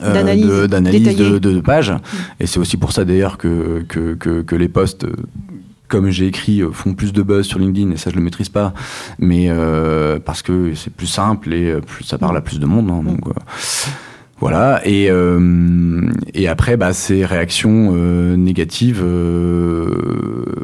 d'analyse 0.00 0.46
euh, 0.48 0.66
de, 0.66 0.78
de, 0.78 1.38
de, 1.38 1.52
de, 1.54 1.60
pages. 1.60 1.90
Mmh. 1.90 1.98
Et 2.40 2.46
c'est 2.46 2.58
aussi 2.58 2.76
pour 2.76 2.92
ça 2.92 3.04
d'ailleurs 3.04 3.38
que, 3.38 3.84
que, 3.88 4.14
que, 4.14 4.42
que, 4.42 4.56
les 4.56 4.68
postes 4.68 5.06
comme 5.94 6.10
j'ai 6.10 6.26
écrit, 6.26 6.60
font 6.72 6.92
plus 6.92 7.12
de 7.12 7.22
buzz 7.22 7.46
sur 7.46 7.60
LinkedIn, 7.60 7.92
et 7.92 7.96
ça 7.96 8.10
je 8.10 8.16
le 8.16 8.20
maîtrise 8.20 8.48
pas, 8.48 8.74
mais 9.20 9.46
euh, 9.48 10.18
parce 10.18 10.42
que 10.42 10.74
c'est 10.74 10.92
plus 10.92 11.06
simple 11.06 11.54
et 11.54 11.76
plus, 11.86 12.02
ça 12.02 12.18
parle 12.18 12.36
à 12.36 12.40
plus 12.40 12.58
de 12.58 12.66
monde. 12.66 12.90
Hein, 12.90 13.04
donc, 13.04 13.28
euh, 13.28 13.32
voilà, 14.40 14.80
et, 14.84 15.06
euh, 15.08 16.02
après, 16.48 16.76
bah, 16.76 16.92
ces 16.92 17.24
réactions 17.24 17.92
euh, 17.94 18.34
négatives, 18.34 19.02
euh, 19.04 19.86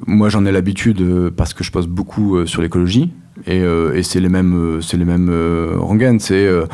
moi 0.09 0.31
j'en 0.31 0.45
ai 0.47 0.51
l'habitude 0.51 1.31
parce 1.37 1.55
que 1.55 1.63
je 1.63 1.71
poste 1.71 1.89
beaucoup 1.89 2.45
sur 2.45 2.61
l'écologie, 2.61 3.13
et, 3.47 3.63
c'est 4.03 4.19
les 4.19 4.29
mêmes, 4.29 4.81
c'est 4.83 4.97
les 4.97 5.05
mêmes 5.05 5.31
rengaines, 5.79 6.19
euh, 6.33 6.67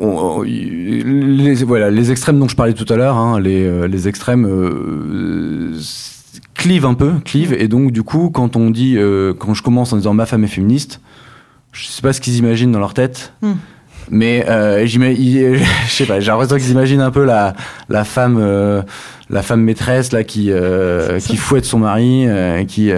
on, 0.00 0.42
les, 0.42 1.54
voilà, 1.64 1.90
les 1.90 2.10
extrêmes 2.10 2.38
dont 2.38 2.48
je 2.48 2.56
parlais 2.56 2.72
tout 2.72 2.90
à 2.92 2.96
l'heure, 2.96 3.16
hein, 3.16 3.40
les, 3.40 3.88
les, 3.88 4.08
extrêmes 4.08 4.46
euh, 4.46 5.72
clivent 6.60 6.84
un 6.84 6.94
peu, 6.94 7.12
clivent, 7.24 7.54
et 7.54 7.68
donc 7.68 7.90
du 7.90 8.02
coup, 8.02 8.30
quand 8.30 8.54
on 8.54 8.70
dit, 8.70 8.96
euh, 8.98 9.32
quand 9.32 9.54
je 9.54 9.62
commence 9.62 9.94
en 9.94 9.96
disant 9.96 10.12
ma 10.12 10.26
femme 10.26 10.44
est 10.44 10.48
féministe, 10.48 11.00
je 11.72 11.86
sais 11.86 12.02
pas 12.02 12.12
ce 12.12 12.20
qu'ils 12.20 12.36
imaginent 12.36 12.70
dans 12.70 12.78
leur 12.78 12.92
tête. 12.92 13.32
Mm. 13.40 13.52
Mais 14.10 14.44
euh, 14.46 14.86
je 14.86 15.58
sais 15.88 16.04
pas, 16.04 16.20
j'ai 16.20 16.30
l'impression 16.30 16.56
qu'ils 16.56 16.70
imaginent 16.70 17.00
un 17.00 17.10
peu 17.10 17.24
la, 17.24 17.54
la 17.88 18.04
femme, 18.04 18.36
euh, 18.38 18.82
la 19.30 19.42
femme 19.42 19.62
maîtresse 19.62 20.12
là 20.12 20.24
qui, 20.24 20.50
euh, 20.50 21.20
qui 21.20 21.36
fouette 21.36 21.64
son 21.64 21.78
mari, 21.78 22.24
euh, 22.26 22.64
qui, 22.64 22.90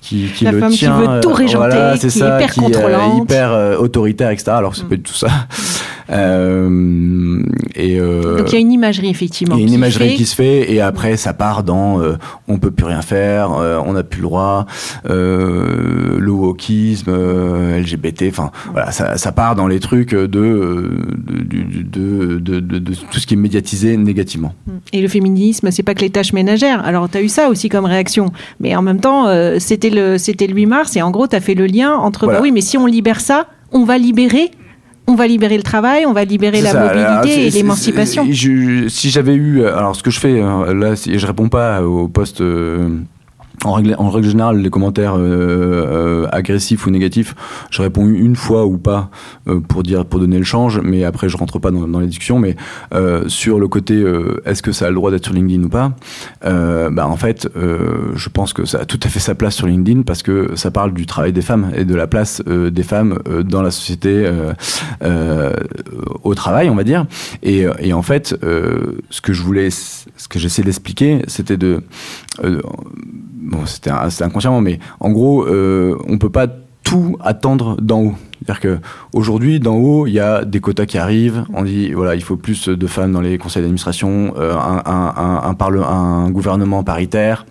qui, 0.00 0.26
qui 0.34 0.44
la 0.44 0.52
le 0.52 0.60
femme 0.60 0.72
tient, 0.72 1.00
qui 1.00 1.06
veut 1.06 1.20
tout 1.20 1.32
régenter, 1.32 1.68
voilà, 1.68 1.96
c'est 1.96 2.08
qui 2.08 2.18
ça, 2.18 2.38
est 2.38 2.44
hyper 2.44 2.52
qui, 2.52 2.60
contrôlante, 2.60 3.22
hyper 3.22 3.80
autoritaire, 3.80 4.30
etc. 4.30 4.52
Alors 4.52 4.74
c'est 4.74 4.84
mm. 4.84 4.88
pas 4.88 4.96
du 4.96 5.02
tout 5.02 5.14
ça. 5.14 5.28
Euh, 6.10 7.42
et 7.74 7.98
euh, 8.00 8.38
Donc 8.38 8.50
il 8.50 8.54
y 8.54 8.56
a 8.56 8.60
une 8.60 8.72
imagerie 8.72 9.08
effectivement. 9.10 9.56
il 9.56 9.58
y 9.58 9.62
a 9.62 9.64
une 9.64 9.70
qui 9.70 9.74
imagerie 9.76 10.08
fait- 10.10 10.14
qui 10.16 10.24
se 10.26 10.34
fait 10.34 10.72
et 10.72 10.80
après 10.80 11.16
ça 11.16 11.32
part 11.34 11.62
dans 11.62 12.00
euh, 12.00 12.16
on 12.48 12.58
peut 12.58 12.70
plus 12.70 12.86
rien 12.86 13.02
faire, 13.02 13.52
euh, 13.52 13.78
on 13.84 13.92
n'a 13.92 14.02
plus 14.04 14.22
le 14.22 14.28
droit, 14.28 14.66
le 15.04 16.30
wokisme, 16.30 17.10
LGBT, 17.10 18.24
enfin 18.30 18.50
voilà, 18.72 18.90
ça, 18.90 19.16
ça 19.16 19.32
part 19.32 19.54
dans 19.54 19.66
les 19.66 19.80
trucs 19.80 20.14
de, 20.14 20.26
de, 20.26 20.90
du- 21.44 21.84
de, 21.84 22.38
de, 22.38 22.60
de- 22.60 22.78
de 22.78 22.94
tout 22.94 23.18
ce 23.20 23.26
qui 23.26 23.34
est 23.34 23.36
médiatisé 23.38 23.96
négativement. 23.96 24.54
Et 24.92 25.00
le 25.00 25.08
féminisme, 25.08 25.70
c'est 25.70 25.82
pas 25.82 25.94
que 25.94 26.00
les 26.00 26.10
tâches 26.10 26.32
ménagères. 26.32 26.84
Alors, 26.84 27.08
tu 27.08 27.18
as 27.18 27.22
eu 27.22 27.28
ça 27.28 27.48
aussi 27.48 27.68
comme 27.68 27.84
réaction. 27.84 28.30
Mais 28.60 28.74
en 28.76 28.82
même 28.82 29.00
temps, 29.00 29.26
c'était 29.58 29.90
le, 29.90 30.18
c'était 30.18 30.46
le 30.46 30.54
8 30.54 30.66
mars 30.66 30.96
et 30.96 31.02
en 31.02 31.10
gros, 31.10 31.26
tu 31.26 31.36
as 31.36 31.40
fait 31.40 31.54
le 31.54 31.66
lien 31.66 31.92
entre, 31.94 32.24
Voilà. 32.24 32.38
bah 32.38 32.42
oui, 32.42 32.52
mais 32.52 32.60
si 32.60 32.76
on 32.78 32.86
libère 32.86 33.20
ça, 33.20 33.46
on 33.72 33.84
va 33.84 33.98
libérer, 33.98 34.50
on 35.08 35.14
va 35.14 35.26
libérer 35.26 35.56
le 35.56 35.62
travail, 35.62 36.06
on 36.06 36.12
va 36.12 36.24
libérer 36.24 36.60
la 36.60 36.70
ça. 36.70 36.84
Mobilité 36.84 37.46
et 37.46 37.50
l'émancipation. 37.50 38.26
Si 38.88 39.10
j'avais 39.10 39.34
eu, 39.34 39.64
alors 39.64 39.96
ce 39.96 40.02
que 40.02 40.10
je 40.10 40.20
fais 40.20 40.40
euh, 40.40 40.74
là, 40.74 40.94
si 40.94 41.18
je 41.18 41.26
réponds 41.26 41.48
pas 41.48 41.82
aux 41.82 42.08
postes. 42.08 42.42
En 43.64 43.72
règle, 43.72 43.96
en 43.98 44.10
règle 44.10 44.28
générale, 44.28 44.58
les 44.58 44.70
commentaires 44.70 45.16
euh, 45.16 46.24
euh, 46.24 46.28
agressifs 46.30 46.86
ou 46.86 46.90
négatifs, 46.90 47.34
je 47.70 47.82
réponds 47.82 48.06
une 48.06 48.36
fois 48.36 48.66
ou 48.66 48.78
pas 48.78 49.10
euh, 49.48 49.60
pour 49.60 49.82
dire, 49.82 50.04
pour 50.04 50.20
donner 50.20 50.38
le 50.38 50.44
change, 50.44 50.80
mais 50.82 51.04
après 51.04 51.28
je 51.28 51.36
rentre 51.36 51.58
pas 51.58 51.70
dans, 51.70 51.86
dans 51.88 52.00
les 52.00 52.06
discussions. 52.06 52.38
Mais 52.38 52.56
euh, 52.94 53.24
sur 53.28 53.58
le 53.58 53.68
côté, 53.68 53.94
euh, 53.94 54.40
est-ce 54.44 54.62
que 54.62 54.72
ça 54.72 54.86
a 54.86 54.88
le 54.88 54.94
droit 54.94 55.10
d'être 55.10 55.24
sur 55.24 55.34
LinkedIn 55.34 55.64
ou 55.64 55.68
pas 55.68 55.92
Bah 56.42 57.06
en 57.06 57.16
fait, 57.16 57.48
je 57.54 58.28
pense 58.28 58.52
que 58.52 58.64
ça 58.64 58.80
a 58.80 58.84
tout 58.84 59.00
à 59.02 59.08
fait 59.08 59.20
sa 59.20 59.34
place 59.34 59.56
sur 59.56 59.66
LinkedIn 59.66 60.02
parce 60.02 60.22
que 60.22 60.52
ça 60.54 60.70
parle 60.70 60.92
du 60.92 61.06
travail 61.06 61.32
des 61.32 61.42
femmes 61.42 61.70
et 61.74 61.84
de 61.84 61.94
la 61.94 62.06
place 62.06 62.42
des 62.44 62.82
femmes 62.82 63.18
dans 63.44 63.62
la 63.62 63.70
société, 63.70 64.30
au 66.22 66.34
travail, 66.34 66.70
on 66.70 66.74
va 66.74 66.84
dire. 66.84 67.06
Et, 67.42 67.66
et 67.80 67.92
en 67.92 68.02
fait, 68.02 68.36
ce 69.10 69.20
que 69.20 69.32
je 69.32 69.42
voulais, 69.42 69.70
ce 69.70 70.28
que 70.28 70.38
j'essaie 70.38 70.62
d'expliquer, 70.62 71.22
c'était 71.26 71.56
de 71.56 71.82
euh, 72.44 72.60
bon, 73.02 73.66
c'était 73.66 73.90
inconsciemment, 73.90 74.60
mais 74.60 74.78
en 75.00 75.10
gros, 75.10 75.44
euh, 75.46 75.96
on 76.08 76.18
peut 76.18 76.30
pas 76.30 76.46
tout 76.88 77.16
attendre 77.20 77.76
d'en 77.80 78.00
haut. 78.00 78.14
C'est-à-dire 78.40 78.60
que 78.60 78.78
aujourd'hui, 79.12 79.60
d'en 79.60 79.74
haut, 79.74 80.06
il 80.06 80.14
y 80.14 80.20
a 80.20 80.44
des 80.46 80.60
quotas 80.60 80.86
qui 80.86 80.96
arrivent. 80.96 81.44
On 81.52 81.62
dit 81.62 81.92
voilà, 81.92 82.14
il 82.14 82.22
faut 82.22 82.36
plus 82.36 82.68
de 82.68 82.86
femmes 82.86 83.12
dans 83.12 83.20
les 83.20 83.36
conseils 83.36 83.62
d'administration, 83.62 84.32
euh, 84.38 84.54
un, 84.56 86.30
gouvernement 86.30 86.82
paritaire 86.82 87.44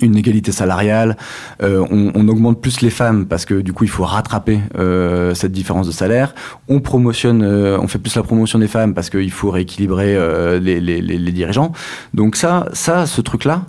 une 0.00 0.16
égalité 0.16 0.50
salariale, 0.50 1.16
euh, 1.62 1.84
on, 1.90 2.26
augmente 2.26 2.60
plus 2.60 2.80
les 2.80 2.90
femmes 2.90 3.26
parce 3.26 3.44
que 3.44 3.60
du 3.60 3.72
coup 3.72 3.84
il 3.84 3.90
faut 3.90 4.04
rattraper 4.04 4.58
euh, 4.76 5.32
cette 5.34 5.52
différence 5.52 5.86
de 5.86 5.92
salaire. 5.92 6.34
On 6.66 6.80
promotionne, 6.80 7.44
on 7.44 7.86
fait 7.86 7.98
plus 7.98 8.16
la 8.16 8.22
promotion 8.22 8.58
des 8.58 8.66
femmes 8.68 8.94
parce 8.94 9.10
qu'il 9.10 9.30
faut 9.30 9.50
rééquilibrer 9.50 10.18
les, 10.60 10.80
les 10.80 11.32
dirigeants. 11.32 11.72
Donc 12.14 12.34
ça, 12.36 12.68
ça, 12.72 13.06
ce 13.06 13.20
truc-là, 13.20 13.66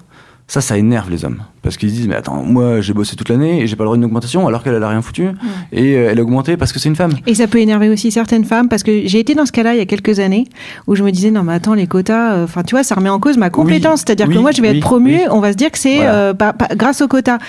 ça, 0.54 0.62
ça 0.62 0.78
énerve 0.78 1.10
les 1.10 1.26
hommes 1.26 1.42
parce 1.64 1.78
qu'ils 1.78 1.90
se 1.90 1.96
disent 1.96 2.08
mais 2.08 2.14
attends, 2.16 2.44
moi 2.44 2.80
j'ai 2.80 2.94
bossé 2.94 3.16
toute 3.16 3.30
l'année 3.30 3.62
et 3.62 3.66
j'ai 3.66 3.76
pas 3.76 3.86
le 3.86 3.88
droit 3.88 3.98
d'une 3.98 4.06
augmentation 4.06 4.48
alors 4.48 4.62
qu'elle 4.62 4.76
elle 4.76 4.84
a 4.84 4.90
rien 4.90 5.02
foutu 5.02 5.30
et 5.72 5.96
euh, 5.98 6.10
elle 6.12 6.20
a 6.20 6.22
augmenté 6.22 6.58
parce 6.58 6.72
que 6.72 6.78
c'est 6.78 6.90
une 6.90 6.96
femme. 6.96 7.14
Et 7.26 7.34
ça 7.34 7.48
peut 7.48 7.58
énerver 7.58 7.90
aussi 7.90 8.12
certaines 8.12 8.46
femmes 8.46 8.70
parce 8.70 8.84
que 8.84 9.08
j'ai 9.08 9.18
été 9.20 9.34
dans 9.34 9.48
ce 9.48 9.52
cas-là 9.52 9.74
il 9.74 9.80
y 9.80 9.82
a 9.82 9.88
quelques 9.88 10.20
années 10.20 10.46
où 10.86 10.94
je 10.94 11.04
me 11.04 11.10
disais 11.10 11.32
non 11.32 11.42
mais 11.42 11.54
attends 11.54 11.74
les 11.74 11.88
quotas, 11.88 12.34
euh, 12.34 12.44
enfin 12.44 12.62
tu 12.62 12.76
vois 12.76 12.84
ça 12.84 12.94
remet 12.94 13.10
en 13.10 13.20
cause 13.20 13.36
ma 13.38 13.50
compétence, 13.50 14.02
c'est-à-dire 14.02 14.30
que 14.30 14.38
moi 14.38 14.52
je 14.52 14.62
vais 14.62 14.70
oui, 14.70 14.78
être 14.78 14.84
promue, 14.84 15.22
on 15.32 15.40
va 15.40 15.54
se 15.54 15.58
dire 15.58 15.72
que 15.72 15.80
c'est 15.80 15.96
Voilà. 15.96 16.14
euh, 16.14 16.34
grâce 16.76 17.02
aux 17.02 17.08
quotas. 17.08 17.40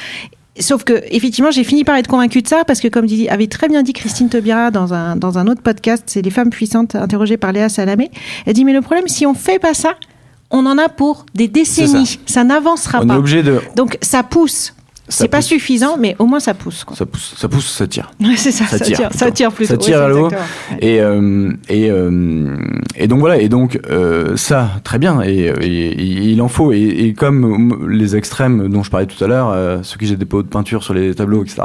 Sauf 0.59 0.85
que 0.85 1.03
effectivement 1.11 1.51
j'ai 1.51 1.65
fini 1.65 1.85
par 1.85 1.97
être 1.97 2.07
convaincue 2.09 2.41
de 2.41 2.49
ça 2.49 2.65
parce 2.65 2.81
que 2.81 2.89
comme 2.89 3.05
dit, 3.05 3.29
avait 3.29 3.49
très 3.49 3.69
bien 3.69 3.83
dit 3.83 3.93
Christine 3.93 4.31
Taubira 4.31 4.71
dans 4.71 4.95
un 4.95 5.17
dans 5.17 5.37
un 5.37 5.47
autre 5.47 5.61
podcast, 5.61 6.05
c'est 6.07 6.23
les 6.23 6.31
femmes 6.31 6.49
puissantes 6.49 6.95
interrogées 6.95 7.37
par 7.37 7.53
Léa 7.53 7.69
Salamé. 7.69 8.11
Elle 8.47 8.55
dit 8.55 8.65
mais 8.65 8.73
le 8.73 8.81
problème 8.81 9.09
si 9.09 9.27
on 9.27 9.35
fait 9.35 9.59
pas 9.59 9.75
ça, 9.75 9.95
on 10.51 10.67
en 10.67 10.79
a 10.79 10.89
pour 10.89 11.27
des 11.35 11.49
décennies, 11.49 12.19
ça, 12.27 12.45
n'avancera 12.45 13.01
pas. 13.05 13.15
est 13.15 13.17
obligé 13.17 13.43
de, 13.43 13.61
Donc 13.77 13.99
ça 14.03 14.23
pousse. 14.23 14.75
C'est 15.09 15.29
pas 15.29 15.43
suffisant, 15.43 15.97
mais 15.99 16.17
au 16.19 16.25
moins 16.25 16.41
ça 16.41 16.55
pousse. 16.55 16.83
quoi. 16.83 16.97
ça 16.97 17.05
pousse, 17.05 17.35
ça 17.37 17.47
pousse, 17.47 17.71
ça 17.71 17.87
tire. 17.87 18.11
Ouais, 18.21 18.37
c'est 18.37 18.51
ça, 18.51 18.65
Ça 18.65 18.79
ça, 18.79 18.85
tire 18.85 18.97
tire, 18.97 19.13
ça 19.13 19.27
plutôt. 19.27 19.37
tire 19.37 19.53
plutôt. 19.53 19.73
Ça 19.75 19.77
tire 19.77 20.01
à 20.01 20.09
l'eau. 20.09 20.31
Et, 20.81 21.01
euh, 21.01 21.53
et, 21.69 21.91
euh, 21.91 22.57
et 22.97 23.07
donc 23.07 23.21
voilà, 23.21 23.39
et 23.39 23.51
donc 23.51 23.79
euh, 23.91 24.37
ça, 24.37 24.71
très 24.83 24.99
bien, 24.99 25.21
et, 25.23 25.53
il 25.63 26.41
en 26.41 26.49
faut. 26.49 26.73
Et, 26.73 27.15
comme 27.17 27.87
les 27.89 28.17
extrêmes 28.17 28.69
dont 28.69 28.83
je 28.83 28.91
parlais 28.91 29.07
tout 29.07 29.23
à 29.23 29.29
l'heure, 29.29 29.85
ceux 29.85 29.99
qui 29.99 30.07
jettent 30.07 30.19
des 30.19 30.25
pots 30.25 30.43
de 30.43 30.49
peinture 30.49 30.83
sur 30.83 30.95
les 30.95 31.15
tableaux, 31.15 31.45
etc., 31.45 31.63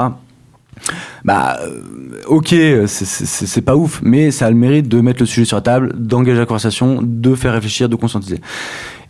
bah 1.26 1.58
euh, 1.62 1.82
ok, 2.28 2.56
c'est- 2.88 3.62
pas 3.62 3.76
ouf, 3.76 4.00
mais 4.04 4.32
ça 4.32 4.46
a 4.46 4.50
le 4.50 4.56
mérite 4.56 4.88
de 4.88 5.02
mettre 5.02 5.20
le 5.22 5.26
sujet 5.26 5.46
sur 5.46 5.58
la 5.58 5.62
table, 5.62 5.94
d'engager 5.96 6.40
la 6.40 6.46
conversation, 6.46 7.00
de 7.04 7.36
faire 7.36 7.54
réfléchir, 7.54 7.90
de 7.90 7.96
conscientiser. 7.96 8.40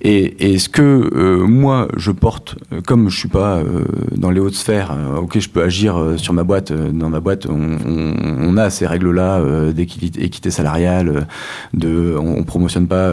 Et, 0.02 0.54
et 0.54 0.60
ce 0.60 0.70
que 0.70 0.82
euh, 1.14 1.46
moi 1.46 1.88
je 1.98 2.12
porte, 2.12 2.56
euh, 2.72 2.80
comme 2.82 3.10
je 3.10 3.18
suis 3.18 3.28
pas 3.28 3.58
euh, 3.58 3.84
dans 4.16 4.32
les 4.32 4.40
hautes 4.40 4.54
sphères, 4.56 4.92
euh, 4.94 5.18
ok, 5.18 5.40
je 5.40 5.50
peux 5.50 5.62
agir 5.62 5.98
euh, 5.98 6.16
sur 6.18 6.34
ma 6.34 6.44
boîte. 6.44 6.72
dans 6.72 7.10
ma 7.10 7.20
boîte, 7.20 7.48
on, 7.50 7.78
on, 7.86 8.16
on 8.42 8.58
a 8.58 8.70
ces 8.70 8.88
règles-là 8.88 9.42
d'équité 9.74 10.24
équité 10.24 10.52
salariale, 10.52 11.28
de, 11.74 12.16
on, 12.18 12.38
on 12.40 12.44
promotionne 12.44 12.88
pas. 12.88 13.12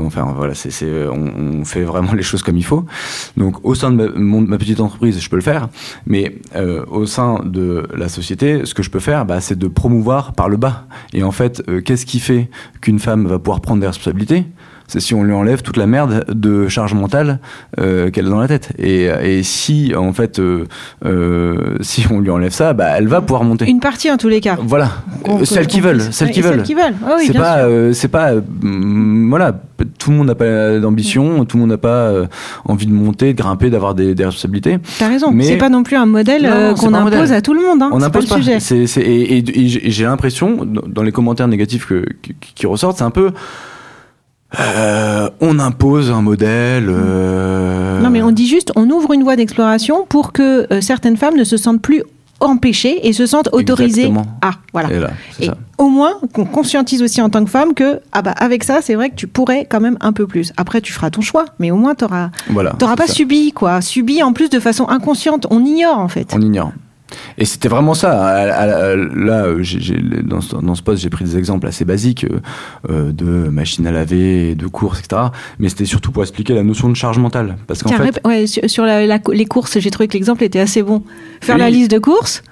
enfin 0.00 0.34
voilà, 0.36 0.54
c'est, 0.54 0.72
on, 1.08 1.64
fait 1.64 1.84
vraiment 1.84 2.12
les 2.12 2.22
choses 2.22 2.42
comme 2.42 2.56
il 2.56 2.64
faut. 2.64 2.84
Donc 3.36 3.64
au 3.64 3.74
sein 3.74 3.90
de 3.92 3.96
ma, 3.96 4.08
mon- 4.18 4.40
ma 4.40 4.58
petite 4.58 4.80
entreprise, 4.80 5.20
je 5.20 5.30
peux 5.30 5.36
le 5.36 5.42
faire, 5.42 5.68
mais 6.06 6.36
au 6.90 7.06
sein 7.06 7.40
de 7.44 7.86
la 7.96 8.08
société, 8.08 8.64
ce 8.66 8.74
que 8.74 8.82
je 8.82 8.90
peux 8.90 8.98
faire, 9.00 9.24
bah, 9.24 9.40
c'est 9.40 9.58
de 9.58 9.68
promouvoir 9.68 10.32
par 10.32 10.48
le 10.48 10.56
bas. 10.56 10.86
Et 11.12 11.22
en 11.22 11.30
fait, 11.30 11.62
qu'est-ce 11.84 12.06
qui 12.06 12.18
fait 12.18 12.50
qu'une 12.80 12.98
femme 12.98 13.26
va 13.26 13.38
pouvoir 13.38 13.60
prendre 13.60 13.80
des 13.80 13.86
responsabilités? 13.86 14.44
C'est 14.86 15.00
si 15.00 15.14
on 15.14 15.22
lui 15.22 15.32
enlève 15.32 15.62
toute 15.62 15.76
la 15.76 15.86
merde 15.86 16.24
de 16.28 16.68
charge 16.68 16.94
mentale 16.94 17.38
euh, 17.80 18.10
qu'elle 18.10 18.26
a 18.26 18.30
dans 18.30 18.38
la 18.40 18.48
tête. 18.48 18.70
Et, 18.78 19.04
et 19.04 19.42
si, 19.42 19.94
en 19.96 20.12
fait, 20.12 20.38
euh, 20.38 20.64
euh, 21.04 21.76
si 21.80 22.06
on 22.10 22.20
lui 22.20 22.30
enlève 22.30 22.52
ça, 22.52 22.72
bah, 22.72 22.88
elle 22.96 23.08
va 23.08 23.20
pouvoir 23.20 23.44
monter. 23.44 23.68
Une 23.68 23.80
partie 23.80 24.10
en 24.10 24.16
tous 24.16 24.28
les 24.28 24.40
cas. 24.40 24.56
Voilà, 24.60 24.90
celles 25.44 25.66
qui 25.66 25.80
veulent, 25.80 26.00
celles 26.12 26.30
qui 26.30 26.40
veulent. 26.42 26.56
Celles 26.56 26.62
qui 26.64 26.74
veulent. 26.74 26.94
Ah 27.06 27.16
c'est 27.24 27.32
pas, 27.32 27.92
c'est 27.92 28.08
pas, 28.08 28.32
mm, 28.34 29.28
voilà, 29.30 29.58
tout 29.98 30.10
le 30.10 30.16
monde 30.18 30.26
n'a 30.28 30.34
pas 30.34 30.78
d'ambition, 30.78 31.44
tout 31.44 31.56
le 31.56 31.62
monde 31.62 31.70
n'a 31.70 31.78
pas 31.78 32.12
envie 32.66 32.86
de 32.86 32.92
monter, 32.92 33.32
de 33.32 33.38
grimper, 33.38 33.70
d'avoir 33.70 33.94
des, 33.94 34.14
des 34.14 34.24
responsabilités. 34.24 34.78
T'as 34.98 35.08
raison. 35.08 35.30
mais- 35.32 35.44
C'est 35.44 35.56
pas 35.56 35.68
non 35.68 35.82
plus 35.82 35.96
un 35.96 36.06
modèle 36.06 36.42
qu'on 36.78 36.92
impose 36.94 37.12
modèle. 37.14 37.32
à 37.32 37.40
tout 37.42 37.54
le 37.54 37.60
monde. 37.62 37.82
Hein. 37.82 37.90
On 37.92 38.00
C'est 38.00 38.10
pas 38.10 38.20
le 38.20 38.26
sujet. 38.26 38.58
Et, 39.00 39.38
et- 39.38 39.60
et 39.64 39.90
j'ai- 39.90 40.04
l'impression, 40.04 40.64
dans 40.64 40.82
dans 40.86 41.02
les 41.02 41.12
commentaires 41.12 41.48
négatifs 41.48 41.86
que, 41.86 42.04
qui, 42.22 42.34
qui 42.54 42.66
ressortent, 42.66 42.98
c'est 42.98 43.04
un 43.04 43.10
peu. 43.10 43.30
Euh, 44.60 45.28
on 45.40 45.58
impose 45.58 46.10
un 46.10 46.22
modèle. 46.22 46.86
euh, 46.88 48.00
Non, 48.00 48.10
mais 48.10 48.22
on 48.22 48.30
dit 48.32 48.46
juste, 48.46 48.72
on 48.76 48.88
ouvre 48.90 49.12
une 49.12 49.22
voie 49.22 49.36
d'exploration 49.36 50.06
pour 50.08 50.32
que 50.32 50.66
euh, 50.72 50.80
certaines 50.80 51.16
femmes 51.16 51.36
ne 51.36 51.44
se 51.44 51.56
sentent 51.56 51.80
plus 51.82 52.02
empêchées 52.40 53.06
et 53.06 53.12
se 53.12 53.26
sentent 53.26 53.48
autorisées 53.52 54.06
Exactement. 54.06 54.26
à. 54.42 54.50
Voilà. 54.72 54.92
Et 55.40 55.46
là, 55.46 55.54
au 55.78 55.88
moins 55.88 56.14
qu'on 56.32 56.44
conscientise 56.44 57.00
aussi 57.02 57.22
en 57.22 57.30
tant 57.30 57.44
que 57.44 57.50
femme 57.50 57.74
que 57.74 58.00
ah 58.12 58.22
bah 58.22 58.32
avec 58.36 58.64
ça 58.64 58.80
c'est 58.82 58.96
vrai 58.96 59.08
que 59.10 59.14
tu 59.14 59.26
pourrais 59.28 59.66
quand 59.70 59.80
même 59.80 59.96
un 60.00 60.12
peu 60.12 60.26
plus. 60.26 60.52
Après 60.56 60.80
tu 60.80 60.92
feras 60.92 61.10
ton 61.10 61.20
choix, 61.22 61.44
mais 61.58 61.70
au 61.70 61.76
moins 61.76 61.94
t'auras 61.94 62.30
Voilà. 62.50 62.72
t'auras 62.78 62.96
pas 62.96 63.06
ça. 63.06 63.14
subi 63.14 63.52
quoi, 63.52 63.80
subi 63.80 64.22
en 64.22 64.32
plus 64.32 64.50
de 64.50 64.58
façon 64.60 64.86
inconsciente. 64.88 65.46
On 65.50 65.64
ignore 65.64 65.98
en 65.98 66.08
fait. 66.08 66.32
On 66.36 66.40
ignore. 66.40 66.72
Et 67.38 67.44
c'était 67.44 67.68
vraiment 67.68 67.94
ça. 67.94 68.94
Là, 68.96 69.46
dans, 70.24 70.40
ce, 70.40 70.56
dans 70.56 70.74
ce 70.74 70.82
poste, 70.82 71.02
j'ai 71.02 71.10
pris 71.10 71.24
des 71.24 71.36
exemples 71.36 71.66
assez 71.66 71.84
basiques 71.84 72.26
euh, 72.90 73.12
de 73.12 73.24
machines 73.24 73.86
à 73.86 73.92
laver, 73.92 74.54
de 74.54 74.66
courses, 74.66 75.00
etc. 75.00 75.22
Mais 75.58 75.68
c'était 75.68 75.84
surtout 75.84 76.12
pour 76.12 76.22
expliquer 76.22 76.54
la 76.54 76.62
notion 76.62 76.88
de 76.88 76.94
charge 76.96 77.18
mentale. 77.18 77.56
Parce 77.66 77.82
qu'en 77.82 77.90
fait, 77.90 78.20
ouais, 78.26 78.46
sur, 78.46 78.68
sur 78.68 78.84
la- 78.84 79.06
la- 79.06 79.18
les 79.32 79.46
courses, 79.46 79.78
j'ai 79.78 79.90
trouvé 79.90 80.08
que 80.08 80.14
l'exemple 80.14 80.44
était 80.44 80.60
assez 80.60 80.82
bon. 80.82 81.02
Faire 81.40 81.56
Oui. 81.56 81.60
la 81.60 81.70
liste 81.70 81.90
de 81.90 81.98
courses, 81.98 82.42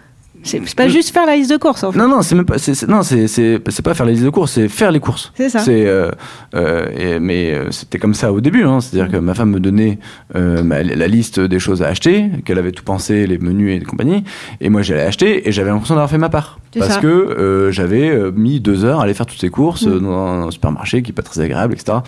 c'est 0.45 0.75
pas 0.75 0.89
juste 0.89 1.13
faire 1.13 1.27
la 1.27 1.37
liste 1.37 1.51
de 1.51 1.57
courses 1.57 1.85
en 1.85 1.93
fait. 1.93 1.99
Non, 1.99 2.09
non, 2.09 2.23
c'est 2.23 2.35
même 2.35 2.45
pas. 2.45 2.59
c'est- 2.59 2.87
non, 2.89 3.03
c'est 3.03 3.29
c'est 3.29 3.61
c'est 3.69 3.83
pas 3.83 3.95
faire 3.95 4.07
la 4.07 4.13
liste 4.13 4.25
de 4.25 4.31
courses, 4.31 4.53
c'est 4.53 4.69
faire 4.69 4.91
les 4.93 5.01
courses. 5.01 5.33
C'est 5.37 5.49
ça. 5.49 5.61
C'est 5.61 5.87
euh, 5.87 6.11
euh, 6.55 7.19
mais 7.21 7.53
euh, 7.53 7.71
c'était 7.71 7.99
comme 7.99 8.15
ça 8.15 8.33
au 8.33 8.41
début. 8.41 8.65
Hein, 8.65 8.81
C'est-à-dire 8.81 9.11
que 9.13 9.17
ma 9.19 9.35
femme 9.35 9.51
me 9.51 9.61
donnait 9.61 9.99
euh, 10.35 10.63
ma- 10.63 10.83
la 10.83 11.07
liste 11.09 11.41
des 11.41 11.59
choses 11.59 11.83
à 11.83 11.89
acheter, 11.89 12.31
qu'elle 12.45 12.59
avait 12.59 12.73
tout 12.73 12.85
pensé, 12.85 13.27
les 13.27 13.39
menus 13.39 13.81
et 13.81 13.85
compagnie, 13.85 14.25
et 14.61 14.69
moi 14.69 14.83
j'allais 14.83 15.03
acheter 15.03 15.49
et 15.49 15.53
j'avais 15.53 15.71
l'impression 15.71 15.95
d'avoir 15.95 16.11
fait 16.11 16.19
ma 16.19 16.29
part 16.29 16.59
parce 16.79 16.95
ça. 16.95 17.01
que 17.01 17.69
j'avais 17.71 18.31
mis 18.33 18.61
deux 18.61 18.85
heures 18.85 19.01
à 19.01 19.05
aller 19.05 19.15
faire 19.15 19.27
toutes 19.27 19.41
ces 19.41 19.51
courses 19.51 19.87
Mm. 19.87 20.01
dans 20.01 20.47
un 20.47 20.51
supermarché 20.51 21.03
qui 21.03 21.11
est 21.11 21.15
pas 21.15 21.23
très 21.23 21.41
agréable, 21.41 21.75
etc. 21.75 21.99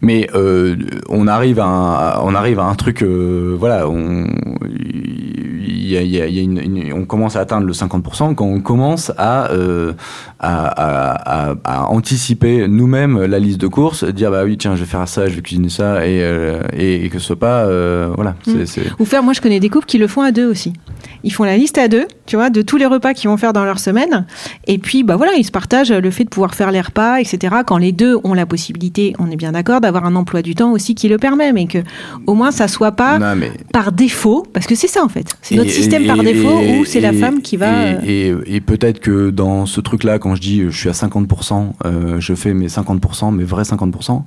Mais 0.00 0.28
euh, 0.34 0.76
on 1.08 1.26
arrive 1.28 1.60
à 1.60 1.64
un, 1.66 2.20
on 2.20 2.34
arrive 2.34 2.58
à 2.58 2.64
un 2.64 2.74
truc, 2.74 3.02
euh, 3.02 3.54
voilà, 3.58 3.88
on- 3.88 4.26
y 5.88 5.96
a, 5.96 6.02
il 6.02 6.10
y 6.10 6.20
a- 6.20 6.26
il 6.26 6.34
y 6.34 6.38
a 6.38 6.42
une- 6.42 6.58
une- 6.58 6.92
on 6.92 7.04
commence 7.04 7.36
à 7.36 7.40
atteindre 7.40 7.66
le 7.66 7.72
50% 7.72 8.34
quand 8.34 8.44
on 8.46 8.60
commence 8.60 9.12
à, 9.18 9.50
euh, 9.52 9.92
à, 10.38 10.66
à- 10.66 11.50
à- 11.50 11.54
à 11.64 11.86
anticiper 11.88 12.68
nous-mêmes 12.68 13.24
la 13.24 13.38
liste 13.38 13.60
de 13.60 13.66
courses, 13.66 14.04
dire 14.04 14.30
bah 14.30 14.42
oui 14.44 14.56
tiens 14.58 14.74
je 14.76 14.80
vais 14.80 14.86
faire 14.86 15.06
ça, 15.08 15.26
je 15.28 15.34
vais 15.34 15.42
cuisiner 15.42 15.68
ça 15.68 16.06
et, 16.06 16.20
euh, 16.22 16.62
et, 16.72 17.04
et 17.04 17.08
que 17.08 17.18
ce 17.18 17.26
soit 17.26 17.38
pas 17.38 17.64
euh, 17.64 18.10
voilà. 18.14 18.34
Mm. 18.46 18.64
c'est- 18.66 18.82
Ou 18.98 19.04
faire, 19.04 19.22
moi 19.22 19.32
je 19.32 19.40
connais 19.40 19.60
des 19.60 19.68
couples 19.68 19.86
qui 19.86 19.98
le 19.98 20.06
font 20.08 20.22
à 20.22 20.32
deux 20.32 20.46
aussi. 20.50 20.72
Ils 21.24 21.32
font 21.32 21.44
la 21.44 21.56
liste 21.56 21.78
à 21.78 21.88
deux, 21.88 22.06
tu 22.26 22.36
vois, 22.36 22.50
de 22.50 22.62
tous 22.62 22.76
les 22.76 22.86
repas 22.86 23.12
qu'ils 23.14 23.28
vont 23.28 23.36
faire 23.36 23.52
dans 23.52 23.64
leur 23.64 23.78
semaine. 23.80 24.26
Et 24.66 24.78
puis, 24.78 25.02
bah 25.02 25.16
voilà, 25.16 25.32
ils 25.36 25.44
se 25.44 25.50
partagent 25.50 25.90
le 25.90 26.10
fait 26.10 26.24
de 26.24 26.28
pouvoir 26.28 26.54
faire 26.54 26.70
les 26.70 26.80
repas, 26.80 27.18
etc. 27.18 27.56
Quand 27.66 27.78
les 27.78 27.90
deux 27.92 28.16
ont 28.22 28.32
la 28.34 28.46
possibilité, 28.46 29.12
on 29.18 29.30
est 29.30 29.36
bien 29.36 29.52
d'accord, 29.52 29.80
d'avoir 29.80 30.04
un 30.04 30.14
emploi 30.14 30.42
du 30.42 30.54
temps 30.54 30.70
aussi 30.72 30.94
qui 30.94 31.08
le 31.08 31.18
permet, 31.18 31.52
mais 31.52 31.66
que 31.66 31.78
au 32.26 32.34
moins 32.34 32.50
ça 32.52 32.68
soit 32.68 32.92
pas 32.92 33.18
Non, 33.18 33.34
mais 33.36 33.50
par 33.72 33.90
défaut, 33.92 34.46
parce 34.52 34.66
que 34.66 34.74
c'est 34.76 34.86
ça 34.86 35.02
en 35.04 35.08
fait. 35.08 35.36
C'est 35.42 35.56
notre 35.56 35.70
Et- 35.76 35.82
système 35.82 36.06
par 36.06 36.22
défaut 36.22 36.60
et- 36.60 36.78
où 36.78 36.84
c'est 36.84 37.00
la 37.00 37.12
femme 37.12 37.42
qui 37.42 37.56
va. 37.56 37.72
euh, 37.72 38.00
Et, 38.04 38.28
et- 38.28 38.56
et 38.56 38.60
peut-être 38.60 39.00
que 39.00 39.30
dans 39.30 39.66
ce 39.66 39.80
truc-là, 39.80 40.18
quand 40.18 40.34
je 40.34 40.40
dis 40.40 40.60
euh, 40.62 40.70
je 40.70 40.78
suis 40.78 40.88
à 40.88 40.92
50%, 40.92 41.74
euh, 41.84 42.20
je 42.20 42.34
fais 42.34 42.54
mes 42.54 42.68
50%, 42.68 43.30
mes 43.32 43.44
vrais 43.44 43.64
50%. 43.64 44.24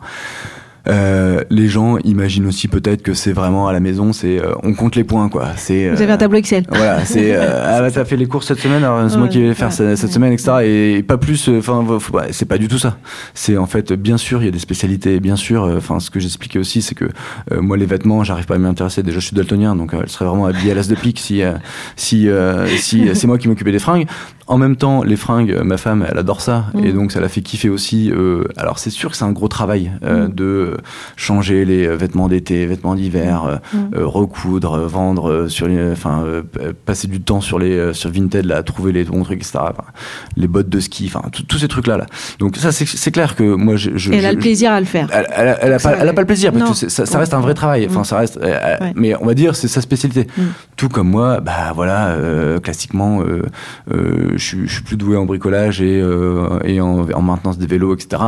Euh, 0.89 1.43
les 1.49 1.67
gens 1.67 1.97
imaginent 1.99 2.47
aussi 2.47 2.67
peut-être 2.67 3.01
que 3.03 3.13
c'est 3.13 3.31
vraiment 3.31 3.67
à 3.67 3.73
la 3.73 3.79
maison, 3.79 4.11
c'est 4.13 4.39
euh, 4.43 4.53
on 4.63 4.73
compte 4.73 4.95
les 4.95 5.03
points 5.03 5.29
quoi. 5.29 5.49
C'est 5.55 5.89
Vous 5.89 6.01
avez 6.01 6.11
un 6.11 6.17
tableau 6.17 6.37
Excel. 6.37 6.65
voilà, 6.69 7.05
c'est 7.05 7.35
euh, 7.35 7.63
ah 7.65 7.81
bah 7.81 7.91
t'as 7.91 8.05
fait 8.05 8.17
les 8.17 8.25
courses 8.27 8.47
cette 8.47 8.59
semaine, 8.59 8.83
alors 8.83 9.09
c'est 9.09 9.17
moi 9.17 9.27
qui 9.27 9.41
vais 9.41 9.53
faire 9.53 9.67
ouais, 9.69 9.95
cette 9.95 10.03
ouais. 10.03 10.11
semaine, 10.11 10.33
etc. 10.33 10.51
Et 10.63 11.03
pas 11.03 11.17
plus, 11.17 11.47
euh, 11.49 11.59
enfin, 11.59 11.85
pas- 12.11 12.25
c'est 12.31 12.45
pas 12.47 12.57
du 12.57 12.67
tout 12.67 12.79
ça. 12.79 12.97
C'est 13.33 13.57
en 13.57 13.65
fait, 13.67 13.93
bien 13.93 14.17
sûr, 14.17 14.41
il 14.41 14.45
y 14.45 14.49
a 14.49 14.51
des 14.51 14.59
spécialités, 14.59 15.19
bien 15.19 15.35
sûr. 15.35 15.63
euh, 15.63 15.77
Enfin, 15.77 15.99
ce 15.99 16.09
que 16.09 16.19
j'expliquais 16.19 16.59
aussi, 16.59 16.81
c'est 16.81 16.95
que 16.95 17.05
euh, 17.51 17.61
moi, 17.61 17.77
les 17.77 17.85
vêtements, 17.85 18.23
j'arrive 18.23 18.45
pas 18.45 18.55
à 18.55 18.57
m'y 18.57 18.67
intéresser. 18.67 19.03
Déjà, 19.03 19.19
je 19.19 19.25
suis 19.27 19.35
daltonien, 19.35 19.75
donc 19.75 19.93
euh, 19.93 19.99
elle 20.03 20.09
serait 20.09 20.25
vraiment 20.25 20.45
habillée 20.45 20.71
à 20.71 20.75
l'as 20.75 20.87
de 20.89 20.95
pique 20.95 21.19
si 21.19 21.41
euh, 21.41 21.53
si 21.95 22.27
euh, 22.29 22.67
si 22.77 23.09
c'est 23.13 23.27
moi 23.27 23.37
qui 23.37 23.47
m'occupais 23.47 23.71
des 23.71 23.79
fringues. 23.79 24.07
En 24.49 24.57
même 24.57 24.75
temps, 24.75 25.03
les 25.03 25.15
fringues, 25.15 25.55
ma 25.63 25.77
femme, 25.77 26.03
elle 26.09 26.17
adore 26.17 26.41
ça, 26.41 26.65
Mm. 26.73 26.83
et 26.85 26.91
donc 26.91 27.11
ça 27.11 27.19
la 27.21 27.29
fait 27.29 27.41
kiffer 27.41 27.69
aussi. 27.69 28.11
euh, 28.11 28.43
alors 28.57 28.79
c'est 28.79 28.89
sûr 28.89 29.11
que 29.11 29.15
c'est 29.15 29.23
un 29.23 29.31
gros 29.31 29.47
travail 29.47 29.91
euh, 30.03 30.27
Mm. 30.27 30.33
de 30.33 30.77
changer 31.15 31.65
les 31.65 31.87
vêtements 31.95 32.27
d'été, 32.27 32.65
vêtements 32.65 32.95
d'hiver, 32.95 33.43
euh, 33.45 33.55
Mm. 33.73 33.95
euh, 33.95 34.05
recoudre, 34.07 34.79
vendre, 34.79 35.47
sur 35.47 35.67
les, 35.67 35.91
enfin 35.91 36.23
passer 36.85 37.07
du 37.07 37.21
temps 37.21 37.41
sur 37.41 37.59
les 37.59 37.93
sur 37.93 38.09
Vinted 38.11 38.45
là, 38.45 38.63
trouver 38.63 38.91
les 38.91 39.03
bons 39.03 39.23
trucs, 39.23 39.39
etc. 39.39 39.59
Enfin, 39.61 39.85
les 40.35 40.47
bottes 40.47 40.69
de 40.69 40.79
ski, 40.79 41.11
enfin 41.13 41.21
tous 41.47 41.57
ces 41.59 41.67
trucs 41.67 41.85
là 41.87 41.97
là. 41.97 42.05
Donc 42.39 42.57
ça 42.57 42.71
c'est 42.71 43.11
clair 43.11 43.35
que 43.35 43.43
moi 43.43 43.75
je, 43.75 43.89
elle 44.11 44.25
a 44.25 44.29
je- 44.31 44.35
le 44.35 44.39
plaisir 44.41 44.71
à 44.71 44.79
le 44.79 44.85
faire. 44.87 45.07
elle, 45.13 45.27
elle, 45.35 45.57
elle 45.61 45.73
a 45.73 45.79
Ça, 45.79 45.91
pas, 45.91 45.97
elle 46.01 46.09
a 46.09 46.13
pas 46.13 46.21
le 46.21 46.27
plaisir 46.27 46.51
parce 46.51 46.81
que 46.81 46.89
ça, 46.89 47.05
ça 47.05 47.19
reste 47.19 47.33
un 47.35 47.39
vrai 47.39 47.53
travail. 47.53 47.85
Enfin, 47.89 48.01
Mm. 48.01 48.05
ça 48.05 48.17
reste. 48.17 48.39
Ouais. 48.41 48.57
Mais 48.95 49.13
on 49.21 49.25
va 49.27 49.35
dire, 49.35 49.55
c'est 49.55 49.67
sa 49.67 49.81
spécialité. 49.81 50.27
Mm. 50.37 50.41
Tout 50.75 50.89
comme 50.89 51.09
moi, 51.09 51.39
bah 51.39 51.71
voilà, 51.75 52.15
classiquement, 52.63 53.21
euh, 53.21 53.43
je, 54.39 54.65
suis- 54.65 54.81
plus 54.83 54.97
doué 54.97 55.15
en 55.17 55.25
bricolage 55.25 55.81
et, 55.81 55.99
euh, 56.01 56.59
en, 56.81 57.05
en 57.11 57.21
maintenance 57.21 57.57
des 57.57 57.67
vélos, 57.67 57.93
etc. 57.95 58.21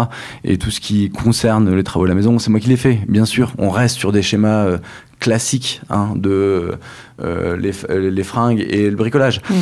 Et 0.43 0.57
tout 0.57 0.69
ce 0.71 0.79
qui 0.79 1.09
concerne 1.09 1.73
les 1.75 1.83
travaux 1.83 2.05
à 2.05 2.09
la 2.09 2.15
maison, 2.15 2.37
c'est 2.39 2.51
moi 2.51 2.59
qui 2.59 2.69
les 2.69 2.77
fais. 2.77 2.99
Bien 3.07 3.25
sûr, 3.25 3.53
on 3.57 3.69
reste 3.69 3.97
sur 3.97 4.11
des 4.11 4.21
schémas. 4.21 4.65
euh, 4.65 4.77
classiques 5.19 5.81
hein, 5.91 6.13
de 6.15 6.71
euh, 7.23 7.57
les, 7.57 7.71
euh, 7.89 8.09
les 8.11 8.23
fringues 8.23 8.65
et 8.69 8.89
le 8.89 8.95
bricolage. 8.95 9.41
Mm. 9.49 9.53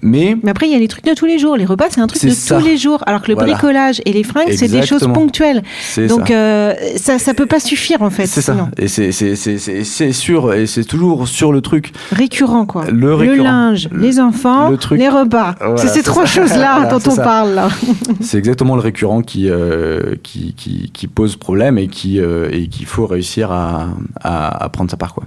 Mais 0.00 0.36
Mais 0.44 0.50
après, 0.50 0.66
il 0.68 0.72
y 0.72 0.76
a 0.76 0.78
les 0.78 0.86
trucs 0.86 1.04
de 1.04 1.14
tous 1.14 1.26
les 1.26 1.38
jours. 1.40 1.56
Les 1.56 1.64
repas, 1.64 1.86
c'est 1.90 2.00
un 2.00 2.06
truc 2.06 2.24
de 2.24 2.30
ça. 2.30 2.58
tous 2.60 2.64
les 2.64 2.76
jours. 2.76 3.02
Alors 3.06 3.20
que 3.20 3.28
le 3.28 3.34
Voilà. 3.34 3.52
bricolage 3.54 4.00
et 4.06 4.12
les 4.12 4.22
fringues, 4.22 4.52
c'est 4.52 4.68
des 4.68 4.82
choses 4.86 5.08
ponctuelles. 5.12 5.62
c'est 5.82 6.06
Donc, 6.06 6.28
ça. 6.28 6.34
euh, 6.34 6.74
ça, 6.96 7.18
ça 7.18 7.34
peut 7.34 7.46
pas 7.46 7.58
suffire 7.60 8.02
en 8.02 8.10
fait. 8.10 8.26
C'est 8.26 8.40
ça. 8.42 8.68
Et 8.78 8.86
c'est- 8.88 10.12
sûr, 10.12 10.54
et 10.54 10.66
c'est 10.66 10.84
toujours 10.84 11.26
sur 11.28 11.52
le 11.52 11.60
truc. 11.60 11.92
Récurrent, 12.12 12.64
quoi. 12.66 12.84
Le 12.90 13.12
récurrent. 13.14 13.42
linge, 13.44 13.88
Le- 13.90 14.00
les 14.00 14.20
enfants, 14.20 14.68
le 14.70 14.76
truc. 14.76 14.98
les 15.00 15.08
repas. 15.08 15.54
Voilà, 15.60 15.76
c'est 15.78 15.88
ces 15.88 16.02
trois 16.02 16.26
choses-là 16.26 16.76
Voilà, 16.80 16.90
dont 16.90 17.10
on 17.10 17.14
ça. 17.14 17.22
parle. 17.22 17.60
C'est 18.20 18.38
exactement 18.38 18.74
le 18.76 18.80
récurrent 18.82 19.22
qui, 19.22 19.48
euh, 19.50 20.14
qui, 20.22 20.54
qui, 20.54 20.90
qui 20.92 21.06
pose 21.08 21.36
problème 21.36 21.76
et 21.78 21.88
qui 21.88 22.20
euh, 22.20 22.48
et 22.52 22.68
qu'il 22.68 22.86
faut 22.86 23.06
réussir 23.06 23.50
à, 23.50 23.88
à, 24.22 24.64
à 24.64 24.68
prendre 24.68 24.90
sa 24.90 24.96
part. 24.96 25.14
Quoi. 25.14 25.24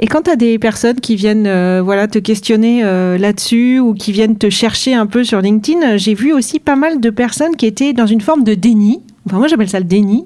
Et 0.00 0.06
quand 0.06 0.22
tu 0.22 0.30
as 0.30 0.36
des 0.36 0.58
personnes 0.58 1.00
qui 1.00 1.16
viennent 1.16 1.46
euh, 1.46 1.82
voilà, 1.82 2.08
te 2.08 2.18
questionner 2.18 2.82
euh, 2.84 3.18
là-dessus 3.18 3.78
ou 3.78 3.94
qui 3.94 4.12
viennent 4.12 4.36
te 4.36 4.50
chercher 4.50 4.94
un 4.94 5.06
peu 5.06 5.24
sur 5.24 5.40
LinkedIn, 5.40 5.96
j'ai 5.96 6.14
vu 6.14 6.32
aussi 6.32 6.58
pas 6.58 6.76
mal 6.76 7.00
de 7.00 7.10
personnes 7.10 7.56
qui 7.56 7.66
étaient 7.66 7.92
dans 7.92 8.06
une 8.06 8.20
forme 8.20 8.44
de 8.44 8.54
déni. 8.54 9.00
Enfin, 9.26 9.38
moi, 9.38 9.46
j'appelle 9.46 9.68
ça 9.68 9.78
le 9.78 9.84
déni, 9.84 10.24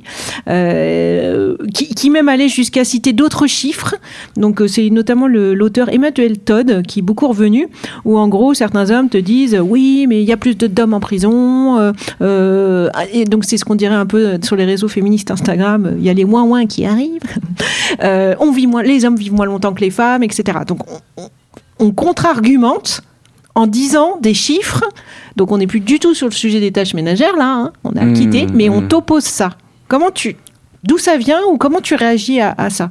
euh, 0.48 1.56
qui, 1.74 2.08
même 2.10 2.28
allait 2.28 2.48
jusqu'à 2.48 2.84
citer 2.84 3.12
d'autres 3.12 3.46
chiffres. 3.46 3.94
Donc, 4.36 4.60
euh, 4.62 4.68
c'est 4.68 4.88
notamment 4.90 5.26
l'auteur 5.28 5.88
Emmanuel 5.92 6.38
Todd 6.38 6.82
qui 6.86 7.00
est 7.00 7.02
beaucoup 7.02 7.28
revenu, 7.28 7.68
où 8.04 8.16
en 8.18 8.28
gros, 8.28 8.54
certains 8.54 8.90
hommes 8.90 9.08
te 9.08 9.18
disent 9.18 9.58
oui, 9.62 10.06
mais 10.08 10.22
il 10.22 10.26
y 10.28 10.32
a 10.32 10.36
plus 10.36 10.56
d'hommes 10.56 10.94
en 10.94 11.00
prison. 11.00 11.92
euh, 12.22 12.88
et 13.12 13.24
donc, 13.24 13.44
c'est 13.44 13.56
ce 13.58 13.64
qu'on 13.64 13.74
dirait 13.74 13.94
un 13.94 14.06
peu 14.06 14.38
sur 14.42 14.56
les 14.56 14.64
réseaux 14.64 14.88
féministes 14.88 15.30
Instagram. 15.30 15.94
Il 15.98 16.04
y 16.04 16.08
a 16.10 16.14
les 16.14 16.24
moins 16.24 16.46
moins 16.46 16.66
qui 16.66 16.86
arrivent. 16.86 17.20
On 18.02 18.52
vit 18.52 18.66
moins, 18.66 18.82
les 18.82 19.04
hommes 19.04 19.16
vivent 19.16 19.34
moins 19.34 19.46
longtemps 19.46 19.74
que 19.74 19.80
les 19.80 19.90
femmes, 19.90 20.22
etc. 20.22 20.58
Donc 20.66 20.80
on, 20.90 21.22
on- 21.22 21.28
on 21.78 21.90
contre-argumente 21.92 23.02
en 23.56 23.66
disant 23.66 24.18
des 24.20 24.34
chiffres. 24.34 24.84
Donc 25.34 25.50
on 25.50 25.58
n'est 25.58 25.66
plus 25.66 25.80
du 25.80 25.98
tout 25.98 26.14
sur 26.14 26.28
le 26.28 26.32
sujet 26.32 26.60
des 26.60 26.70
tâches 26.70 26.94
ménagères 26.94 27.36
là, 27.36 27.52
hein. 27.52 27.72
on 27.82 27.96
a 27.96 28.04
Mmh, 28.04 28.12
quitté, 28.12 28.46
mais 28.54 28.68
on 28.68 28.82
mmh. 28.82 28.88
t'oppose 28.88 29.24
ça. 29.24 29.50
Comment 29.88 30.10
tu, 30.12 30.36
d'où 30.84 30.98
ça 30.98 31.16
vient 31.16 31.40
ou 31.50 31.56
comment 31.56 31.80
tu 31.80 31.94
réagis 31.96 32.40
à, 32.40 32.54
à 32.56 32.70
ça? 32.70 32.90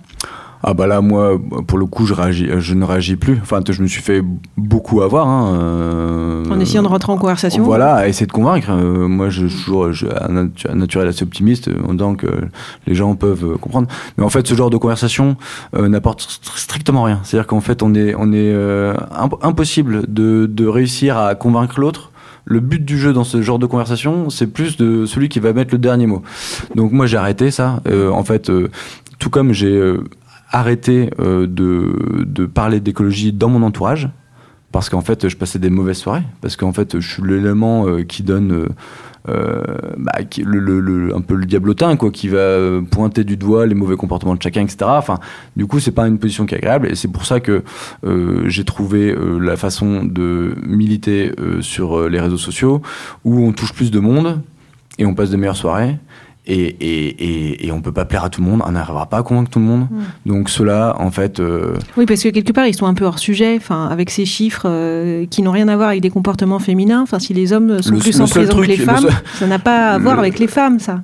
Ah 0.67 0.73
bah 0.73 0.87
là, 0.87 0.99
moi, 0.99 1.37
pour 1.67 1.77
le 1.77 1.85
coup, 1.85 2.07
je, 2.07 2.13
réagis, 2.15 2.49
je 2.57 2.73
ne 2.73 2.83
réagis 2.85 3.17
plus. 3.17 3.37
Enfin, 3.39 3.59
je 3.69 3.81
me 3.83 3.87
suis 3.87 4.01
fait 4.01 4.23
beaucoup 4.57 5.03
avoir. 5.03 5.27
Hein, 5.27 5.53
euh, 5.59 6.43
En 6.49 6.59
essayant 6.59 6.81
de 6.81 6.87
rentrer 6.87 7.11
en 7.11 7.17
conversation. 7.17 7.61
Voilà, 7.63 7.93
à 7.93 8.07
essayer 8.07 8.25
de 8.25 8.31
convaincre. 8.31 8.69
Euh, 8.71 9.07
moi, 9.07 9.29
je 9.29 9.45
suis 9.45 9.63
toujours 9.63 9.91
je, 9.91 10.07
un 10.07 10.33
natu- 10.45 10.67
un 10.67 10.73
naturel 10.75 11.07
assez 11.07 11.21
optimiste 11.21 11.69
en 11.87 11.93
disant 11.93 12.15
que 12.15 12.25
les 12.87 12.95
gens 12.95 13.13
peuvent 13.15 13.45
euh, 13.45 13.57
comprendre. 13.57 13.87
Mais 14.17 14.23
en 14.23 14.29
fait, 14.29 14.47
ce 14.47 14.55
genre 14.55 14.71
de 14.71 14.77
conversation 14.77 15.37
euh, 15.75 15.87
n'apporte 15.87 16.21
str- 16.23 16.57
strictement 16.57 17.03
rien. 17.03 17.19
C'est-à-dire 17.23 17.45
qu'en 17.45 17.61
fait, 17.61 17.83
on 17.83 17.93
est, 17.93 18.15
on 18.17 18.33
est 18.33 18.51
imp- 19.15 19.35
impossible 19.43 20.11
de, 20.11 20.47
de 20.51 20.65
réussir 20.67 21.15
à 21.17 21.35
convaincre 21.35 21.79
l'autre. 21.79 22.11
Le 22.47 22.59
but 22.59 22.83
du 22.83 22.97
jeu 22.97 23.13
dans 23.13 23.23
ce 23.23 23.41
genre 23.43 23.59
de 23.59 23.67
conversation, 23.67 24.31
c'est 24.31 24.47
plus 24.47 24.77
de 24.77 25.05
celui 25.05 25.29
qui 25.29 25.39
va 25.39 25.53
mettre 25.53 25.73
le 25.73 25.79
dernier 25.79 26.07
mot. 26.07 26.23
Donc 26.73 26.91
moi, 26.91 27.05
j'ai 27.05 27.17
arrêté 27.17 27.51
ça. 27.51 27.81
Euh, 27.87 28.09
en 28.09 28.23
fait, 28.23 28.49
euh, 28.49 28.69
tout 29.19 29.29
comme 29.29 29.51
j'ai 29.51 29.67
euh, 29.75 30.03
arrêté 30.55 31.09
euh, 31.19 31.47
de, 31.47 32.25
de 32.25 32.45
parler 32.45 32.79
d'écologie 32.79 33.33
dans 33.33 33.49
mon 33.49 33.61
entourage, 33.61 34.09
parce 34.71 34.89
qu'en 34.89 35.01
fait, 35.01 35.27
je 35.27 35.35
passais 35.35 35.59
des 35.59 35.69
mauvaises 35.69 35.97
soirées, 35.97 36.23
parce 36.39 36.55
qu'en 36.55 36.71
fait, 36.71 36.99
je 36.99 37.07
suis 37.07 37.23
l'élément 37.23 37.87
euh, 37.87 38.03
qui 38.03 38.23
donne 38.23 38.69
euh, 39.27 39.63
bah, 39.97 40.13
un 40.17 41.21
peu 41.21 41.35
le 41.35 41.45
diablotin, 41.45 41.97
quoi, 41.97 42.09
qui 42.09 42.29
va 42.29 42.57
pointer 42.89 43.25
du 43.25 43.35
doigt 43.35 43.65
les 43.65 43.75
mauvais 43.75 43.97
comportements 43.97 44.35
de 44.35 44.41
chacun, 44.41 44.61
etc. 44.61 44.77
Enfin, 44.85 45.19
du 45.57 45.65
coup, 45.65 45.81
c'est 45.81 45.91
pas 45.91 46.07
une 46.07 46.19
position 46.19 46.45
qui 46.45 46.55
est 46.55 46.59
agréable, 46.59 46.87
et 46.89 46.95
c'est 46.95 47.09
pour 47.09 47.25
ça 47.25 47.41
que 47.41 47.63
j'ai 48.45 48.63
trouvé 48.63 49.13
la 49.39 49.57
façon 49.57 50.05
de 50.05 50.55
militer 50.65 51.33
sur 51.59 52.07
les 52.07 52.19
réseaux 52.21 52.37
sociaux, 52.37 52.81
où 53.25 53.45
on 53.45 53.51
touche 53.51 53.73
plus 53.73 53.91
de 53.91 53.99
monde 53.99 54.41
et 54.97 55.05
on 55.05 55.13
passe 55.13 55.31
de 55.31 55.37
meilleures 55.37 55.57
soirées. 55.57 55.97
Et, 56.47 56.75
et, 56.79 57.65
et, 57.65 57.71
on 57.71 57.81
peut 57.81 57.91
pas 57.91 58.05
plaire 58.05 58.23
à 58.23 58.29
tout 58.29 58.39
le 58.41 58.47
monde, 58.47 58.61
on 58.65 58.71
n'arrivera 58.71 59.07
pas 59.07 59.17
à 59.17 59.23
convaincre 59.23 59.49
tout 59.49 59.57
le 59.59 59.65
monde. 59.65 59.87
Donc 60.27 60.49
cela, 60.49 60.95
en 60.99 61.09
fait, 61.09 61.39
euh, 61.39 61.73
Oui, 61.97 62.05
parce 62.05 62.21
que 62.21 62.29
quelque 62.29 62.51
part, 62.51 62.67
ils 62.67 62.75
sont 62.75 62.85
un 62.85 62.93
peu 62.93 63.03
hors 63.05 63.17
sujet, 63.17 63.55
enfin, 63.57 63.87
avec 63.87 64.11
ces 64.11 64.25
chiffres 64.25 64.65
euh, 64.67 65.25
qui 65.27 65.41
n'ont 65.41 65.49
rien 65.51 65.67
à 65.69 65.75
voir 65.75 65.89
avec 65.89 66.01
des 66.01 66.11
comportements 66.11 66.59
féminins. 66.59 67.01
Enfin, 67.01 67.17
si 67.17 67.33
les 67.33 67.51
hommes 67.51 67.81
sont 67.81 67.93
Le- 67.93 67.97
plus 67.99 68.21
en 68.21 68.27
prison 68.27 68.57
que 68.61 68.67
les 68.67 68.75
le 68.75 68.85
femmes, 68.85 68.97
seul- 68.99 69.11
ça 69.39 69.47
n'a 69.47 69.57
pas 69.57 69.93
à 69.93 69.97
voir 69.97 70.15
Le- 70.15 70.21
avec 70.21 70.37
les 70.37 70.47
femmes, 70.47 70.79
ça. 70.79 71.01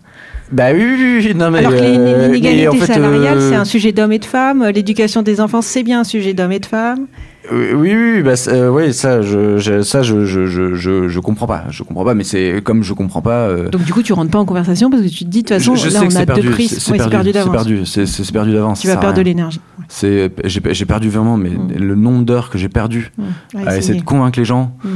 Bah 0.51 0.65
oui, 0.73 0.83
oui, 0.83 1.23
oui, 1.25 1.33
non 1.35 1.49
mais. 1.49 1.59
Alors 1.59 1.71
que 1.71 1.77
l'in- 1.77 1.99
euh, 1.99 2.27
l'inégalité 2.27 2.67
en 2.67 2.73
fait, 2.73 2.93
salariale, 2.93 3.37
euh, 3.39 3.49
c'est 3.49 3.55
un 3.55 3.65
sujet 3.65 3.93
d'hommes 3.93 4.11
et 4.11 4.19
de 4.19 4.25
femmes. 4.25 4.63
L'éducation 4.75 5.21
des 5.23 5.41
enfants, 5.41 5.61
c'est 5.63 5.81
bien 5.83 6.01
un 6.01 6.03
sujet 6.03 6.33
d'hommes 6.33 6.51
et 6.51 6.59
de 6.59 6.65
femmes. 6.67 7.07
Oui, 7.51 7.69
oui, 7.73 7.95
oui, 8.17 8.21
bah, 8.21 8.33
euh, 8.49 8.69
oui, 8.69 8.93
ça, 8.93 9.21
je, 9.23 9.57
je- 9.57 9.81
ça, 9.81 10.03
je, 10.03 10.25
je, 10.25 10.45
je, 10.45 10.75
je, 11.07 11.19
comprends 11.19 11.47
pas, 11.47 11.63
je 11.69 11.81
comprends 11.83 12.05
pas, 12.05 12.13
mais 12.13 12.23
c'est 12.23 12.61
comme 12.63 12.83
je 12.83 12.93
comprends 12.93 13.21
pas. 13.21 13.47
euh, 13.47 13.69
Donc 13.69 13.83
du 13.83 13.91
coup, 13.93 14.03
tu 14.03 14.13
rentres 14.13 14.29
pas 14.31 14.37
en 14.39 14.45
conversation 14.45 14.89
parce 14.91 15.01
que 15.01 15.07
tu 15.07 15.25
te 15.25 15.29
dis 15.29 15.41
de 15.41 15.47
toute 15.47 15.57
façon, 15.57 15.75
je, 15.75 15.89
là, 15.89 16.01
on 16.03 16.07
a 16.07 16.09
c'est 16.11 16.19
deux 16.19 16.25
perdu, 16.25 16.49
prises. 16.51 16.77
c'est 16.79 16.91
Ouais, 16.91 16.97
perdu, 17.09 17.31
d'avance. 17.31 17.51
perdu, 17.51 17.85
c'est 17.85 18.31
perdu 18.31 18.53
d'avance. 18.53 18.79
Tu 18.81 18.87
vas 18.87 18.97
perdre 18.97 19.17
de 19.17 19.21
l'énergie. 19.21 19.59
C'est, 19.87 20.31
j'ai, 20.45 20.85
perdu 20.85 21.09
vraiment, 21.09 21.35
mais 21.35 21.49
Mm. 21.49 21.73
le 21.79 21.95
nombre 21.95 22.23
d'heures 22.25 22.49
que 22.49 22.57
j'ai 22.57 22.69
perdu 22.69 23.11
Ouais, 23.55 23.67
à 23.67 23.77
essayer 23.77 23.99
de 23.99 24.05
convaincre 24.05 24.37
les 24.39 24.45
gens. 24.45 24.75
Mm. 24.83 24.89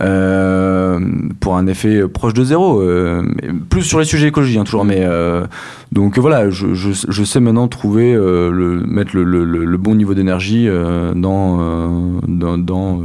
Euh, 0.00 0.98
pour 1.40 1.56
un 1.56 1.66
effet 1.66 2.08
proche 2.08 2.34
de 2.34 2.44
zéro, 2.44 2.80
euh, 2.80 3.22
plus 3.68 3.82
sur 3.82 3.98
les 3.98 4.04
sujets 4.04 4.28
écologiques 4.28 4.56
hein, 4.58 4.64
toujours, 4.64 4.84
mais 4.84 5.00
euh, 5.00 5.44
donc 5.92 6.18
voilà, 6.18 6.48
je, 6.50 6.74
je, 6.74 6.90
je 7.08 7.24
sais 7.24 7.40
maintenant 7.40 7.68
trouver 7.68 8.14
le 8.14 8.82
mettre 8.86 9.14
le, 9.16 9.24
le, 9.24 9.44
le- 9.44 9.64
le 9.64 9.76
bon 9.78 9.94
niveau 9.94 10.14
d'énergie 10.14 10.66
dans 11.14 12.16
dans 12.26 12.58
dans, 12.58 13.00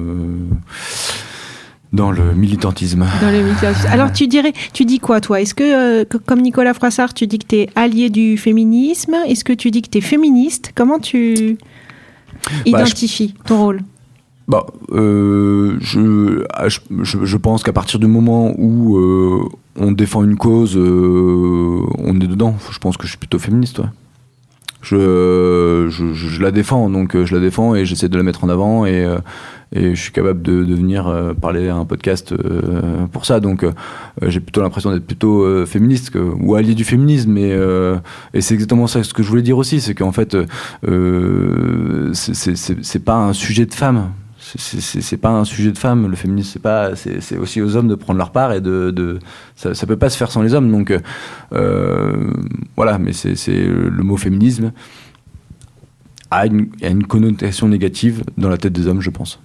dans 1.93 2.11
le 2.11 2.33
militantisme. 2.35 3.05
Dans 3.21 3.29
les 3.29 3.41
médias. 3.41 3.73
Alors 3.89 4.11
tu 4.11 4.27
dirais, 4.27 4.53
tu 4.73 4.83
dis 4.85 4.99
quoi 4.99 5.21
toi? 5.21 5.39
Est-ce 5.41 5.55
que, 5.55 5.63
euh, 6.01 6.05
que- 6.05 6.17
comme 6.17 6.41
Nicolas 6.41 6.73
Froissart, 6.73 7.13
tu 7.13 7.27
dis 7.27 7.39
que 7.39 7.47
tu 7.47 7.55
es 7.55 7.69
allié 7.75 8.09
du 8.09 8.37
féminisme? 8.37 9.15
Est-ce 9.27 9.43
que 9.43 9.53
tu 9.53 9.71
dis 9.71 9.81
que 9.81 9.89
tu 9.89 9.97
es 9.99 10.01
féministe? 10.01 10.71
Comment 10.75 10.99
tu 10.99 11.57
Bah, 12.45 12.51
identifies 12.65 13.33
ton 13.45 13.57
rôle? 13.63 13.81
Bah, 14.47 14.65
euh, 14.93 15.75
je, 15.81 16.45
ah, 16.53 16.69
je, 16.69 16.79
je, 17.03 17.25
je 17.25 17.37
pense 17.37 17.63
qu'à 17.63 17.73
partir 17.73 17.99
du 17.99 18.07
moment 18.07 18.53
où 18.57 18.97
euh, 18.97 19.41
on 19.75 19.91
défend 19.91 20.23
une 20.23 20.37
cause, 20.37 20.77
euh, 20.77 21.81
on 21.97 22.15
est 22.21 22.27
dedans. 22.27 22.55
Je 22.71 22.79
pense 22.79 22.95
que 22.95 23.03
je 23.03 23.09
suis 23.09 23.17
plutôt 23.17 23.39
féministe. 23.39 23.79
Ouais. 23.79 23.87
Je, 24.81 25.87
je, 25.89 26.13
je 26.13 26.41
la 26.41 26.51
défends, 26.51 26.89
donc 26.89 27.13
euh, 27.15 27.25
je 27.25 27.35
la 27.35 27.41
défends 27.41 27.75
et 27.75 27.83
j'essaie 27.83 28.07
de 28.07 28.15
la 28.15 28.23
mettre 28.23 28.45
en 28.45 28.49
avant 28.49 28.85
et, 28.85 29.03
euh, 29.03 29.17
et 29.73 29.95
je 29.95 30.01
suis 30.01 30.13
capable 30.13 30.41
de, 30.41 30.63
de 30.63 30.75
venir 30.75 31.07
euh, 31.07 31.33
parler 31.33 31.67
à 31.67 31.75
un 31.75 31.83
podcast 31.83 32.33
pour 33.11 33.25
ça. 33.25 33.41
Donc 33.41 33.65
j'ai 34.21 34.39
plutôt 34.39 34.61
l'impression 34.61 34.91
d'être 34.93 35.05
plutôt 35.05 35.65
féministe 35.65 36.13
ou 36.39 36.55
allié 36.55 36.73
du 36.73 36.85
féminisme. 36.85 37.37
Et, 37.37 37.51
et 38.33 38.39
c'est 38.39 38.53
exactement 38.53 38.87
ça 38.87 39.03
ce 39.03 39.13
que 39.13 39.23
je 39.23 39.27
voulais 39.27 39.41
dire 39.41 39.57
aussi, 39.57 39.81
c'est 39.81 39.93
qu'en 39.93 40.13
fait, 40.13 40.37
c'est 42.13 43.03
pas 43.03 43.15
un 43.17 43.33
sujet 43.33 43.65
de 43.65 43.73
femme. 43.73 44.11
C'est- 44.55 45.17
pas 45.17 45.29
un 45.29 45.43
sujet 45.45 45.71
de 45.71 45.77
femme. 45.77 46.07
Le 46.07 46.15
féminisme, 46.15 46.49
c'est 46.53 46.61
pas. 46.61 46.95
C'est 46.95 47.37
aussi 47.37 47.61
aux 47.61 47.75
hommes 47.75 47.87
de 47.87 47.95
prendre 47.95 48.17
leur 48.17 48.31
part 48.31 48.53
et 48.53 48.61
de. 48.61 49.19
ça, 49.55 49.73
ça 49.73 49.87
peut 49.87 49.97
pas 49.97 50.09
se 50.09 50.17
faire 50.17 50.31
sans 50.31 50.41
les 50.41 50.53
hommes. 50.53 50.71
Donc 50.71 50.91
euh, 51.53 52.31
voilà. 52.75 52.97
Mais 52.97 53.13
c'est 53.13 53.35
le 53.65 54.03
mot 54.03 54.17
féminisme 54.17 54.71
a 56.29 56.45
une 56.45 57.07
connotation 57.07 57.67
négative 57.69 58.23
dans 58.37 58.49
la 58.49 58.57
tête 58.57 58.73
des 58.73 58.87
hommes, 58.87 59.01
je 59.01 59.09
pense. 59.09 59.39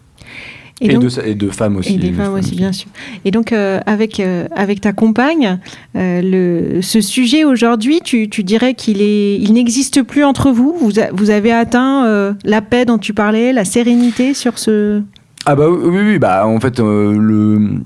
Et, 0.84 0.94
donc- 0.94 1.04
de, 1.04 1.26
et 1.28 1.34
de 1.34 1.48
femmes 1.48 1.76
aussi. 1.76 1.94
Et 1.94 1.98
des 1.98 2.12
femmes 2.12 2.34
aussi, 2.34 2.54
bien 2.56 2.72
sûr. 2.72 2.88
Et 3.24 3.30
donc, 3.30 3.52
euh, 3.52 3.80
avec, 3.86 4.20
euh, 4.20 4.46
avec 4.54 4.80
ta 4.80 4.92
compagne, 4.92 5.58
euh, 5.96 6.20
le, 6.22 6.82
ce 6.82 7.00
sujet 7.00 7.44
aujourd'hui, 7.44 8.00
tu, 8.04 8.28
tu 8.28 8.42
dirais 8.44 8.74
qu'il 8.74 9.00
il 9.00 9.52
n'existe 9.52 10.02
plus 10.02 10.24
entre 10.24 10.50
vous? 10.50 10.74
Vous, 10.80 10.98
a- 10.98 11.10
vous 11.12 11.30
avez 11.30 11.52
atteint 11.52 12.34
la 12.44 12.60
paix 12.62 12.84
dont 12.84 12.98
tu 12.98 13.14
parlais, 13.14 13.52
la 13.52 13.64
sérénité 13.64 14.34
sur 14.34 14.58
ce... 14.58 15.02
Ah 15.46 15.56
bah 15.56 15.68
oui, 15.68 15.98
oui, 16.04 16.18
bah 16.18 16.46
en 16.46 16.60
fait 16.60 16.78
le 16.78 17.80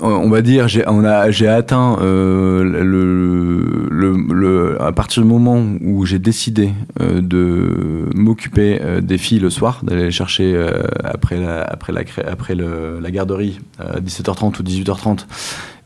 on 0.00 0.28
va 0.28 0.42
dire 0.42 0.68
j'ai 0.68 0.84
on 0.86 1.04
a 1.04 1.30
j'ai 1.30 1.48
atteint 1.48 1.98
euh, 2.00 2.62
le, 2.64 3.88
le, 3.90 4.34
le 4.34 4.82
à 4.82 4.92
partir 4.92 5.22
du 5.22 5.28
moment 5.28 5.62
où 5.82 6.04
j'ai 6.06 6.18
décidé 6.18 6.72
euh, 7.00 7.20
de 7.22 8.06
m'occuper 8.14 8.78
euh, 8.82 9.00
des 9.00 9.18
filles 9.18 9.38
le 9.38 9.50
soir 9.50 9.80
d'aller 9.82 10.04
les 10.04 10.10
chercher 10.10 10.52
euh, 10.54 10.82
après 11.04 11.38
la 11.38 11.62
après 11.62 11.92
la 11.92 12.04
cré- 12.04 12.24
après 12.26 12.54
le, 12.54 12.98
la 13.00 13.10
garderie 13.10 13.58
à 13.78 14.00
17h30 14.00 14.60
ou 14.60 14.62
18h30 14.62 15.26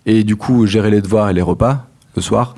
et 0.06 0.24
du 0.24 0.36
coup 0.36 0.66
gérer 0.66 0.90
les 0.90 1.00
devoirs 1.00 1.30
et 1.30 1.32
les 1.34 1.42
repas 1.42 1.86
le 2.16 2.22
soir. 2.22 2.56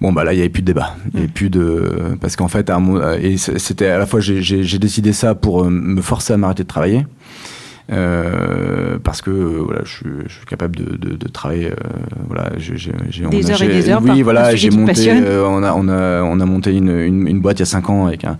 Bon 0.00 0.12
bah 0.12 0.22
là 0.22 0.32
il 0.32 0.36
y 0.38 0.40
avait 0.40 0.48
plus 0.48 0.62
de 0.62 0.66
débat, 0.66 0.94
il 1.12 1.14
y 1.14 1.22
avait 1.24 1.32
plus 1.32 1.50
de 1.50 2.16
parce 2.20 2.36
qu'en 2.36 2.46
fait 2.48 2.70
à 2.70 2.76
un 2.76 2.80
mo- 2.80 3.00
et 3.20 3.36
c'était 3.36 3.88
à 3.88 3.98
la 3.98 4.06
fois 4.06 4.20
j'ai 4.20 4.40
j'ai 4.42 4.62
j'ai 4.62 4.78
décidé 4.78 5.12
ça 5.12 5.34
pour 5.34 5.64
euh, 5.64 5.70
me 5.70 6.00
forcer 6.00 6.32
à 6.32 6.36
m'arrêter 6.36 6.62
de 6.62 6.68
travailler. 6.68 7.06
Euh, 7.92 8.96
parce 9.04 9.20
que 9.20 9.30
euh, 9.30 9.60
voilà, 9.64 9.82
je, 9.84 9.90
suis- 9.90 10.06
je 10.26 10.32
suis 10.32 10.46
capable 10.46 10.76
de, 10.76 10.96
de, 10.96 11.14
de 11.16 11.28
travailler. 11.28 11.66
euh, 11.72 11.74
voilà, 12.26 12.50
j'ai, 12.56 12.76
j'ai, 12.78 12.92
j'ai- 13.10 13.26
Des 13.26 13.44
on 13.46 13.48
a- 13.48 13.52
heures 13.52 13.62
et 13.62 13.68
des 13.68 13.90
heures 13.90 14.00
Oui, 14.02 14.22
voilà, 14.22 14.54
j'ai 14.54 14.70
monté. 14.70 15.10
euh, 15.10 15.44
on 15.46 15.62
a, 15.62 15.74
on 15.74 15.88
a, 15.88 16.22
on 16.22 16.40
a 16.40 16.44
monté 16.46 16.74
une, 16.74 16.88
une, 16.90 17.28
une 17.28 17.40
boîte 17.40 17.58
il 17.58 17.62
y 17.62 17.64
a 17.64 17.66
5 17.66 17.90
ans 17.90 18.06
avec 18.06 18.24
un, 18.24 18.38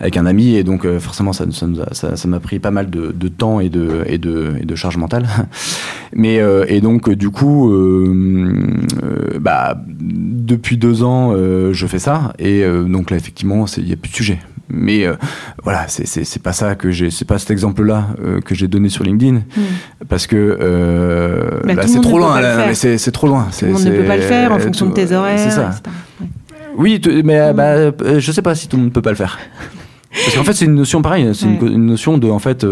avec 0.00 0.16
un 0.16 0.26
ami 0.26 0.54
et 0.56 0.64
donc 0.64 0.86
forcément 0.98 1.32
ça, 1.32 1.44
ça, 1.50 1.66
nous 1.66 1.80
a- 1.80 1.92
ça, 1.94 2.16
ça 2.16 2.28
m'a 2.28 2.40
pris 2.40 2.58
pas 2.58 2.70
mal 2.70 2.90
de, 2.90 3.10
de 3.12 3.28
temps 3.28 3.60
et 3.60 3.70
de, 3.70 4.02
et 4.06 4.18
de, 4.18 4.52
et 4.60 4.66
de 4.66 4.74
charge 4.74 4.96
mentale. 4.98 5.26
Mais 6.12 6.40
et 6.68 6.80
donc 6.80 7.08
du 7.10 7.30
coup, 7.30 7.70
bah 9.40 9.80
depuis 9.88 10.76
deux 10.76 11.02
ans, 11.04 11.34
je 11.36 11.86
fais 11.86 11.98
ça 12.00 12.32
et 12.38 12.64
donc 12.88 13.10
là 13.10 13.16
effectivement, 13.16 13.64
il 13.76 13.88
y 13.88 13.92
a 13.92 13.96
plus 13.96 14.10
de 14.10 14.16
sujet. 14.16 14.38
Mais 14.70 15.04
euh, 15.04 15.14
voilà, 15.64 15.86
c'est 15.88 16.42
pas 16.42 16.52
ça 16.52 16.74
que 16.74 16.90
j'ai, 16.90 17.10
c'est 17.10 17.24
pas 17.24 17.38
cet 17.38 17.50
exemple-là 17.50 18.08
euh, 18.24 18.40
que 18.40 18.54
j'ai 18.54 18.68
donné 18.68 18.88
sur 18.88 19.04
LinkedIn 19.04 19.42
parce 20.08 20.26
que 20.26 20.36
euh, 20.36 21.60
Bah, 21.64 21.74
là 21.74 21.82
le 21.82 21.88
c'est 21.88 22.00
trop 22.00 22.18
loin, 22.18 22.40
là, 22.40 22.72
c'est 22.74 23.12
trop 23.12 23.26
loin. 23.26 23.48
Tout 23.58 23.66
le 23.66 23.72
monde 23.72 23.84
ne 23.84 23.96
peut 23.96 24.06
pas 24.06 24.16
le 24.16 24.22
faire 24.22 24.52
en 24.52 24.58
fonction 24.58 24.86
de 24.86 24.92
tes 24.92 25.12
horaires. 25.12 25.38
C'est 25.38 25.50
ça. 25.50 25.70
Ouais. 26.20 26.26
Oui, 26.76 27.00
mais 27.24 27.40
euh, 27.40 27.52
bah, 27.52 28.18
je 28.18 28.32
sais 28.32 28.42
pas 28.42 28.54
si 28.54 28.68
tout 28.68 28.76
le 28.76 28.84
monde 28.84 28.92
peut 28.92 29.02
pas 29.02 29.10
le 29.10 29.16
faire. 29.16 29.38
Parce 30.12 30.36
qu'en 30.36 30.44
fait, 30.44 30.52
c'est 30.52 30.64
une 30.64 30.74
notion 30.74 31.02
pareille. 31.02 31.28
C'est 31.34 31.46
une 31.46 31.58
Ouais. 31.60 31.68
une, 31.72 31.86
notion 31.86 32.18
de, 32.18 32.28
en 32.28 32.38
fait, 32.38 32.64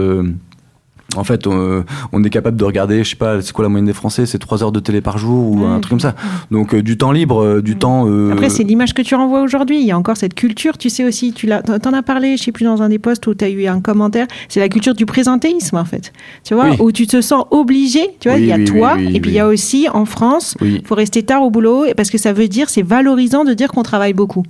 en 1.16 1.24
fait, 1.24 1.46
on, 1.46 1.84
on 2.12 2.22
est 2.22 2.28
capable 2.28 2.58
de 2.58 2.64
regarder, 2.64 3.02
je 3.02 3.10
sais 3.10 3.16
pas, 3.16 3.40
c'est 3.40 3.52
quoi 3.52 3.62
la 3.64 3.70
moyenne 3.70 3.86
des 3.86 3.94
Français 3.94 4.26
C'est 4.26 4.38
3 4.38 4.62
heures 4.62 4.72
de 4.72 4.78
télé 4.80 5.00
par 5.00 5.16
jour 5.16 5.50
ou 5.52 5.64
un 5.64 5.80
truc 5.80 5.90
comme 5.90 6.00
ça. 6.00 6.14
Donc 6.50 6.74
euh, 6.74 6.82
du 6.82 6.98
temps 6.98 7.12
libre, 7.12 7.42
euh, 7.42 7.62
du 7.62 7.76
temps. 7.76 8.04
euh, 8.06 8.30
Après, 8.30 8.50
c'est 8.50 8.62
l'image 8.62 8.92
que 8.92 9.00
tu 9.00 9.14
renvoies 9.14 9.40
aujourd'hui. 9.40 9.80
Il 9.80 9.86
y 9.86 9.90
a 9.90 9.96
encore 9.98 10.18
cette 10.18 10.34
culture, 10.34 10.76
tu 10.76 10.90
sais 10.90 11.04
aussi, 11.06 11.32
tu 11.32 11.46
l'as, 11.46 11.62
t'en 11.62 11.94
as 11.94 12.02
parlé, 12.02 12.36
je 12.36 12.42
sais 12.44 12.52
plus, 12.52 12.64
dans 12.64 12.82
un 12.82 12.90
des 12.90 12.98
posts 12.98 13.26
où 13.26 13.34
tu 13.34 13.42
as 13.44 13.48
eu 13.48 13.66
un 13.66 13.80
commentaire. 13.80 14.26
C'est 14.50 14.60
la 14.60 14.68
culture 14.68 14.94
du 14.94 15.06
présentéisme, 15.06 15.76
en 15.78 15.84
fait. 15.86 16.12
Tu 16.44 16.52
vois, 16.54 16.70
Oui. 16.70 16.76
où 16.78 16.92
tu 16.92 17.06
te 17.06 17.22
sens 17.22 17.46
obligé. 17.50 18.00
Tu 18.20 18.28
vois, 18.28 18.36
Oui, 18.36 18.42
il 18.44 18.48
y 18.48 18.52
a 18.52 18.56
oui, 18.56 18.64
toi, 18.66 18.92
oui, 18.96 19.06
oui, 19.06 19.16
et 19.16 19.20
puis 19.20 19.30
il 19.30 19.34
oui. 19.34 19.38
y 19.38 19.40
a 19.40 19.48
aussi, 19.48 19.88
en 19.92 20.04
France, 20.04 20.56
Oui. 20.60 20.82
faut 20.84 20.94
rester 20.94 21.22
tard 21.22 21.42
au 21.42 21.48
boulot, 21.50 21.86
et 21.86 21.94
parce 21.94 22.10
que 22.10 22.18
ça 22.18 22.34
veut 22.34 22.48
dire, 22.48 22.68
c'est 22.68 22.82
valorisant 22.82 23.44
de 23.44 23.54
dire 23.54 23.68
qu'on 23.68 23.82
travaille 23.82 24.12
beaucoup. 24.12 24.44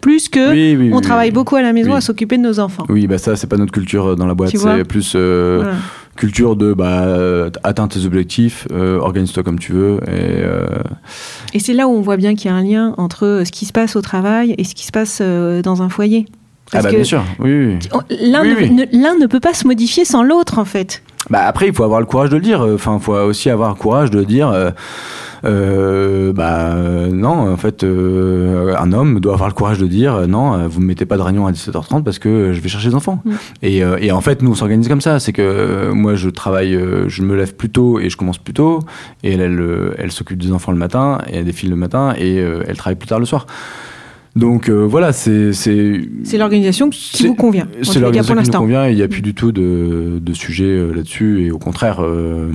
Plus 0.00 0.28
que 0.28 0.50
Oui, 0.52 0.76
oui, 0.76 0.90
on 0.92 0.96
oui, 0.96 1.02
travaille 1.02 1.28
oui. 1.28 1.34
beaucoup 1.34 1.56
à 1.56 1.62
la 1.62 1.72
maison 1.72 1.92
Oui. 1.92 1.96
à 1.96 2.00
s'occuper 2.00 2.36
de 2.36 2.42
nos 2.42 2.58
enfants. 2.60 2.84
Oui, 2.88 3.06
bah 3.06 3.18
ça, 3.18 3.36
c'est 3.36 3.46
pas 3.46 3.56
notre 3.56 3.72
culture 3.72 4.08
euh, 4.08 4.14
dans 4.16 4.26
la 4.26 4.34
boîte. 4.34 4.50
Tu 4.50 4.56
vois 4.56 4.76
C'est 4.76 4.84
plus 4.84 5.12
euh, 5.14 5.58
Voilà. 5.62 5.76
Culture 6.16 6.56
de 6.56 6.72
bah, 6.74 7.02
euh, 7.04 7.50
atteins 7.64 7.88
tes 7.88 8.04
objectifs, 8.04 8.66
euh, 8.72 8.98
organise-toi 8.98 9.42
comme 9.42 9.58
tu 9.58 9.72
veux. 9.72 9.98
Et, 10.06 10.42
euh, 10.42 10.66
Et 11.54 11.58
c'est 11.58 11.72
là 11.74 11.88
où 11.88 11.92
on 11.92 12.00
voit 12.00 12.16
bien 12.16 12.34
qu'il 12.34 12.50
y 12.50 12.54
a 12.54 12.56
un 12.56 12.62
lien 12.62 12.94
entre 12.98 13.42
ce 13.44 13.50
qui 13.50 13.64
se 13.64 13.72
passe 13.72 13.96
au 13.96 14.02
travail 14.02 14.54
et 14.58 14.64
ce 14.64 14.74
qui 14.74 14.86
se 14.86 14.92
passe 14.92 15.20
dans 15.20 15.82
un 15.82 15.88
foyer. 15.88 16.26
ah 16.72 16.82
bah 16.82 16.90
que 16.90 16.96
bien 16.96 17.04
sûr, 17.04 17.22
oui. 17.38 17.78
oui. 17.78 17.78
l'un 18.20 18.42
Oui, 18.42 18.70
ne, 18.70 19.20
oui. 19.20 19.28
peut 19.28 19.40
pas 19.40 19.54
se 19.54 19.66
modifier 19.66 20.04
sans 20.04 20.22
l'autre, 20.22 20.58
en 20.58 20.64
fait. 20.64 21.02
Bah 21.30 21.44
après, 21.46 21.68
il 21.68 21.74
faut 21.74 21.84
avoir 21.84 22.00
le 22.00 22.06
courage 22.06 22.30
de 22.30 22.36
le 22.36 22.42
dire. 22.42 22.60
Enfin, 22.60 22.96
il 23.00 23.02
faut 23.02 23.14
aussi 23.14 23.48
avoir 23.50 23.70
le 23.70 23.76
courage 23.76 24.10
de 24.10 24.24
dire. 24.24 24.48
Euh, 24.48 24.70
euh, 25.44 26.32
bah 26.32 26.74
non, 27.10 27.52
en 27.52 27.56
fait, 27.56 27.84
euh, 27.84 28.74
un 28.78 28.92
homme 28.92 29.20
doit 29.20 29.34
avoir 29.34 29.48
le 29.48 29.54
courage 29.54 29.78
de 29.78 29.86
dire 29.86 30.14
euh, 30.14 30.26
non, 30.26 30.54
euh, 30.54 30.68
vous 30.68 30.80
me 30.80 30.86
mettez 30.86 31.06
pas 31.06 31.16
de 31.16 31.22
réunion 31.22 31.46
à 31.46 31.52
17h30 31.52 32.02
parce 32.02 32.18
que 32.18 32.52
je 32.52 32.60
vais 32.60 32.68
chercher 32.68 32.88
les 32.88 32.94
enfants. 32.94 33.20
Mm. 33.24 33.32
Et, 33.62 33.84
euh, 33.84 33.96
et 34.00 34.12
en 34.12 34.20
fait, 34.20 34.42
nous 34.42 34.50
on 34.50 34.54
s'organise 34.54 34.88
comme 34.88 35.00
ça. 35.00 35.18
C'est 35.20 35.32
que 35.32 35.42
euh, 35.42 35.94
moi, 35.94 36.14
je 36.14 36.28
travaille, 36.28 36.74
euh, 36.74 37.08
je 37.08 37.22
me 37.22 37.36
lève 37.36 37.54
plus 37.54 37.70
tôt 37.70 37.98
et 38.00 38.10
je 38.10 38.16
commence 38.16 38.38
plus 38.38 38.54
tôt. 38.54 38.80
Et 39.22 39.32
elle, 39.32 39.40
elle, 39.40 39.94
elle 39.98 40.12
s'occupe 40.12 40.40
des 40.40 40.52
enfants 40.52 40.72
le 40.72 40.78
matin 40.78 41.18
et 41.28 41.36
elle 41.36 41.44
des 41.44 41.52
filles 41.52 41.70
le 41.70 41.76
matin 41.76 42.14
et 42.18 42.36
elle 42.36 42.76
travaille 42.76 42.96
plus 42.96 43.08
tard 43.08 43.18
le 43.18 43.26
soir. 43.26 43.46
Donc 44.34 44.68
euh, 44.70 44.86
voilà, 44.86 45.12
c'est 45.12 45.52
c'est 45.52 46.00
C'est 46.24 46.38
l'organisation 46.38 46.88
qui 46.88 47.26
vous 47.26 47.34
convient. 47.34 47.68
c'est 47.82 48.00
l'organisation 48.00 48.34
qui 48.36 48.50
nous 48.50 48.58
convient 48.58 48.86
et 48.88 48.92
il 48.92 48.96
n'y 48.96 49.02
a 49.02 49.08
plus 49.08 49.20
du 49.20 49.34
tout 49.34 49.52
de, 49.52 50.18
de 50.22 50.32
sujet 50.32 50.64
euh, 50.64 50.92
là-dessus. 50.92 51.44
Et 51.44 51.50
au 51.50 51.58
contraire, 51.58 52.02
euh, 52.02 52.50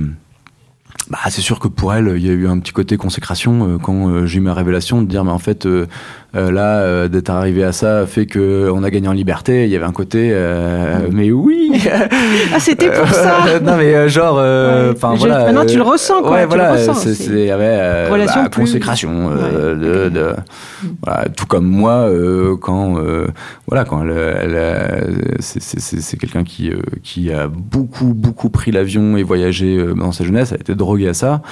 bah, 1.10 1.18
c'est 1.30 1.40
sûr 1.40 1.58
que 1.58 1.68
pour 1.68 1.94
elle, 1.94 2.14
il 2.16 2.26
y 2.26 2.28
a 2.28 2.32
eu 2.32 2.46
un 2.46 2.58
petit 2.58 2.72
côté 2.72 2.96
consécration 2.96 3.66
euh, 3.66 3.78
quand 3.78 4.08
euh, 4.08 4.26
j'ai 4.26 4.38
eu 4.38 4.40
ma 4.42 4.54
révélation 4.54 5.00
de 5.00 5.08
dire, 5.08 5.24
mais 5.24 5.30
en 5.30 5.38
fait, 5.38 5.66
euh, 6.36 6.50
là, 6.52 6.80
euh, 6.80 7.08
d'être 7.08 7.30
arrivé 7.30 7.64
à 7.64 7.72
ça 7.72 8.04
fait 8.06 8.26
que 8.26 8.70
on 8.70 8.82
a 8.82 8.90
gagné 8.90 9.08
en 9.08 9.12
liberté. 9.12 9.64
Il 9.64 9.70
y 9.70 9.76
avait 9.76 9.86
un 9.86 9.92
côté, 9.92 10.30
euh, 10.32 10.98
mais 11.10 11.30
oui. 11.32 11.72
Ah, 12.54 12.60
c'était 12.60 12.90
pour 12.90 13.08
ça. 13.08 13.38
non 13.62 13.76
mais 13.76 14.08
genre, 14.08 14.36
Ouais. 14.36 14.90
enfin 14.94 15.14
voilà. 15.16 15.44
maintenant, 15.46 15.64
tu 15.66 15.76
le 15.76 15.82
ressens, 15.82 16.20
quoi, 16.22 16.30
Ouais, 16.32 16.36
tu 16.38 16.42
le 16.42 16.48
voilà. 16.48 16.72
ressens, 16.72 16.94
c'est- 16.94 17.14
c'est- 17.14 17.24
c'est- 17.24 17.30
il 17.32 17.46
y 17.46 17.50
avait 17.50 18.08
Relation 18.08 18.42
bah, 18.42 18.48
plus- 18.50 18.60
consécration 18.62 19.26
Ouais, 19.28 19.74
de, 19.74 20.08
de- 20.08 20.34
voilà, 21.04 21.26
tout 21.36 21.46
comme 21.46 21.66
moi 21.66 22.08
quand 22.60 22.96
voilà 23.66 23.84
quand 23.84 24.02
c'est- 25.40 26.16
quelqu'un 26.18 26.44
qui 26.44 26.72
qui 27.02 27.32
a 27.32 27.48
beaucoup 27.48 28.14
beaucoup 28.14 28.48
pris 28.50 28.70
l'avion 28.72 29.16
et 29.16 29.22
voyagé 29.22 29.82
dans 29.96 30.12
sa 30.12 30.24
jeunesse, 30.24 30.50
elle 30.52 30.58
a 30.58 30.60
été 30.60 30.74
droguée 30.74 31.08
à 31.08 31.14
ça. 31.14 31.42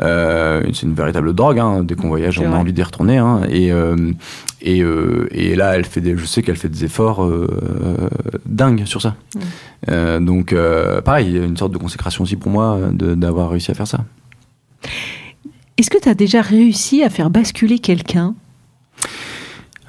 C'est 0.00 0.82
une 0.82 0.94
véritable 0.94 1.32
drogue. 1.34 1.58
Hein. 1.58 1.82
Dès 1.84 1.94
qu'on 1.94 2.08
voyage, 2.08 2.38
on 2.40 2.52
a 2.52 2.56
envie 2.56 2.72
d'y 2.72 2.82
retourner. 2.82 3.18
Hein. 3.18 3.40
Et 3.50 3.70
et, 4.60 4.82
euh, 4.82 5.28
et 5.30 5.54
là, 5.54 5.76
elle 5.76 5.84
fait 5.84 6.00
des, 6.00 6.16
je 6.16 6.24
sais 6.24 6.42
qu'elle 6.42 6.56
fait 6.56 6.68
des 6.68 6.84
efforts 6.84 7.24
euh, 7.24 7.46
dingues 8.46 8.84
sur 8.84 9.00
ça. 9.02 9.16
Mm. 9.34 9.38
Euh, 9.90 10.20
donc, 10.20 10.52
euh, 10.52 11.00
pareil, 11.00 11.28
il 11.28 11.36
y 11.36 11.38
a 11.38 11.44
une 11.44 11.56
sorte 11.56 11.72
de 11.72 11.78
consécration 11.78 12.24
aussi 12.24 12.36
pour 12.36 12.50
moi 12.50 12.78
d'avoir 12.92 13.50
réussi 13.50 13.70
à 13.70 13.74
faire 13.74 13.88
ça. 13.88 14.04
Est-ce 15.76 15.90
que 15.90 15.98
tu 16.00 16.08
as 16.08 16.14
déjà 16.14 16.42
réussi 16.42 17.02
à 17.02 17.10
faire 17.10 17.30
basculer 17.30 17.78
quelqu'un? 17.78 18.34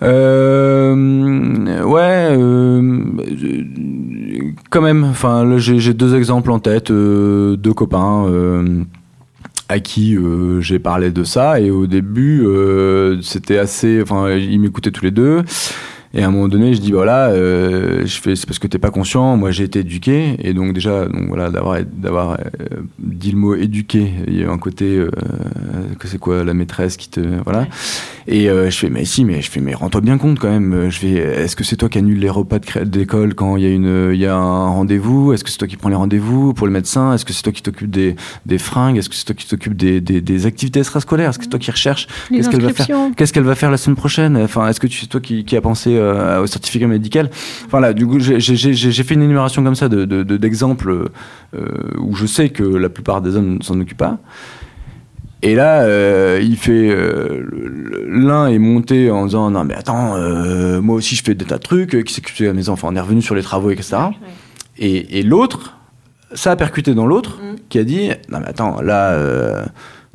Euh, 0.02 1.84
ouais, 1.84 2.28
euh, 2.38 3.04
quand 4.70 4.82
même. 4.82 5.04
Enfin, 5.04 5.58
j'ai 5.58 5.94
deux 5.94 6.16
exemples 6.16 6.52
en 6.52 6.60
tête, 6.60 6.92
euh, 6.92 7.56
deux 7.56 7.74
copains 7.74 8.26
euh, 8.28 8.84
à 9.74 9.80
qui 9.80 10.16
euh, 10.16 10.62
j'ai 10.62 10.78
parlé 10.78 11.10
de 11.10 11.24
ça 11.24 11.60
et 11.60 11.72
au 11.72 11.88
début, 11.88 12.46
euh, 12.46 13.20
c'était 13.22 13.58
assez. 13.58 14.02
Enfin, 14.04 14.32
ils 14.32 14.60
m'écoutaient 14.60 14.92
tous 14.92 15.04
les 15.04 15.12
deux. 15.12 15.42
Et 16.16 16.22
à 16.24 16.28
un 16.28 16.32
moment 16.32 16.48
donné, 16.48 16.76
je 16.76 16.80
dis 16.80 16.92
voilà, 16.92 17.30
euh, 17.30 18.04
je 18.06 18.22
fais 18.22 18.36
c'est 18.36 18.46
parce 18.46 18.60
que 18.60 18.68
t'es 18.68 18.78
pas 18.78 18.92
conscient. 18.92 19.36
Moi, 19.36 19.50
j'ai 19.50 19.64
été 19.64 19.80
éduqué 19.80 20.36
et 20.40 20.54
donc 20.54 20.74
déjà, 20.74 21.06
donc 21.08 21.28
voilà, 21.28 21.50
d'avoir 21.50 21.80
d'avoir 21.84 22.34
euh, 22.34 22.82
dit 23.00 23.32
le 23.32 23.38
mot 23.38 23.56
éduqué, 23.56 24.12
il 24.28 24.40
y 24.40 24.44
a 24.44 24.52
un 24.52 24.60
côté 24.60 24.86
euh, 24.98 25.10
que 25.98 26.08
c'est 26.08 26.20
quoi 26.20 26.44
la 26.44 26.54
maîtresse 26.54 26.98
qui 26.98 27.10
te 27.10 27.20
voilà. 27.44 27.68
Et 28.28 28.46
je 28.46 28.70
fais 28.70 28.90
mais 28.90 29.04
si 29.04 29.26
mais 29.26 29.42
je 29.42 29.50
fais 29.52 29.60
mais 29.60 29.74
rends-toi 29.74 30.00
bien 30.02 30.18
compte 30.18 30.40
quand 30.40 30.50
même. 30.50 30.90
Je 30.90 30.98
fais 30.98 31.12
est-ce 31.14 31.56
que 31.56 31.64
c'est 31.64 31.76
toi 31.76 31.90
qui 31.90 31.98
annule 31.98 32.20
les 32.20 32.30
repas 32.30 32.60
d'école 32.86 33.34
quand 33.34 33.58
il 33.58 33.64
y 33.64 33.66
a 33.66 33.70
une 33.72 34.12
il 34.14 34.20
y 34.20 34.26
a 34.28 34.36
un 34.36 34.68
rendez-vous? 34.70 35.34
Est-ce 35.34 35.44
que 35.44 35.50
c'est 35.50 35.58
toi 35.58 35.68
qui 35.68 35.76
prends 35.78 35.90
les 35.90 35.96
rendez-vous 35.96 36.54
pour 36.54 36.68
le 36.68 36.72
médecin? 36.74 37.14
Est-ce 37.14 37.26
que 37.26 37.34
c'est 37.34 37.42
toi 37.44 37.52
qui 37.52 37.62
t'occupes 37.64 37.90
des, 37.90 38.16
des 38.46 38.60
fringues? 38.60 38.98
Est-ce 38.98 39.10
que 39.10 39.16
c'est 39.16 39.26
toi 39.26 39.36
qui 39.36 39.46
t'occupes 39.48 39.76
des, 39.76 40.00
des, 40.00 40.22
des 40.22 40.46
activités 40.46 40.80
extrascolaires? 40.80 41.32
Est-ce 41.32 41.38
que 41.40 41.44
c'est 41.46 41.50
toi 41.50 41.60
qui 41.60 41.72
recherches? 41.72 42.08
Les 42.30 42.38
Qu'est-ce 42.38 42.50
qu'elle 42.50 42.62
va 42.62 42.68
faire? 42.70 42.82
inscriptions. 42.82 43.14
Qu'est-ce 43.14 43.34
qu'elle 43.34 43.44
va 43.44 43.56
faire 43.56 43.72
la 43.72 43.78
semaine 43.78 43.98
prochaine? 43.98 44.38
Enfin, 44.38 44.70
est-ce 44.70 44.80
que 44.80 44.88
c'est 44.88 45.08
toi 45.08 45.20
qui, 45.20 45.44
qui 45.44 45.58
a 45.58 45.62
pensé 45.62 45.98
euh, 46.04 46.42
au 46.42 46.48
certificat 46.48 46.88
médical 46.88 47.30
Enfin 47.66 47.80
là, 47.80 47.94
du 47.94 48.06
coup, 48.08 48.20
j'ai- 48.20 48.40
fait 49.04 49.14
une 49.14 49.24
énumération 49.24 49.64
comme 49.64 49.76
ça 49.76 49.90
de 49.90 50.06
de- 50.06 50.24
de- 50.24 50.38
d'exemples 50.38 51.10
euh, 51.56 51.60
où 52.00 52.16
je 52.16 52.26
sais 52.26 52.50
que 52.50 52.64
la 52.64 52.90
plupart 52.90 53.22
des 53.22 53.36
hommes 53.36 53.58
ne 53.58 53.64
s'en 53.64 53.80
occupent 53.80 53.98
pas. 53.98 54.18
Et 55.46 55.56
là, 55.56 55.82
euh, 55.82 56.40
il 56.42 56.56
fait 56.56 56.90
euh, 56.90 57.44
l'un 58.08 58.48
est 58.48 58.60
monté 58.60 59.12
en 59.12 59.26
disant 59.26 59.52
non 59.52 59.66
mais 59.66 59.74
attends, 59.76 60.16
euh, 60.16 60.80
moi 60.82 60.96
aussi 60.96 61.16
je 61.16 61.24
fais 61.24 61.36
des 61.36 61.44
tas 61.46 61.58
de 61.58 61.64
trucs, 61.64 62.02
qui 62.06 62.14
s'occupe 62.14 62.42
de 62.46 62.52
mes 62.54 62.70
enfants, 62.70 62.88
on 62.92 62.96
est 62.96 63.02
revenu 63.02 63.22
sur 63.22 63.36
les 63.36 63.42
travaux, 63.44 63.70
etc. 63.72 63.98
Et, 64.78 65.20
et 65.20 65.24
l'autre, 65.24 65.78
ça 66.34 66.52
a 66.52 66.56
percuté 66.56 66.94
dans 66.96 67.06
l'autre, 67.06 67.40
qui 67.70 67.78
a 67.78 67.84
dit 67.84 68.10
non 68.30 68.40
mais 68.40 68.48
attends, 68.48 68.82
là, 68.82 69.18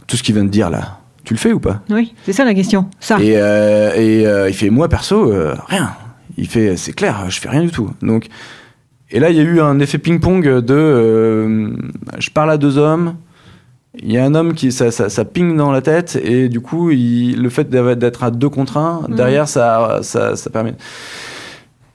tout 0.07 0.17
ce 0.17 0.23
qu'il 0.23 0.35
vient 0.35 0.45
de 0.45 0.49
dire 0.51 0.71
là, 0.71 0.98
tu 1.29 1.35
le 1.35 1.39
fais 1.39 1.53
ou 1.53 1.61
pas 1.61 1.83
Oui, 1.91 2.15
c'est 2.25 2.33
ça 2.33 2.47
la 2.47 2.55
question. 2.55 2.89
Ça. 3.01 3.21
et, 3.21 3.37
euh, 3.37 3.93
et, 3.95 4.27
euh, 4.27 4.49
il 4.49 4.55
fait 4.55 4.71
moi 4.71 4.89
perso 4.89 5.31
euh, 5.31 5.55
rien. 5.67 5.91
Il 6.39 6.49
fait 6.49 6.79
c'est 6.79 6.95
clair, 6.95 7.27
je 7.29 7.39
fais 7.39 7.51
rien 7.51 7.61
du 7.61 7.71
tout. 7.71 7.91
Donc 8.01 8.29
et 9.11 9.21
là 9.21 9.29
il 9.29 9.37
y 9.37 9.41
a 9.41 9.43
eu 9.43 9.61
un 9.61 9.79
effet 9.79 9.99
ping-pong 9.99 10.61
de 10.61 11.71
je 12.19 12.31
parle 12.31 12.51
à 12.51 12.57
deux 12.57 12.79
hommes. 12.79 13.17
Il 14.03 14.11
y 14.11 14.17
a 14.17 14.25
un 14.25 14.35
homme 14.35 14.55
qui 14.55 14.73
ça, 14.73 14.91
ça, 14.91 15.11
ça 15.11 15.27
ping 15.27 15.55
dans 15.55 15.71
la 15.71 15.83
tête 15.83 16.19
et 16.25 16.49
du 16.49 16.61
coup 16.61 16.91
il, 16.91 17.43
le 17.43 17.51
fait 17.51 17.69
d'être 17.69 18.25
à 18.25 18.31
deux 18.31 18.49
contre 18.49 18.79
un 18.79 19.03
derrière 19.11 19.49
ça, 19.49 19.99
ça 20.01 20.35
ça 20.35 20.49
permet. 20.49 20.77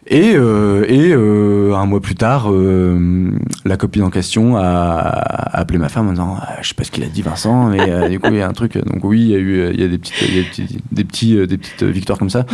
Et, 0.08 0.34
euh, 0.36 0.84
et 0.90 1.14
euh, 1.14 1.74
un 1.76 1.86
mois 1.86 2.02
plus 2.02 2.16
tard, 2.16 2.52
euh, 2.52 3.32
la 3.64 3.78
copine 3.78 4.04
en 4.04 4.10
question 4.10 4.58
a, 4.58 4.62
a 4.62 5.60
appelé 5.60 5.80
ma 5.80 5.88
femme 5.88 6.10
en 6.10 6.12
disant 6.12 6.38
Ah, 6.42 6.58
Je 6.62 6.68
sais 6.68 6.74
pas 6.74 6.84
ce 6.84 6.92
qu'il 6.92 7.04
a 7.04 7.08
dit, 7.08 7.22
Vincent, 7.22 7.70
mais 7.70 8.10
du 8.10 8.20
coup, 8.20 8.28
il 8.30 8.36
y 8.38 8.42
a 8.42 8.48
un 8.48 8.54
truc. 8.54 8.78
Donc, 8.78 9.04
oui, 9.04 9.22
il 9.22 9.28
y 9.30 9.36
a 9.36 9.38
eu 9.38 9.70
il 9.74 9.80
y 9.80 9.84
a 9.84 9.88
des, 9.88 9.98
petites, 9.98 10.16
il 10.28 10.36
y 10.36 10.40
a 10.40 10.44
des, 10.44 10.50
petits, 10.50 10.68
des, 10.92 11.04
petits, 11.06 11.48
des 11.48 11.58
petites 11.58 11.84
victoires 11.84 12.20
comme 12.20 12.30
ça. 12.30 12.46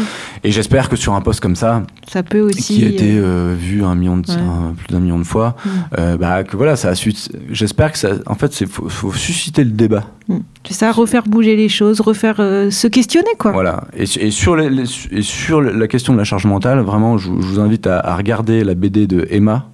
Et 0.43 0.51
j'espère 0.51 0.89
que 0.89 0.95
sur 0.95 1.13
un 1.15 1.21
poste 1.21 1.39
comme 1.39 1.55
ça, 1.55 1.83
Ça 2.07 2.21
peut 2.21 2.41
aussi. 2.41 2.75
qui 2.75 2.85
a 2.85 2.89
été 2.89 3.19
vu 3.59 3.83
un 3.83 3.95
million 3.95 4.17
de, 4.17 4.29
Ouais. 4.29 4.37
un- 4.37 4.73
plus 4.75 4.87
d'un 4.93 4.99
million 4.99 5.17
de 5.17 5.23
fois, 5.23 5.55
Mm. 5.97 6.15
bah, 6.17 6.43
que 6.43 6.55
voilà, 6.55 6.75
ça 6.75 6.89
a 6.89 6.95
su. 6.95 7.13
J'espère 7.49 7.91
que 7.91 7.97
ça. 7.97 8.09
En 8.27 8.35
fait, 8.35 8.61
il 8.61 8.67
faut, 8.67 8.87
faut 8.89 9.11
susciter 9.13 9.63
le 9.63 9.71
débat. 9.71 10.03
Mm. 10.29 10.39
C'est 10.67 10.73
ça, 10.75 10.91
refaire 10.91 11.23
bouger 11.23 11.55
les 11.55 11.67
choses, 11.69 11.99
refaire 11.99 12.35
euh, 12.39 12.69
se 12.71 12.87
questionner, 12.87 13.31
quoi. 13.37 13.51
Voilà. 13.51 13.83
Et, 13.95 14.05
su- 14.05 14.19
et 14.19 14.31
sur 14.31 14.55
les- 14.55 14.69
les- 14.69 14.83
et 15.11 15.21
sur 15.21 15.61
la 15.61 15.87
question 15.87 16.13
de 16.13 16.17
la 16.19 16.23
charge 16.23 16.45
mentale, 16.45 16.79
vraiment, 16.79 17.17
je, 17.17 17.29
vous- 17.29 17.41
je 17.41 17.47
vous 17.47 17.59
invite 17.59 17.87
à, 17.87 17.99
à 17.99 18.15
regarder 18.15 18.63
la 18.63 18.75
BD 18.75 19.07
de 19.07 19.27
Emma, 19.29 19.69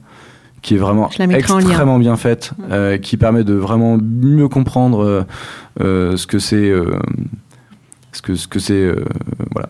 qui 0.61 0.73
est 0.75 0.77
vraiment 0.77 1.09
extrêmement 1.29 1.99
bien 1.99 2.15
faite, 2.15 2.51
euh, 2.71 2.97
qui 2.97 3.17
permet 3.17 3.43
de 3.43 3.53
vraiment 3.53 3.97
mieux 4.01 4.47
comprendre 4.47 5.25
euh, 5.81 6.17
ce 6.17 6.25
que 6.25 6.39
c'est. 6.39 6.71
ce 8.11 8.21
que 8.21 8.35
ce 8.35 8.47
que 8.47 8.59
c'est 8.59 8.89
voilà 9.53 9.67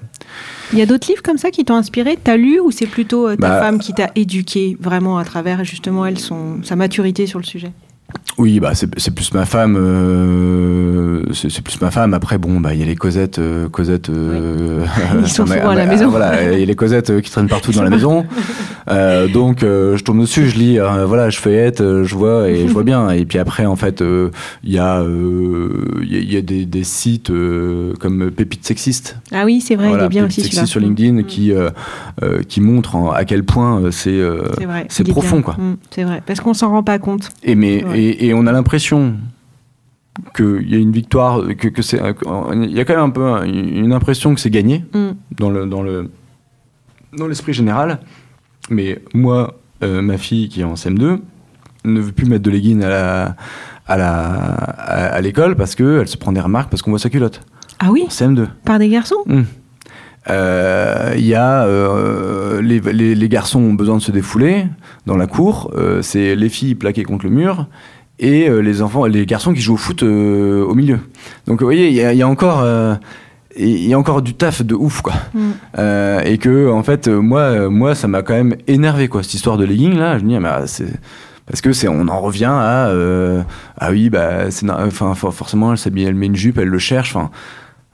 Il 0.72 0.78
y 0.80 0.82
a 0.82 0.86
d'autres 0.86 1.08
livres 1.10 1.24
comme 1.24 1.38
ça 1.40 1.50
qui 1.52 1.66
t'ont 1.66 1.76
inspiré? 1.76 2.18
T'as 2.24 2.38
lu 2.38 2.60
ou 2.60 2.70
c'est 2.72 2.86
plutôt 2.86 3.28
ta 3.32 3.36
Bah, 3.36 3.60
femme 3.60 3.80
qui 3.80 3.94
t'a 3.94 4.12
éduqué 4.16 4.78
vraiment 4.80 5.18
à 5.18 5.26
travers 5.26 5.64
justement 5.64 6.06
elle 6.06 6.20
son 6.20 6.60
sa 6.64 6.76
maturité 6.76 7.26
sur 7.26 7.40
le 7.40 7.46
sujet? 7.46 7.72
Oui 8.38 8.60
bah 8.60 8.74
c'est 8.76 9.12
plus 9.16 9.34
ma 9.34 9.46
femme 9.46 9.78
euh, 9.78 11.22
c'est 11.34 11.62
plus 11.62 11.80
ma 11.82 11.90
femme 11.92 12.14
après 12.14 12.38
bon 12.38 12.60
bah 12.60 12.74
il 12.74 12.80
y 12.80 12.84
a 12.84 12.86
les 12.86 12.96
Cosettes 12.96 13.40
euh, 13.40 13.70
Cosettes 13.70 14.10
euh, 14.10 14.86
Ils 15.22 15.28
sont 15.28 15.46
ma- 15.46 15.56
souvent 15.56 15.70
à 15.70 15.76
la 15.76 15.86
ma- 15.86 15.92
maison. 15.92 16.10
voilà 16.10 16.52
il 16.54 16.60
y 16.60 16.64
a 16.64 16.66
les 16.66 16.76
Cosettes 16.76 17.22
qui 17.22 17.32
traînent 17.32 17.48
partout 17.48 17.72
dans 17.72 17.84
la 17.84 17.90
maison 17.90 18.26
donc 19.34 19.62
je 19.62 20.04
tombe 20.04 20.20
dessus 20.22 20.48
je 20.50 20.58
lis 20.58 20.78
voilà 21.08 21.30
je 21.30 21.40
feuillette 21.40 21.80
je 21.80 22.16
vois 22.16 22.50
et 22.50 22.68
je 22.68 22.74
vois 22.74 22.84
bien 22.84 23.10
et 23.10 23.26
puis 23.26 23.40
après 23.40 23.66
en 23.66 23.76
fait 23.76 24.02
il 24.64 24.72
y 24.72 24.78
a 24.80 25.02
il 25.04 26.32
y 26.34 26.38
a- 26.38 26.42
des, 26.42 26.66
des 26.66 26.84
sites 26.84 27.32
comme 28.00 28.30
Pépite 28.32 28.66
sexiste 28.66 29.18
Ah 29.32 29.44
oui, 29.46 29.62
c'est 29.62 29.76
vrai, 29.76 29.92
il 29.98 30.04
est 30.04 30.10
bien 30.10 30.26
aussi 30.26 30.42
sur 30.68 30.80
LinkedIn 30.80 31.14
Mm. 31.22 31.24
qui 31.24 31.52
euh, 31.54 31.70
qui 32.48 32.62
montre 32.62 32.96
à 33.16 33.26
quel 33.26 33.44
point 33.44 33.90
c'est 33.92 34.20
C'est 34.90 35.08
profond, 35.08 35.38
bien. 35.38 35.42
quoi. 35.44 35.54
Mm, 35.56 35.78
c'est 35.92 36.04
vrai, 36.04 36.22
parce 36.26 36.40
qu'on 36.42 36.54
s'en 36.54 36.70
rend 36.70 36.84
pas 36.84 37.00
compte. 37.00 37.30
Et, 37.44 37.56
mais, 37.56 37.84
Ouais. 37.86 37.95
Et, 37.96 38.28
et 38.28 38.34
on 38.34 38.46
a 38.48 38.52
l'impression 38.52 39.16
qu'il 40.36 40.70
y 40.70 40.76
a 40.76 40.78
une 40.78 40.92
victoire, 40.92 41.42
que, 41.58 41.68
que 41.68 41.82
c'est, 41.82 41.98
il 42.54 42.72
y 42.72 42.80
a 42.80 42.86
quand 42.86 42.96
même 42.96 43.04
un 43.04 43.10
peu 43.10 43.26
un- 43.26 43.44
une 43.44 43.92
impression 43.94 44.34
que 44.34 44.40
c'est 44.40 44.50
gagné 44.50 44.86
Mm. 44.94 45.10
dans 45.38 45.50
le 45.50 45.66
dans 45.66 45.82
le 45.84 46.10
dans 47.18 47.28
l'esprit 47.28 47.54
général. 47.54 48.00
Mais 48.70 49.02
moi, 49.14 49.60
euh, 49.84 50.02
ma 50.02 50.18
fille 50.18 50.48
qui 50.50 50.62
est 50.62 50.64
en 50.64 50.76
CM2 50.76 51.20
ne 51.86 52.00
veut 52.00 52.12
plus 52.12 52.26
mettre 52.28 52.44
de 52.44 52.50
leggings 52.50 52.84
à 52.84 52.90
la 52.90 53.36
à 53.88 53.98
la 53.98 54.14
à, 54.14 55.06
à 55.18 55.22
l'école 55.22 55.56
parce 55.56 55.76
que 55.76 56.00
elle 56.02 56.08
se 56.08 56.18
prend 56.18 56.32
des 56.32 56.40
remarques 56.42 56.70
parce 56.70 56.82
qu'on 56.82 56.92
voit 56.92 57.00
sa 57.00 57.10
culotte. 57.10 57.42
Ah 57.80 57.90
oui, 57.92 58.04
En 58.06 58.10
CM2. 58.10 58.48
par 58.64 58.80
des 58.80 58.88
garçons 58.90 59.24
Euh, 60.30 61.14
Il 61.18 61.26
y 61.26 61.36
a 61.36 61.66
euh, 61.66 62.62
les, 62.62 62.80
les, 62.80 63.16
les 63.16 63.30
garçons 63.30 63.60
ont 63.60 63.74
besoin 63.74 63.98
de 63.98 64.02
se 64.02 64.12
défouler 64.12 64.66
dans 65.06 65.18
la 65.18 65.28
cour. 65.28 65.72
euh, 65.76 66.02
c'est 66.02 66.36
les 66.36 66.50
filles 66.50 66.76
plaquées 66.76 67.04
contre 67.04 67.26
le 67.26 67.32
mur 67.32 67.68
et 68.20 68.48
euh, 68.50 68.60
les 68.60 68.82
enfants, 68.82 69.06
les 69.06 69.26
garçons 69.26 69.54
qui 69.54 69.62
jouent 69.62 69.74
au 69.74 69.78
foot 69.78 70.04
euh, 70.04 70.64
au 70.64 70.74
milieu. 70.76 71.00
Donc 71.48 71.60
vous 71.60 71.66
voyez, 71.68 71.88
il 71.90 71.94
y 71.94 72.02
a, 72.02 72.14
il 72.14 72.18
y 72.18 72.22
a 72.24 72.28
encore 72.28 72.66
il 73.58 73.88
y 73.88 73.94
a 73.94 73.98
encore 74.00 74.22
du 74.22 74.34
taf 74.34 74.62
de 74.64 74.76
ouf 74.76 75.02
quoi. 75.02 75.14
Mm. 75.34 75.40
Euh, 75.80 76.22
et 76.26 76.38
que 76.38 76.70
en 76.70 76.84
fait 76.84 77.08
moi 77.08 77.70
moi 77.70 77.96
ça 77.96 78.08
m'a 78.08 78.22
quand 78.22 78.34
même 78.34 78.56
énervé 78.68 79.08
quoi 79.08 79.24
cette 79.24 79.34
histoire 79.34 79.58
de 79.58 79.66
legging 79.66 79.96
là. 79.98 80.18
Je 80.18 80.24
me 80.26 80.30
dis 80.30 80.40
mais 80.40 80.50
ah, 80.50 80.64
c'est 80.68 80.88
parce 81.46 81.62
que 81.62 81.72
c'est 81.74 81.88
on 81.88 82.08
en 82.08 82.20
revient 82.22 82.46
à 82.52 82.88
euh, 82.88 83.44
ah 83.78 83.92
oui 83.92 84.10
bah 84.10 84.50
c'est 84.50 84.70
enfin 84.70 85.14
for- 85.14 85.34
forcément 85.34 85.72
elle 85.72 85.78
s'habille 85.78 86.06
elle 86.06 86.16
met 86.16 86.26
une 86.26 86.36
jupe 86.36 86.58
elle 86.58 86.70
le 86.70 86.80
cherche 86.80 87.16
enfin 87.16 87.30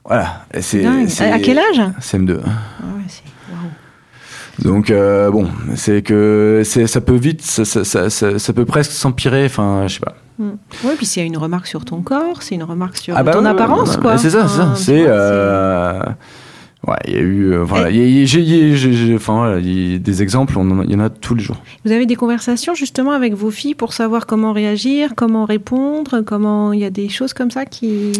voilà 0.05 0.45
c'est 0.61 0.85
À 0.85 1.39
quel 1.39 1.59
âge? 1.59 1.81
CM2 1.99 2.39
Ah 2.43 2.47
ouais, 2.95 3.03
c'est- 3.07 3.23
waouh. 3.25 3.40
Donc 4.63 4.89
euh, 4.89 5.29
bon, 5.31 5.47
c'est 5.75 6.01
que 6.01 6.61
ça 6.65 7.01
peut 7.01 7.15
vite, 7.15 7.41
ça, 7.41 7.65
ça, 7.65 7.83
ça, 7.83 8.09
ça- 8.09 8.39
ça 8.39 8.53
peut 8.53 8.65
presque 8.65 8.91
s'empirer. 8.91 9.45
Enfin, 9.45 9.83
je 9.87 9.95
sais 9.95 9.99
pas. 9.99 10.15
Mm. 10.39 10.49
Ouais, 10.85 10.95
puis 10.97 11.05
c'est 11.05 11.25
une 11.25 11.37
remarque 11.37 11.67
sur 11.67 11.85
ton 11.85 12.01
corps, 12.01 12.41
c'est 12.41 12.55
une 12.55 12.63
remarque 12.63 12.97
sur 12.97 13.15
Ah 13.17 13.23
bah 13.23 13.33
ton 13.33 13.43
ouais, 13.43 13.49
apparence, 13.49 13.95
ouais, 13.95 14.01
quoi. 14.01 14.17
C'est 14.17 14.29
ça, 14.31 14.47
c'est 14.47 14.57
ça. 14.57 14.73
C'est 14.75 15.01
vois, 15.03 15.11
euh, 15.11 15.99
ouais, 16.87 16.95
il 17.07 17.13
y 17.13 17.17
a 17.17 17.19
eu 17.19 17.53
euh, 17.53 17.63
voilà, 17.63 17.91
j'ai- 17.91 19.15
enfin 19.15 19.59
des 19.61 20.21
exemples, 20.23 20.55
il 20.85 20.91
y 20.91 20.95
en 20.95 20.99
a 20.99 21.09
tous 21.09 21.35
les 21.35 21.43
jours. 21.43 21.57
Vous 21.85 21.91
avez 21.91 22.05
des 22.05 22.15
conversations 22.15 22.73
justement 22.75 23.11
avec 23.11 23.33
vos 23.33 23.51
filles 23.51 23.75
pour 23.75 23.93
savoir 23.93 24.25
comment 24.25 24.53
réagir, 24.53 25.13
comment 25.15 25.45
répondre, 25.45 26.21
comment 26.21 26.73
il 26.73 26.79
y 26.79 26.85
a 26.85 26.89
des 26.89 27.09
choses 27.09 27.33
comme 27.33 27.51
ça 27.51 27.65
qui. 27.65 28.13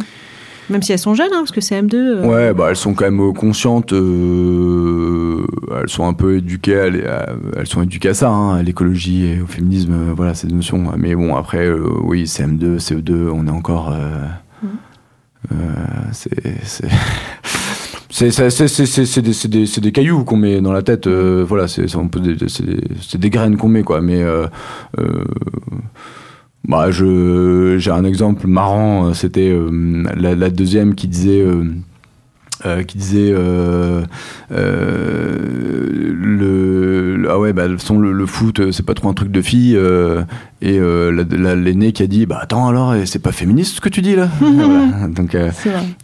Même 0.71 0.81
si 0.81 0.93
elles 0.93 0.99
sont 0.99 1.13
jeunes, 1.13 1.31
hein, 1.33 1.39
parce 1.39 1.51
que 1.51 1.59
c'est 1.61 1.79
M2. 1.81 1.95
euh, 1.95 2.25
Ouais, 2.25 2.53
bah 2.53 2.67
elles 2.69 2.75
sont 2.77 2.93
quand 2.93 3.03
même 3.05 3.19
euh, 3.19 3.33
conscientes, 3.33 3.91
euh, 3.93 5.45
elles 5.81 5.89
sont 5.89 6.07
un 6.07 6.13
peu 6.13 6.37
éduquées, 6.37 6.79
à, 6.79 6.89
les- 6.89 7.05
à- 7.05 7.29
elles 7.57 7.67
sont 7.67 7.83
éduquées 7.83 8.09
à 8.09 8.13
ça, 8.13 8.29
hein, 8.29 8.55
à 8.55 8.63
l'écologie 8.63 9.25
et 9.25 9.41
au 9.41 9.47
féminisme, 9.47 9.93
euh, 9.93 10.13
voilà 10.15 10.33
ces 10.33 10.47
notions. 10.47 10.91
Mais 10.97 11.13
bon, 11.15 11.35
après, 11.35 11.65
euh, 11.67 11.83
oui, 12.03 12.23
CM2, 12.23 12.79
CE2, 12.79 13.29
on 13.33 13.47
est 13.47 13.51
encore, 13.51 13.93
c'est, 16.11 16.29
des, 19.81 19.91
cailloux 19.91 20.23
qu'on 20.23 20.37
met 20.37 20.61
dans 20.61 20.73
la 20.73 20.83
tête, 20.83 21.07
euh, 21.07 21.43
voilà, 21.47 21.67
c'est, 21.67 21.85
des, 23.17 23.29
graines 23.29 23.57
qu'on 23.57 23.69
met, 23.69 23.83
quoi. 23.83 24.01
Mais 24.01 24.21
euh, 24.21 24.45
euh, 24.99 25.23
bah, 26.67 26.91
je, 26.91 27.75
j'ai 27.79 27.91
un 27.91 28.03
exemple 28.03 28.47
marrant, 28.47 29.07
euh, 29.07 29.13
c'était 29.13 29.49
euh, 29.49 30.03
la, 30.15 30.35
la 30.35 30.49
deuxième 30.49 30.95
qui 30.95 31.07
disait. 31.07 31.41
euh, 31.41 31.65
qui 32.83 32.99
disait 32.99 33.31
euh, 33.33 34.03
euh, 34.51 35.37
le, 36.13 37.15
le- 37.17 37.29
ah 37.31 37.39
ouais 37.39 37.53
bah 37.53 37.67
le, 37.67 37.77
son, 37.79 37.97
le, 37.97 38.11
le 38.11 38.25
foot 38.27 38.71
c'est 38.71 38.85
pas 38.85 38.93
trop 38.93 39.09
un 39.09 39.13
truc 39.15 39.31
de 39.31 39.41
fille 39.41 39.75
et 40.61 40.77
la- 40.79 41.23
la- 41.37 41.55
l'aîné 41.55 41.91
qui 41.91 42.03
a 42.03 42.07
dit 42.07 42.27
bah 42.27 42.37
attends 42.41 42.67
alors 42.67 42.91
euh, 42.91 43.01
c'est 43.05 43.17
pas 43.17 43.31
féministe 43.31 43.77
ce 43.77 43.81
que 43.81 43.89
tu 43.89 44.01
dis 44.03 44.15
là? 44.15 44.29
Voilà. 44.39 45.07
donc 45.07 45.35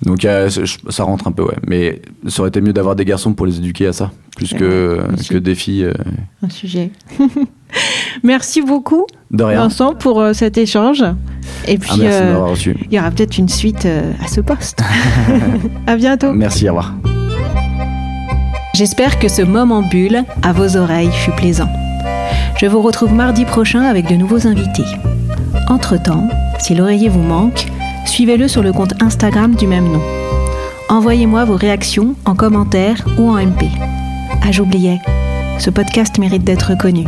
donc 0.03 0.21
ça- 0.89 1.03
rentre 1.03 1.27
un 1.27 1.31
peu 1.31 1.43
ouais 1.43 1.57
mais 1.67 2.01
ça 2.27 2.41
aurait 2.41 2.49
été 2.49 2.61
mieux 2.61 2.73
d'avoir 2.73 2.95
des 2.95 3.05
garçons 3.05 3.33
pour 3.33 3.45
les 3.45 3.57
éduquer 3.59 3.85
à 3.87 3.93
ça 3.93 4.11
plus 4.35 4.47
C'est 4.47 4.57
que, 4.57 4.99
que 5.29 5.37
des 5.37 5.55
filles 5.55 5.91
Un 6.43 6.49
sujet. 6.49 6.91
Merci 8.23 8.61
beaucoup, 8.61 9.05
de 9.31 9.43
rien 9.43 9.59
Vincent, 9.59 9.93
pour 9.93 10.21
euh, 10.21 10.33
cet 10.33 10.57
échange. 10.57 11.03
Et 11.67 11.77
puis, 11.77 11.89
ah, 11.93 11.97
merci 11.99 12.19
de 12.19 12.25
euh, 12.25 12.45
reçu 12.45 12.77
il 12.89 12.93
y 12.93 12.99
aura 12.99 13.11
peut-être 13.11 13.37
une 13.37 13.49
suite 13.49 13.85
euh, 13.85 14.11
à 14.23 14.27
ce 14.27 14.41
poste. 14.41 14.81
à 15.87 15.95
bientôt. 15.95 16.33
merci 16.33 16.65
au 16.69 16.73
revoir 16.73 16.93
J'espère 18.73 19.17
que 19.17 19.27
ce 19.27 19.41
moment 19.41 19.81
bulle 19.81 20.23
à 20.43 20.53
vos 20.53 20.77
oreilles 20.77 21.11
fut 21.11 21.31
plaisant. 21.31 21.69
Je 22.57 22.67
vous 22.67 22.81
retrouve 22.81 23.11
mardi 23.11 23.43
prochain 23.43 23.81
avec 23.81 24.07
de 24.07 24.15
nouveaux 24.15 24.45
invités. 24.45 24.85
Entre-temps, 25.67 26.27
si 26.59 26.75
l'oreiller 26.75 27.09
vous 27.09 27.23
manque, 27.23 27.65
suivez-le 28.05 28.47
sur 28.47 28.61
le 28.61 28.73
compte 28.73 28.93
Instagram 29.01 29.55
du 29.55 29.65
même 29.65 29.91
nom. 29.91 30.01
Envoyez-moi 30.89 31.45
vos 31.45 31.55
réactions 31.55 32.15
en 32.25 32.35
commentaire 32.35 33.03
ou 33.17 33.29
en 33.29 33.37
MP. 33.37 33.65
Ah, 34.43 34.51
j'oubliais, 34.51 34.99
ce 35.59 35.69
podcast 35.69 36.17
mérite 36.17 36.43
d'être 36.43 36.77
connu. 36.77 37.05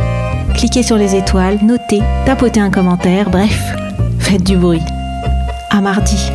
Cliquez 0.54 0.82
sur 0.82 0.96
les 0.96 1.14
étoiles, 1.14 1.58
notez, 1.62 2.00
tapotez 2.26 2.60
un 2.60 2.70
commentaire, 2.70 3.30
bref, 3.30 3.74
faites 4.18 4.44
du 4.44 4.56
bruit. 4.56 4.82
À 5.70 5.80
mardi, 5.80 6.30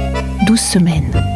12 0.47 0.59
semaines. 0.59 1.34